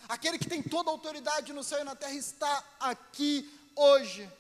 Aquele 0.09 0.39
que 0.39 0.49
tem 0.49 0.63
toda 0.63 0.91
a 0.91 0.93
autoridade 0.93 1.53
no 1.53 1.65
céu 1.65 1.81
e 1.81 1.85
na 1.85 1.97
terra 1.97 2.15
está 2.15 2.65
aqui 2.81 3.51
hoje. 3.75 4.31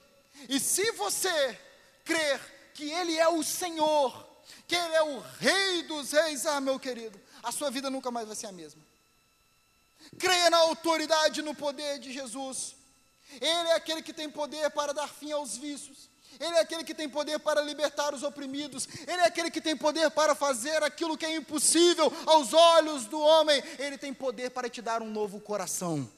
E 0.49 0.61
se 0.61 0.93
você 0.93 1.59
crer 2.05 2.41
que 2.75 2.91
Ele 2.91 3.17
é 3.17 3.29
o 3.29 3.43
Senhor, 3.43 4.27
que 4.69 4.75
Ele 4.75 4.95
é 4.95 5.03
o 5.03 5.19
Rei 5.19 5.83
dos 5.85 6.12
Reis, 6.12 6.47
ah, 6.47 6.61
meu 6.61 6.79
querido, 6.79 7.21
a 7.43 7.51
sua 7.51 7.71
vida 7.71 7.91
nunca 7.91 8.11
mais 8.11 8.27
vai 8.27 8.37
ser 8.37 8.47
a 8.47 8.53
mesma. 8.53 8.83
Creia 10.19 10.51
na 10.51 10.59
autoridade 10.59 11.41
e 11.41 11.43
no 11.43 11.55
poder 11.55 11.99
de 11.99 12.12
Jesus. 12.12 12.77
Ele 13.41 13.69
é 13.71 13.75
aquele 13.75 14.03
que 14.03 14.12
tem 14.12 14.31
poder 14.31 14.71
para 14.71 14.95
dar 14.95 15.09
fim 15.09 15.33
aos 15.33 15.57
vícios. 15.57 16.09
Ele 16.39 16.57
é 16.57 16.61
aquele 16.61 16.84
que 16.84 16.95
tem 16.95 17.09
poder 17.09 17.39
para 17.39 17.61
libertar 17.62 18.14
os 18.14 18.22
oprimidos. 18.22 18.89
Ele 19.07 19.22
é 19.22 19.26
aquele 19.26 19.51
que 19.51 19.61
tem 19.61 19.76
poder 19.76 20.11
para 20.11 20.34
fazer 20.34 20.82
aquilo 20.82 21.16
que 21.16 21.26
é 21.26 21.34
impossível 21.34 22.12
aos 22.26 22.53
olhos 22.53 23.07
do 23.07 23.20
homem. 23.20 23.62
Ele 23.78 23.97
tem 23.97 24.12
poder 24.12 24.51
para 24.51 24.68
te 24.68 24.82
dar 24.82 25.03
um 25.03 25.11
novo 25.11 25.41
coração. 25.41 26.09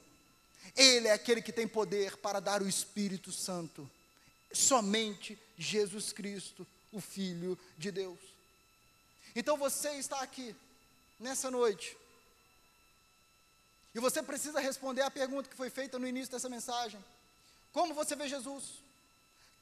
Ele 0.77 1.09
é 1.09 1.13
aquele 1.13 1.43
que 1.43 1.53
tem 1.53 1.67
poder 1.67 2.17
para 2.17 2.41
dar 2.41 2.63
o 2.63 2.69
Espírito 2.69 3.33
Santo. 3.33 3.89
Somente 4.53 5.39
Jesus 5.57 6.13
Cristo, 6.13 6.67
o 6.93 7.01
Filho 7.01 7.59
de 7.77 7.91
Deus. 7.91 8.19
Então 9.35 9.57
você 9.57 9.91
está 9.93 10.21
aqui, 10.21 10.55
nessa 11.19 11.51
noite, 11.51 11.97
e 13.95 14.01
você 14.01 14.23
precisa 14.23 14.61
responder 14.61 15.03
a 15.03 15.11
pergunta 15.11 15.49
que 15.49 15.57
foi 15.57 15.71
feita 15.71 15.99
no 15.99 16.07
início 16.07 16.31
dessa 16.31 16.49
mensagem: 16.49 17.05
Como 17.73 17.95
você 17.95 18.15
vê 18.15 18.29
Jesus? 18.29 18.83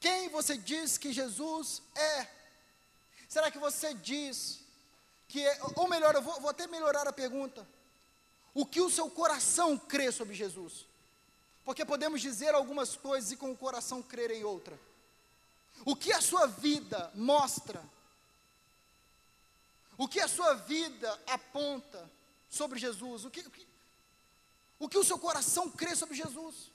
Quem 0.00 0.28
você 0.28 0.56
diz 0.56 0.98
que 0.98 1.12
Jesus 1.12 1.82
é? 1.94 2.28
Será 3.28 3.50
que 3.50 3.58
você 3.58 3.94
diz 3.94 4.60
que 5.28 5.44
é, 5.44 5.58
ou 5.74 5.88
melhor, 5.88 6.14
eu 6.14 6.22
vou, 6.22 6.40
vou 6.40 6.50
até 6.50 6.66
melhorar 6.66 7.06
a 7.08 7.12
pergunta. 7.12 7.66
O 8.54 8.64
que 8.64 8.80
o 8.80 8.90
seu 8.90 9.10
coração 9.10 9.76
crê 9.76 10.10
sobre 10.12 10.34
Jesus? 10.34 10.86
Porque 11.64 11.84
podemos 11.84 12.20
dizer 12.20 12.54
algumas 12.54 12.96
coisas 12.96 13.32
e 13.32 13.36
com 13.36 13.50
o 13.50 13.56
coração 13.56 14.00
crer 14.02 14.30
em 14.30 14.44
outra. 14.44 14.78
O 15.84 15.94
que 15.94 16.12
a 16.12 16.20
sua 16.20 16.46
vida 16.46 17.10
mostra? 17.14 17.84
O 19.98 20.06
que 20.06 20.20
a 20.20 20.28
sua 20.28 20.54
vida 20.54 21.20
aponta 21.26 22.10
sobre 22.48 22.78
Jesus? 22.78 23.24
O 23.24 23.30
que, 23.30 23.40
o 23.40 23.50
que, 23.50 23.66
o, 24.78 24.88
que 24.88 24.98
o 24.98 25.04
seu 25.04 25.18
coração 25.18 25.70
crê 25.70 25.94
sobre 25.96 26.16
Jesus? 26.16 26.70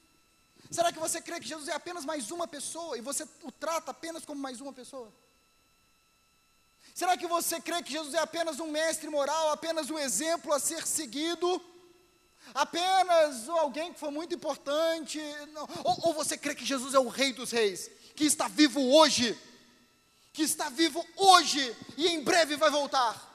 Será 0.71 0.89
que 0.89 0.99
você 0.99 1.19
crê 1.19 1.37
que 1.37 1.47
Jesus 1.47 1.67
é 1.67 1.73
apenas 1.73 2.05
mais 2.05 2.31
uma 2.31 2.47
pessoa 2.47 2.97
e 2.97 3.01
você 3.01 3.27
o 3.43 3.51
trata 3.51 3.91
apenas 3.91 4.23
como 4.23 4.41
mais 4.41 4.61
uma 4.61 4.71
pessoa? 4.71 5.13
Será 6.95 7.17
que 7.17 7.27
você 7.27 7.59
crê 7.59 7.83
que 7.83 7.91
Jesus 7.91 8.13
é 8.13 8.19
apenas 8.19 8.57
um 8.57 8.71
mestre 8.71 9.09
moral, 9.09 9.51
apenas 9.51 9.89
um 9.89 9.99
exemplo 9.99 10.53
a 10.53 10.59
ser 10.59 10.87
seguido? 10.87 11.61
Apenas 12.53 13.49
alguém 13.49 13.91
que 13.91 13.99
foi 13.99 14.11
muito 14.11 14.33
importante? 14.33 15.19
Ou, 15.83 16.07
ou 16.07 16.13
você 16.13 16.37
crê 16.37 16.55
que 16.55 16.65
Jesus 16.65 16.93
é 16.93 16.99
o 16.99 17.09
Rei 17.09 17.33
dos 17.33 17.51
Reis, 17.51 17.91
que 18.15 18.23
está 18.23 18.47
vivo 18.47 18.81
hoje, 18.81 19.37
que 20.31 20.43
está 20.43 20.69
vivo 20.69 21.05
hoje 21.17 21.75
e 21.97 22.07
em 22.07 22.23
breve 22.23 22.55
vai 22.55 22.69
voltar? 22.69 23.29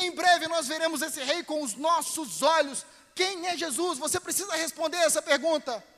Em 0.00 0.10
breve 0.12 0.48
nós 0.48 0.66
veremos 0.66 1.02
esse 1.02 1.22
Rei 1.22 1.42
com 1.44 1.62
os 1.62 1.74
nossos 1.74 2.40
olhos. 2.40 2.86
Quem 3.14 3.48
é 3.48 3.56
Jesus? 3.56 3.98
Você 3.98 4.18
precisa 4.18 4.54
responder 4.54 4.96
essa 4.96 5.20
pergunta. 5.20 5.92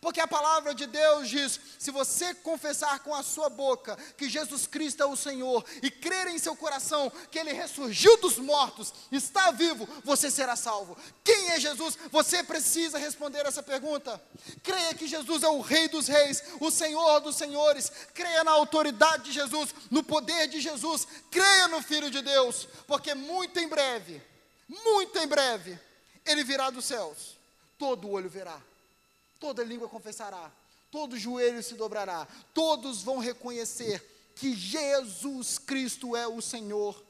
Porque 0.00 0.20
a 0.20 0.26
palavra 0.26 0.74
de 0.74 0.86
Deus 0.86 1.28
diz: 1.28 1.60
se 1.78 1.90
você 1.90 2.34
confessar 2.34 3.00
com 3.00 3.14
a 3.14 3.22
sua 3.22 3.48
boca 3.48 3.96
que 4.16 4.28
Jesus 4.28 4.66
Cristo 4.66 5.02
é 5.02 5.06
o 5.06 5.16
Senhor 5.16 5.64
e 5.82 5.90
crer 5.90 6.28
em 6.28 6.38
seu 6.38 6.56
coração 6.56 7.10
que 7.30 7.38
ele 7.38 7.52
ressurgiu 7.52 8.16
dos 8.18 8.38
mortos, 8.38 8.92
está 9.10 9.50
vivo, 9.50 9.88
você 10.04 10.30
será 10.30 10.56
salvo. 10.56 10.96
Quem 11.22 11.50
é 11.50 11.60
Jesus? 11.60 11.98
Você 12.10 12.42
precisa 12.42 12.98
responder 12.98 13.46
essa 13.46 13.62
pergunta. 13.62 14.20
Creia 14.62 14.94
que 14.94 15.06
Jesus 15.06 15.42
é 15.42 15.48
o 15.48 15.60
Rei 15.60 15.88
dos 15.88 16.08
Reis, 16.08 16.42
o 16.60 16.70
Senhor 16.70 17.20
dos 17.20 17.36
Senhores. 17.36 17.90
Creia 18.14 18.44
na 18.44 18.52
autoridade 18.52 19.24
de 19.24 19.32
Jesus, 19.32 19.74
no 19.90 20.02
poder 20.02 20.48
de 20.48 20.60
Jesus. 20.60 21.06
Creia 21.30 21.68
no 21.68 21.82
Filho 21.82 22.10
de 22.10 22.22
Deus, 22.22 22.66
porque 22.86 23.14
muito 23.14 23.58
em 23.58 23.68
breve 23.68 24.32
muito 24.84 25.18
em 25.18 25.26
breve, 25.26 25.78
ele 26.24 26.44
virá 26.44 26.70
dos 26.70 26.84
céus. 26.84 27.36
Todo 27.78 28.10
olho 28.10 28.30
verá, 28.30 28.60
toda 29.42 29.64
língua 29.64 29.88
confessará, 29.88 30.52
todo 30.88 31.18
joelho 31.18 31.60
se 31.64 31.74
dobrará, 31.74 32.28
todos 32.54 33.02
vão 33.02 33.18
reconhecer 33.18 34.00
que 34.36 34.54
Jesus 34.54 35.58
Cristo 35.58 36.14
é 36.14 36.28
o 36.28 36.40
Senhor. 36.40 37.04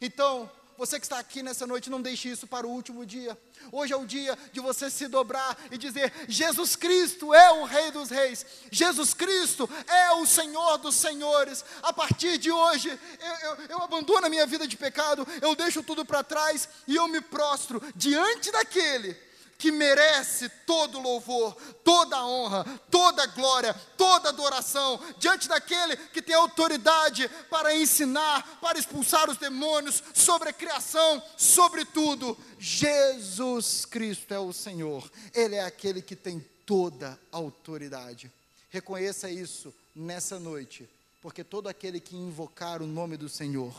Então, 0.00 0.50
você 0.76 0.98
que 0.98 1.06
está 1.06 1.20
aqui 1.20 1.40
nessa 1.40 1.68
noite, 1.68 1.88
não 1.88 2.02
deixe 2.02 2.28
isso 2.28 2.48
para 2.48 2.66
o 2.66 2.70
último 2.70 3.06
dia. 3.06 3.38
Hoje 3.70 3.92
é 3.92 3.96
o 3.96 4.04
dia 4.04 4.36
de 4.52 4.58
você 4.58 4.90
se 4.90 5.06
dobrar 5.06 5.56
e 5.70 5.78
dizer: 5.78 6.12
Jesus 6.28 6.74
Cristo 6.74 7.32
é 7.32 7.52
o 7.52 7.64
Rei 7.64 7.92
dos 7.92 8.10
Reis, 8.10 8.44
Jesus 8.72 9.14
Cristo 9.14 9.70
é 9.86 10.10
o 10.14 10.26
Senhor 10.26 10.78
dos 10.78 10.96
Senhores. 10.96 11.64
A 11.80 11.92
partir 11.92 12.38
de 12.38 12.50
hoje, 12.50 12.88
eu, 12.88 13.50
eu, 13.50 13.66
eu 13.68 13.78
abandono 13.84 14.26
a 14.26 14.30
minha 14.30 14.46
vida 14.46 14.66
de 14.66 14.76
pecado, 14.76 15.24
eu 15.40 15.54
deixo 15.54 15.80
tudo 15.84 16.04
para 16.04 16.24
trás 16.24 16.68
e 16.88 16.96
eu 16.96 17.06
me 17.06 17.20
prostro 17.20 17.80
diante 17.94 18.50
daquele 18.50 19.27
que 19.58 19.72
merece 19.72 20.48
todo 20.64 21.00
louvor, 21.00 21.56
toda 21.82 22.24
honra, 22.24 22.64
toda 22.88 23.26
glória, 23.26 23.74
toda 23.96 24.28
adoração, 24.28 25.00
diante 25.18 25.48
daquele 25.48 25.96
que 25.96 26.22
tem 26.22 26.36
autoridade 26.36 27.28
para 27.50 27.74
ensinar, 27.74 28.60
para 28.60 28.78
expulsar 28.78 29.28
os 29.28 29.36
demônios, 29.36 30.00
sobre 30.14 30.50
a 30.50 30.52
criação, 30.52 31.20
sobre 31.36 31.84
tudo. 31.84 32.38
Jesus 32.56 33.84
Cristo 33.84 34.32
é 34.32 34.38
o 34.38 34.52
Senhor, 34.52 35.10
Ele 35.34 35.56
é 35.56 35.64
aquele 35.64 36.00
que 36.00 36.14
tem 36.14 36.38
toda 36.64 37.18
a 37.32 37.36
autoridade. 37.36 38.30
Reconheça 38.70 39.28
isso 39.28 39.74
nessa 39.94 40.38
noite, 40.38 40.88
porque 41.20 41.42
todo 41.42 41.68
aquele 41.68 41.98
que 41.98 42.14
invocar 42.14 42.80
o 42.80 42.86
nome 42.86 43.16
do 43.16 43.28
Senhor 43.28 43.74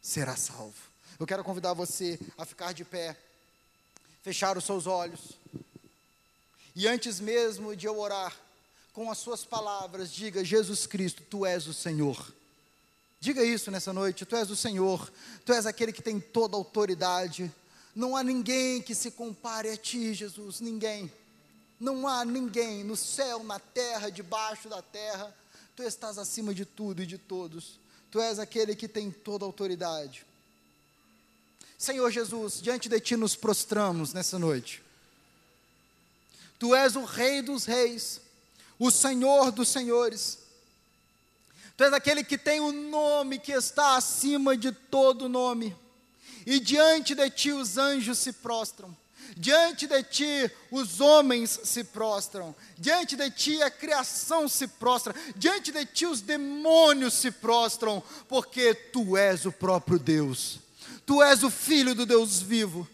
será 0.00 0.36
salvo. 0.36 0.88
Eu 1.18 1.26
quero 1.26 1.42
convidar 1.42 1.72
você 1.72 2.20
a 2.36 2.44
ficar 2.44 2.72
de 2.72 2.84
pé 2.84 3.16
fechar 4.22 4.56
os 4.56 4.64
seus 4.64 4.86
olhos. 4.86 5.20
E 6.74 6.86
antes 6.86 7.20
mesmo 7.20 7.74
de 7.74 7.86
eu 7.86 7.98
orar, 7.98 8.36
com 8.92 9.10
as 9.10 9.18
suas 9.18 9.44
palavras, 9.44 10.12
diga: 10.12 10.44
Jesus 10.44 10.86
Cristo, 10.86 11.22
tu 11.28 11.46
és 11.46 11.66
o 11.66 11.74
Senhor. 11.74 12.32
Diga 13.20 13.44
isso 13.44 13.70
nessa 13.70 13.92
noite: 13.92 14.24
Tu 14.24 14.36
és 14.36 14.50
o 14.50 14.56
Senhor, 14.56 15.10
Tu 15.44 15.52
és 15.52 15.66
aquele 15.66 15.92
que 15.92 16.02
tem 16.02 16.20
toda 16.20 16.56
a 16.56 16.58
autoridade. 16.58 17.52
Não 17.94 18.16
há 18.16 18.22
ninguém 18.22 18.80
que 18.80 18.94
se 18.94 19.10
compare 19.10 19.70
a 19.70 19.76
Ti, 19.76 20.14
Jesus, 20.14 20.60
ninguém. 20.60 21.10
Não 21.80 22.06
há 22.06 22.24
ninguém 22.24 22.84
no 22.84 22.96
céu, 22.96 23.42
na 23.42 23.58
terra, 23.58 24.10
debaixo 24.10 24.68
da 24.68 24.82
terra. 24.82 25.34
Tu 25.76 25.82
estás 25.82 26.18
acima 26.18 26.52
de 26.52 26.64
tudo 26.64 27.02
e 27.02 27.06
de 27.06 27.18
todos. 27.18 27.78
Tu 28.10 28.20
és 28.20 28.38
aquele 28.38 28.74
que 28.74 28.88
tem 28.88 29.10
toda 29.10 29.44
a 29.44 29.46
autoridade. 29.46 30.26
Senhor 31.78 32.10
Jesus, 32.10 32.60
diante 32.60 32.88
de 32.88 32.98
Ti 32.98 33.16
nos 33.16 33.36
prostramos 33.36 34.12
nessa 34.12 34.36
noite. 34.36 34.82
Tu 36.58 36.74
és 36.74 36.96
o 36.96 37.04
Rei 37.04 37.40
dos 37.40 37.64
Reis, 37.64 38.20
o 38.80 38.90
Senhor 38.90 39.52
dos 39.52 39.68
Senhores. 39.68 40.38
Tu 41.76 41.84
és 41.84 41.92
aquele 41.92 42.24
que 42.24 42.36
tem 42.36 42.58
o 42.58 42.72
nome 42.72 43.38
que 43.38 43.52
está 43.52 43.96
acima 43.96 44.56
de 44.56 44.72
todo 44.72 45.28
nome. 45.28 45.76
E 46.44 46.58
diante 46.58 47.14
de 47.14 47.30
Ti 47.30 47.52
os 47.52 47.78
anjos 47.78 48.18
se 48.18 48.32
prostram. 48.32 48.94
Diante 49.36 49.86
de 49.86 50.02
ti 50.02 50.50
os 50.70 51.00
homens 51.00 51.60
se 51.62 51.84
prostram, 51.84 52.56
diante 52.76 53.14
de 53.14 53.30
ti 53.30 53.62
a 53.62 53.70
criação 53.70 54.48
se 54.48 54.66
prostra, 54.66 55.14
diante 55.36 55.70
de 55.70 55.84
ti 55.84 56.06
os 56.06 56.20
demônios 56.20 57.14
se 57.14 57.30
prostram, 57.30 58.02
porque 58.26 58.74
tu 58.74 59.16
és 59.16 59.44
o 59.44 59.52
próprio 59.52 59.98
Deus. 59.98 60.58
Tu 61.08 61.22
és 61.22 61.42
o 61.42 61.48
Filho 61.48 61.94
do 61.94 62.04
Deus 62.04 62.42
vivo. 62.42 62.86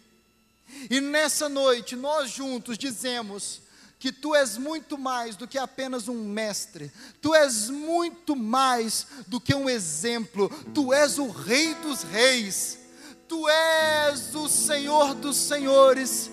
E 0.89 1.01
nessa 1.01 1.49
noite, 1.49 1.97
nós 1.97 2.31
juntos 2.31 2.77
dizemos 2.77 3.61
que 3.99 4.09
tu 4.09 4.33
és 4.33 4.57
muito 4.57 4.97
mais 4.97 5.35
do 5.35 5.45
que 5.45 5.57
apenas 5.57 6.07
um 6.07 6.23
mestre, 6.23 6.89
tu 7.21 7.35
és 7.35 7.69
muito 7.69 8.33
mais 8.33 9.05
do 9.27 9.37
que 9.37 9.53
um 9.53 9.69
exemplo, 9.69 10.49
tu 10.73 10.93
és 10.93 11.17
o 11.17 11.27
Rei 11.27 11.73
dos 11.75 12.03
Reis, 12.03 12.79
tu 13.27 13.49
és 13.49 14.33
o 14.33 14.47
Senhor 14.47 15.13
dos 15.13 15.35
Senhores. 15.35 16.31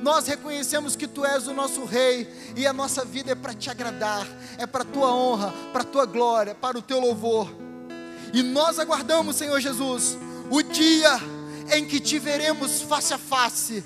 Nós 0.00 0.28
reconhecemos 0.28 0.94
que 0.94 1.08
tu 1.08 1.24
és 1.24 1.48
o 1.48 1.52
nosso 1.52 1.84
Rei 1.84 2.32
e 2.56 2.64
a 2.64 2.72
nossa 2.72 3.04
vida 3.04 3.32
é 3.32 3.34
para 3.34 3.54
te 3.54 3.68
agradar, 3.68 4.24
é 4.56 4.68
para 4.68 4.82
a 4.82 4.86
tua 4.86 5.12
honra, 5.12 5.52
para 5.72 5.82
a 5.82 5.86
tua 5.86 6.06
glória, 6.06 6.54
para 6.54 6.78
o 6.78 6.82
teu 6.82 7.00
louvor. 7.00 7.52
E 8.32 8.40
nós 8.40 8.78
aguardamos, 8.78 9.34
Senhor 9.34 9.58
Jesus, 9.58 10.16
o 10.52 10.62
dia 10.62 11.18
em 11.72 11.86
que 11.86 11.98
te 11.98 12.18
veremos 12.18 12.82
face 12.82 13.14
a 13.14 13.18
face, 13.18 13.82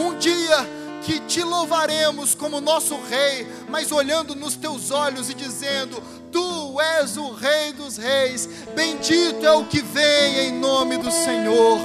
um 0.00 0.16
dia 0.16 0.56
que 1.02 1.20
te 1.20 1.42
louvaremos 1.42 2.34
como 2.34 2.62
nosso 2.62 2.98
Rei, 3.10 3.46
mas 3.68 3.92
olhando 3.92 4.34
nos 4.34 4.56
teus 4.56 4.90
olhos 4.90 5.28
e 5.28 5.34
dizendo: 5.34 6.02
Tu 6.32 6.80
és 6.80 7.18
o 7.18 7.32
Rei 7.32 7.74
dos 7.74 7.98
Reis, 7.98 8.48
bendito 8.74 9.44
é 9.44 9.52
o 9.52 9.66
que 9.66 9.82
vem 9.82 10.46
em 10.46 10.52
nome 10.58 10.96
do 10.96 11.10
Senhor. 11.10 11.78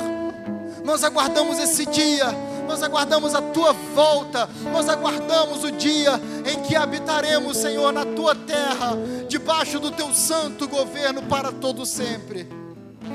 Nós 0.85 1.03
aguardamos 1.03 1.59
esse 1.59 1.85
dia, 1.85 2.27
nós 2.65 2.81
aguardamos 2.81 3.35
a 3.35 3.41
tua 3.41 3.73
volta, 3.73 4.49
nós 4.71 4.87
aguardamos 4.87 5.65
o 5.65 5.71
dia 5.71 6.13
em 6.49 6.61
que 6.61 6.77
habitaremos, 6.77 7.57
Senhor, 7.57 7.91
na 7.91 8.05
tua 8.05 8.33
terra, 8.33 8.95
debaixo 9.27 9.81
do 9.81 9.91
teu 9.91 10.13
santo 10.13 10.65
governo 10.65 11.23
para 11.23 11.51
todo 11.51 11.85
sempre. 11.85 12.66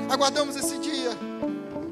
Aguardamos 0.09 0.55
esse 0.55 0.77
dia, 0.77 1.11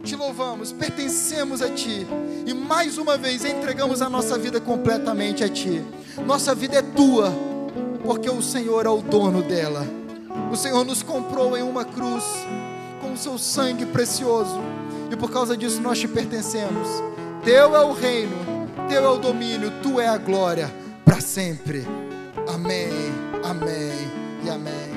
te 0.04 0.16
louvamos, 0.16 0.72
pertencemos 0.72 1.62
a 1.62 1.70
Ti 1.70 2.06
e 2.46 2.54
mais 2.54 2.98
uma 2.98 3.18
vez 3.18 3.46
entregamos 3.46 4.02
a 4.02 4.10
nossa 4.10 4.38
vida 4.38 4.60
completamente 4.60 5.44
a 5.44 5.50
Ti. 5.50 5.84
Nossa 6.26 6.54
vida 6.56 6.78
é 6.78 6.82
Tua, 6.82 7.32
porque 8.04 8.30
o 8.30 8.42
Senhor 8.42 8.86
é 8.86 8.90
o 8.90 9.02
dono 9.02 9.42
dela. 9.42 9.86
O 10.52 10.56
Senhor 10.56 10.84
nos 10.84 11.04
comprou 11.04 11.58
em 11.58 11.64
uma 11.64 11.86
cruz 11.86 12.24
com 13.02 13.14
o 13.14 13.18
Seu 13.18 13.38
sangue 13.38 13.86
precioso 13.86 14.60
e 15.12 15.16
por 15.16 15.32
causa 15.32 15.56
disso 15.56 15.82
nós 15.82 16.00
te 16.00 16.08
pertencemos. 16.08 16.88
Teu 17.44 17.76
é 17.76 17.84
o 17.84 17.94
reino, 17.94 18.36
Teu 18.88 19.04
é 19.04 19.10
o 19.10 19.18
domínio, 19.18 19.72
Tu 19.82 20.00
é 20.00 20.08
a 20.08 20.18
glória 20.18 20.72
para 21.06 21.22
sempre. 21.22 21.86
Amém, 22.48 22.90
amém 23.44 23.92
e 24.44 24.50
amém. 24.50 24.91